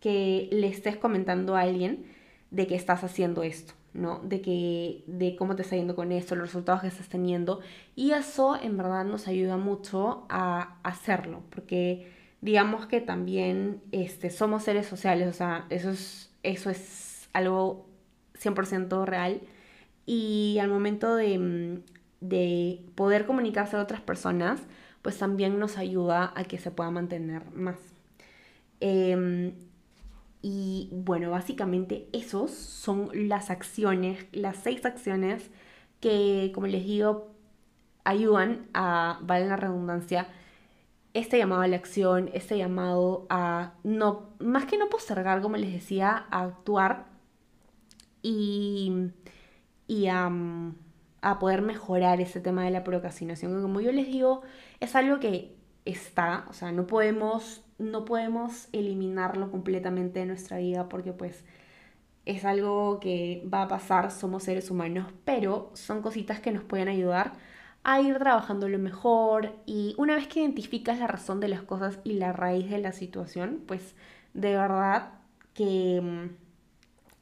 que 0.00 0.48
le 0.52 0.68
estés 0.68 0.96
comentando 0.96 1.56
a 1.56 1.62
alguien 1.62 2.06
de 2.50 2.66
que 2.66 2.74
estás 2.74 3.04
haciendo 3.04 3.42
esto, 3.42 3.74
¿no? 3.94 4.20
De, 4.20 4.40
que, 4.40 5.04
de 5.06 5.36
cómo 5.36 5.56
te 5.56 5.62
está 5.62 5.76
yendo 5.76 5.94
con 5.94 6.12
esto, 6.12 6.34
los 6.34 6.48
resultados 6.48 6.82
que 6.82 6.88
estás 6.88 7.08
teniendo. 7.08 7.60
Y 7.94 8.12
eso 8.12 8.58
en 8.60 8.76
verdad 8.76 9.04
nos 9.04 9.28
ayuda 9.28 9.56
mucho 9.56 10.26
a 10.28 10.78
hacerlo, 10.82 11.42
porque 11.50 12.12
digamos 12.40 12.86
que 12.86 13.00
también 13.00 13.80
este, 13.92 14.30
somos 14.30 14.64
seres 14.64 14.86
sociales, 14.86 15.28
o 15.28 15.32
sea, 15.32 15.66
eso 15.70 15.90
es, 15.90 16.32
eso 16.42 16.70
es 16.70 17.07
algo 17.38 17.88
100% 18.40 19.04
real. 19.06 19.40
Y 20.06 20.58
al 20.60 20.68
momento 20.68 21.16
mm, 21.16 21.80
de, 22.20 22.80
poder 22.94 23.26
comunicarse 23.26 23.76
a 23.76 23.82
otras 23.82 24.00
personas, 24.00 24.60
pues 25.02 25.18
también 25.18 25.58
nos 25.58 25.78
ayuda 25.78 26.32
a 26.34 26.44
que 26.44 26.58
se 26.58 26.70
pueda 26.70 26.90
mantener 26.90 27.50
más. 27.52 27.76
Em, 28.80 29.54
y 30.42 30.88
bueno, 30.92 31.30
básicamente 31.30 32.08
esos 32.12 32.52
son 32.52 33.10
las 33.12 33.50
acciones, 33.50 34.26
las 34.32 34.56
seis 34.56 34.84
acciones 34.84 35.50
que, 36.00 36.52
como 36.54 36.66
les 36.68 36.84
digo, 36.84 37.28
ayudan 38.04 38.68
a, 38.74 39.18
vale 39.22 39.46
la 39.46 39.56
redundancia, 39.56 40.28
este 41.14 41.38
llamado 41.38 41.62
a 41.62 41.68
la 41.68 41.76
acción, 41.76 42.30
este 42.32 42.56
llamado 42.56 43.26
a 43.30 43.74
no, 43.82 44.30
más 44.38 44.66
que 44.66 44.78
no 44.78 44.88
postergar, 44.88 45.42
como 45.42 45.56
les 45.56 45.72
decía, 45.72 46.26
a 46.30 46.44
actuar 46.44 47.07
y, 48.22 49.12
a, 50.10 50.30
poder 51.40 51.62
mejorar 51.62 52.20
ese 52.20 52.40
tema 52.40 52.64
de 52.64 52.70
la 52.70 52.84
procrastinación. 52.84 53.60
Como 53.62 53.80
yo 53.80 53.92
les 53.92 54.06
digo, 54.06 54.42
es 54.80 54.94
algo 54.96 55.20
que 55.20 55.56
está, 55.84 56.46
o 56.48 56.52
sea, 56.52 56.72
no 56.72 56.86
podemos, 56.86 57.64
no 57.78 58.04
podemos 58.04 58.68
eliminarlo 58.72 59.50
completamente 59.50 60.20
de 60.20 60.26
nuestra 60.26 60.58
vida 60.58 60.88
porque 60.88 61.12
pues 61.12 61.44
es 62.26 62.44
algo 62.44 63.00
que 63.00 63.46
va 63.52 63.62
a 63.62 63.68
pasar, 63.68 64.10
somos 64.10 64.42
seres 64.44 64.70
humanos, 64.70 65.12
pero 65.24 65.70
son 65.74 66.02
cositas 66.02 66.40
que 66.40 66.52
nos 66.52 66.62
pueden 66.62 66.88
ayudar 66.88 67.32
a 67.84 68.00
ir 68.00 68.18
trabajando 68.18 68.68
lo 68.68 68.78
mejor 68.78 69.54
y 69.64 69.94
una 69.96 70.14
vez 70.14 70.28
que 70.28 70.40
identificas 70.40 70.98
la 70.98 71.06
razón 71.06 71.40
de 71.40 71.48
las 71.48 71.62
cosas 71.62 72.00
y 72.04 72.14
la 72.14 72.32
raíz 72.32 72.68
de 72.68 72.78
la 72.78 72.92
situación, 72.92 73.62
pues 73.66 73.94
de 74.34 74.52
verdad 74.54 75.12
que 75.54 76.30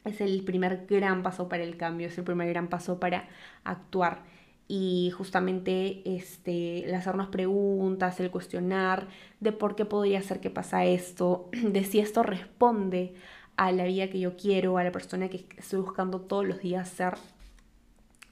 es 0.07 0.21
el 0.21 0.43
primer 0.45 0.87
gran 0.89 1.23
paso 1.23 1.49
para 1.49 1.63
el 1.63 1.77
cambio, 1.77 2.09
es 2.09 2.17
el 2.19 2.25
primer 2.25 2.49
gran 2.49 2.69
paso 2.69 2.99
para 2.99 3.29
actuar. 3.65 4.23
Y 4.69 5.13
justamente 5.17 6.03
este, 6.05 6.89
el 6.89 6.95
hacernos 6.95 7.29
preguntas, 7.29 8.19
el 8.19 8.31
cuestionar 8.31 9.09
de 9.41 9.53
por 9.53 9.77
qué 9.77 9.85
podría 9.85 10.23
ser 10.23 10.41
que 10.41 10.51
pasa 10.51 10.85
esto, 10.85 11.51
de 11.63 11.85
si 11.85 11.99
esto 12.01 12.23
responde 12.23 13.15
a 13.57 13.73
la 13.73 13.85
vida 13.85 14.09
que 14.09 14.21
yo 14.21 14.37
quiero, 14.37 14.79
a 14.79 14.85
la 14.85 14.93
persona 14.93 15.29
que 15.29 15.47
estoy 15.57 15.81
buscando 15.81 16.21
todos 16.21 16.47
los 16.47 16.61
días 16.61 16.89
ser, 16.89 17.15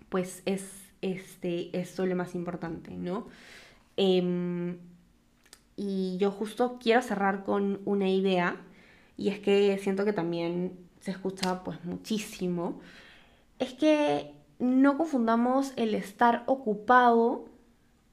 pues 0.09 0.43
es 0.45 0.70
este, 1.03 1.77
esto 1.79 2.07
lo 2.07 2.16
más 2.16 2.35
importante, 2.35 2.93
¿no? 2.93 3.27
Em, 3.97 4.79
y 5.77 6.16
yo 6.18 6.31
justo 6.31 6.79
quiero 6.81 7.03
cerrar 7.03 7.45
con 7.45 7.81
una 7.85 8.09
idea, 8.09 8.57
y 9.16 9.29
es 9.29 9.39
que 9.41 9.79
siento 9.79 10.05
que 10.05 10.12
también 10.12 10.84
se 11.05 11.11
escucha 11.11 11.63
pues 11.63 11.85
muchísimo, 11.85 12.81
es 13.59 13.75
que 13.75 14.33
no 14.59 14.97
confundamos 14.97 15.75
el 15.77 15.95
estar 15.95 16.45
ocupado 16.47 17.45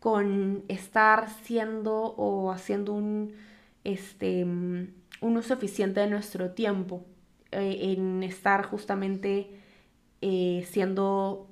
con 0.01 0.65
estar 0.67 1.29
siendo 1.43 1.93
o 1.95 2.51
haciendo 2.51 2.91
un, 2.91 3.33
este, 3.85 4.43
un 4.43 4.93
uso 5.21 5.53
eficiente 5.53 6.01
de 6.01 6.07
nuestro 6.07 6.51
tiempo, 6.51 7.05
eh, 7.51 7.93
en 7.97 8.23
estar 8.23 8.65
justamente 8.65 9.51
eh, 10.21 10.67
siendo 10.69 11.47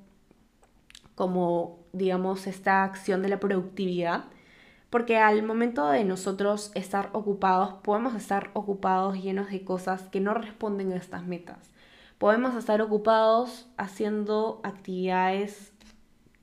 como, 1.16 1.80
digamos, 1.94 2.48
esta 2.48 2.84
acción 2.84 3.22
de 3.22 3.30
la 3.30 3.40
productividad. 3.40 4.26
Porque 4.90 5.18
al 5.18 5.44
momento 5.44 5.88
de 5.90 6.04
nosotros 6.04 6.72
estar 6.74 7.10
ocupados, 7.14 7.76
podemos 7.84 8.16
estar 8.16 8.50
ocupados 8.54 9.22
llenos 9.22 9.52
de 9.52 9.64
cosas 9.64 10.04
que 10.10 10.20
no 10.20 10.34
responden 10.34 10.92
a 10.94 10.98
estas 10.98 11.26
metas. 11.26 11.70
Podemos 12.18 12.56
estar 12.56 12.82
ocupados 12.82 13.68
haciendo 13.78 14.60
actividades 14.64 15.72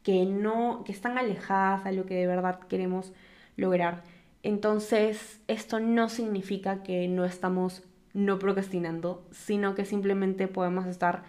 que 0.03 0.25
no 0.25 0.85
que 0.85 0.93
están 0.93 1.19
alejadas 1.19 1.85
a 1.85 1.93
lo 1.93 2.07
que 2.07 2.15
de 2.15 2.29
verdad 2.29 2.61
queremos 2.69 3.13
lograr. 3.57 4.05
Entonces, 4.45 5.41
esto 5.49 5.81
no 5.81 6.09
significa 6.09 6.85
que 6.85 7.09
no 7.09 7.25
estamos 7.25 7.83
no 8.15 8.39
procrastinando, 8.39 9.27
sino 9.33 9.75
que 9.75 9.85
simplemente 9.85 10.47
podemos 10.47 10.87
estar 10.87 11.25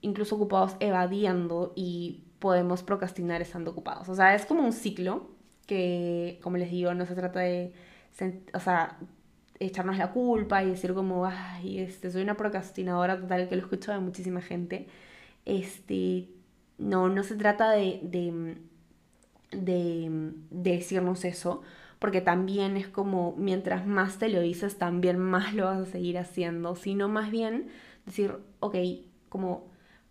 incluso 0.00 0.36
ocupados 0.36 0.76
evadiendo 0.78 1.72
y 1.74 2.22
podemos 2.38 2.84
procrastinar 2.84 3.42
estando 3.42 3.72
ocupados. 3.72 4.08
O 4.08 4.14
sea, 4.14 4.36
es 4.36 4.46
como 4.46 4.62
un 4.62 4.72
ciclo 4.72 5.26
que, 5.70 6.40
como 6.42 6.56
les 6.58 6.70
digo, 6.72 6.94
no 6.94 7.06
se 7.06 7.14
trata 7.14 7.40
de, 7.40 7.72
o 8.54 8.60
sea, 8.60 8.98
echarnos 9.60 9.98
la 9.98 10.12
culpa 10.12 10.62
y 10.64 10.70
decir 10.70 10.94
como, 10.94 11.26
ay, 11.26 11.78
este, 11.80 12.10
soy 12.10 12.22
una 12.22 12.36
procrastinadora 12.36 13.20
total, 13.20 13.48
que 13.48 13.56
lo 13.56 13.62
escucho 13.62 13.92
de 13.92 14.00
muchísima 14.00 14.42
gente. 14.42 14.88
Este, 15.46 16.28
no, 16.78 17.08
no 17.08 17.22
se 17.24 17.36
trata 17.36 17.70
de, 17.72 18.00
de, 18.02 18.56
de, 19.52 20.32
de 20.50 20.72
decirnos 20.72 21.24
eso, 21.24 21.62
porque 21.98 22.20
también 22.20 22.76
es 22.76 22.88
como, 22.88 23.34
mientras 23.38 23.86
más 23.86 24.18
te 24.18 24.28
lo 24.28 24.40
dices, 24.40 24.78
también 24.78 25.18
más 25.20 25.54
lo 25.54 25.66
vas 25.66 25.80
a 25.80 25.86
seguir 25.86 26.18
haciendo, 26.18 26.74
sino 26.76 27.08
más 27.08 27.30
bien 27.30 27.68
decir, 28.06 28.36
ok, 28.60 28.76
como 29.28 29.69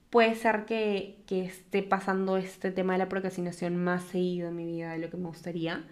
puede 0.10 0.36
ser 0.36 0.66
que, 0.66 1.24
esté 1.30 1.84
pasando 1.84 2.38
este 2.38 2.72
tema 2.72 2.94
de 2.94 3.00
la 3.00 3.10
procrastinación 3.10 3.78
más 3.78 4.04
seguido 4.04 4.50
en 4.50 4.56
mi 4.56 4.66
vida 4.66 4.92
de 4.92 5.00
lo 5.00 5.10
que 5.10 5.18
me 5.18 5.28
gustaría, 5.28 5.86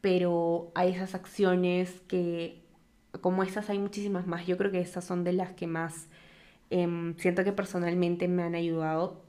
pero 0.00 0.70
hay 0.74 0.92
esas 0.92 1.14
acciones 1.14 2.00
que, 2.08 2.62
como 3.20 3.42
esas 3.42 3.70
hay 3.70 3.78
muchísimas 3.78 4.26
más, 4.26 4.46
yo 4.46 4.56
creo 4.56 4.70
que 4.70 4.80
esas 4.80 5.04
son 5.04 5.24
de 5.24 5.32
las 5.32 5.52
que 5.52 5.66
más 5.66 6.08
em, 6.70 7.16
siento 7.18 7.44
que 7.44 7.52
personalmente 7.52 8.28
me 8.28 8.42
han 8.42 8.54
ayudado 8.54 9.24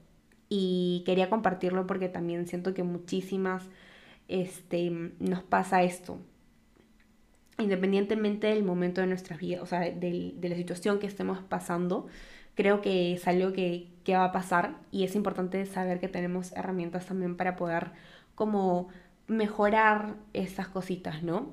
y 0.48 1.02
quería 1.06 1.30
compartirlo 1.30 1.86
porque 1.86 2.08
también 2.08 2.46
siento 2.46 2.74
que 2.74 2.82
muchísimas 2.82 3.64
este, 4.28 4.90
nos 5.18 5.42
pasa 5.42 5.82
esto. 5.82 6.18
Independientemente 7.58 8.46
del 8.46 8.62
momento 8.62 9.00
de 9.00 9.08
nuestras 9.08 9.40
vidas, 9.40 9.62
o 9.62 9.66
sea, 9.66 9.80
de 9.80 10.34
la 10.40 10.54
situación 10.54 11.00
que 11.00 11.08
estemos 11.08 11.40
pasando, 11.40 12.06
creo 12.58 12.80
que 12.80 13.12
es 13.12 13.28
algo 13.28 13.52
que, 13.52 13.86
va 14.10 14.24
a 14.24 14.32
pasar 14.32 14.74
y 14.90 15.04
es 15.04 15.14
importante 15.14 15.64
saber 15.66 16.00
que 16.00 16.08
tenemos 16.08 16.50
herramientas 16.52 17.06
también 17.06 17.36
para 17.36 17.54
poder 17.56 17.90
como 18.34 18.88
mejorar 19.28 20.16
esas 20.32 20.66
cositas, 20.66 21.22
¿no? 21.22 21.52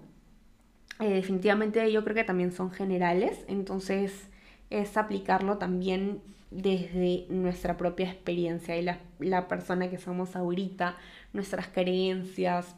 Eh, 1.01 1.09
definitivamente 1.09 1.91
yo 1.91 2.03
creo 2.03 2.15
que 2.15 2.23
también 2.23 2.53
son 2.53 2.71
generales, 2.71 3.43
entonces 3.47 4.29
es 4.69 4.97
aplicarlo 4.97 5.57
también 5.57 6.21
desde 6.49 7.27
nuestra 7.29 7.77
propia 7.77 8.09
experiencia 8.09 8.77
y 8.77 8.81
la, 8.81 8.99
la 9.19 9.47
persona 9.47 9.89
que 9.89 9.99
somos 9.99 10.35
ahorita, 10.35 10.95
nuestras 11.33 11.67
creencias 11.67 12.75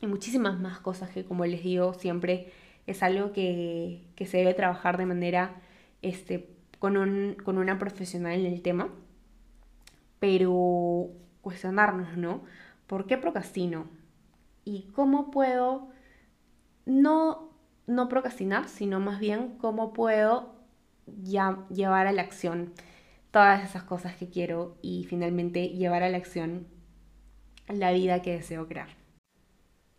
y 0.00 0.08
muchísimas 0.08 0.58
más 0.58 0.80
cosas 0.80 1.10
que 1.10 1.24
como 1.24 1.44
les 1.44 1.62
digo 1.62 1.92
siempre 1.94 2.52
es 2.88 3.02
algo 3.04 3.32
que, 3.32 4.02
que 4.16 4.26
se 4.26 4.38
debe 4.38 4.54
trabajar 4.54 4.96
de 4.96 5.06
manera 5.06 5.60
este, 6.02 6.57
con, 6.78 6.96
un, 6.96 7.36
con 7.44 7.58
una 7.58 7.78
profesional 7.78 8.32
en 8.32 8.46
el 8.46 8.62
tema, 8.62 8.88
pero 10.20 11.10
cuestionarnos, 11.40 12.16
¿no? 12.16 12.42
¿Por 12.86 13.06
qué 13.06 13.16
procrastino? 13.16 13.86
¿Y 14.64 14.84
cómo 14.94 15.30
puedo 15.30 15.88
no, 16.86 17.50
no 17.86 18.08
procrastinar, 18.08 18.68
sino 18.68 19.00
más 19.00 19.20
bien 19.20 19.56
cómo 19.58 19.92
puedo 19.92 20.54
ya 21.22 21.64
llevar 21.70 22.06
a 22.06 22.12
la 22.12 22.22
acción 22.22 22.72
todas 23.30 23.62
esas 23.64 23.82
cosas 23.82 24.16
que 24.16 24.28
quiero 24.28 24.76
y 24.82 25.04
finalmente 25.04 25.68
llevar 25.68 26.02
a 26.02 26.08
la 26.08 26.16
acción 26.16 26.66
la 27.68 27.92
vida 27.92 28.22
que 28.22 28.32
deseo 28.32 28.66
crear? 28.66 28.97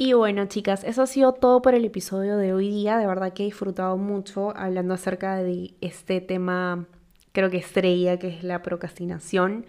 Y 0.02 0.14
bueno, 0.14 0.45
chicas, 0.45 0.86
eso 0.86 1.02
ha 1.02 1.08
sido 1.08 1.34
todo 1.34 1.62
por 1.62 1.76
el 1.76 1.84
episodio 1.84 2.38
de 2.38 2.54
hoy 2.54 2.70
día. 2.70 2.97
De 2.97 3.06
verdad 3.06 3.34
que 3.34 3.43
he 3.43 3.47
disfrutado 3.47 3.97
mucho 3.97 4.56
hablando 4.56 4.93
acerca 4.93 5.36
de 5.43 5.74
este 5.82 6.22
tema, 6.22 6.88
creo 7.34 7.50
que 7.50 7.58
estrella, 7.58 8.18
que 8.18 8.30
es 8.30 8.43
la 8.45 8.62
procrastinación, 8.62 9.66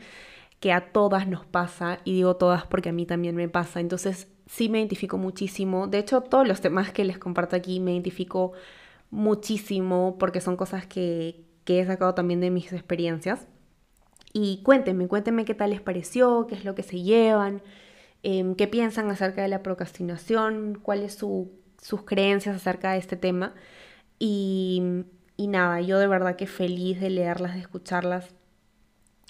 que 0.61 0.73
a 0.73 0.93
todas 0.93 1.27
nos 1.27 1.47
pasa, 1.47 1.99
y 2.05 2.13
digo 2.15 2.37
todas 2.37 2.65
porque 2.65 2.91
a 2.91 2.93
mí 2.93 3.07
también 3.07 3.35
me 3.35 3.49
pasa. 3.49 3.81
Entonces, 3.81 4.29
sí 4.47 4.69
me 4.69 4.79
identifico 4.79 5.19
muchísimo. 5.19 5.89
De 5.89 5.99
hecho, 5.99 6.21
todos 6.21 6.47
los 6.47 6.61
temas 6.61 6.93
que 6.93 7.05
les 7.05 7.19
comparto 7.19 7.57
aquí 7.57 7.81
me 7.81 7.93
identifico 7.93 8.53
muchísimo 9.11 10.17
porque 10.17 10.41
son 10.41 10.57
cosas 10.57 10.87
que, 10.87 11.45
que 11.65 11.81
he 11.81 11.87
sacado 11.87 12.15
también 12.15 12.41
de 12.41 12.51
mis 12.51 12.73
experiencias. 12.73 13.49
Y 14.33 14.63
cuéntenme, 14.63 15.09
cuéntenme 15.09 15.45
qué 15.45 15.55
tal 15.55 15.71
les 15.71 15.81
pareció, 15.81 16.47
qué 16.47 16.55
es 16.55 16.65
lo 16.65 16.77
que 16.77 16.85
se 16.85 17.03
llevan. 17.03 17.63
Em, 18.23 18.55
qué 18.55 18.67
piensan 18.67 19.11
acerca 19.11 19.43
de 19.43 19.49
la 19.49 19.63
procrastinación, 19.63 20.79
cuáles 20.83 21.15
son 21.15 21.51
sus 21.81 22.03
creencias 22.05 22.57
acerca 22.57 22.93
de 22.93 22.99
este 22.99 23.17
tema. 23.17 23.55
Y, 24.19 25.05
y 25.37 25.47
nada, 25.49 25.81
yo 25.81 25.99
de 25.99 26.07
verdad 26.07 26.37
que 26.37 26.47
feliz 26.47 27.01
de 27.01 27.11
leerlas, 27.11 27.55
de 27.55 27.61
escucharlas, 27.61 28.35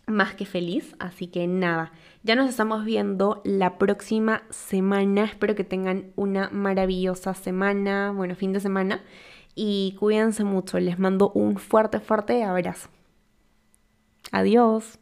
más 0.06 0.34
que 0.34 0.44
feliz. 0.44 0.94
Así 0.98 1.28
que 1.28 1.46
nada, 1.46 1.92
ya 2.22 2.34
nos 2.34 2.48
estamos 2.50 2.84
viendo 2.84 3.40
la 3.44 3.78
próxima 3.78 4.42
semana. 4.50 5.24
Espero 5.24 5.54
que 5.54 5.64
tengan 5.64 6.12
una 6.16 6.50
maravillosa 6.50 7.34
semana, 7.34 8.12
bueno, 8.14 8.34
fin 8.34 8.52
de 8.52 8.60
semana. 8.60 9.02
Y 9.54 9.96
cuídense 9.98 10.44
mucho, 10.44 10.78
les 10.78 10.98
mando 10.98 11.30
un 11.32 11.56
fuerte, 11.56 12.00
fuerte 12.00 12.42
abrazo. 12.44 12.88
Adiós. 14.32 14.98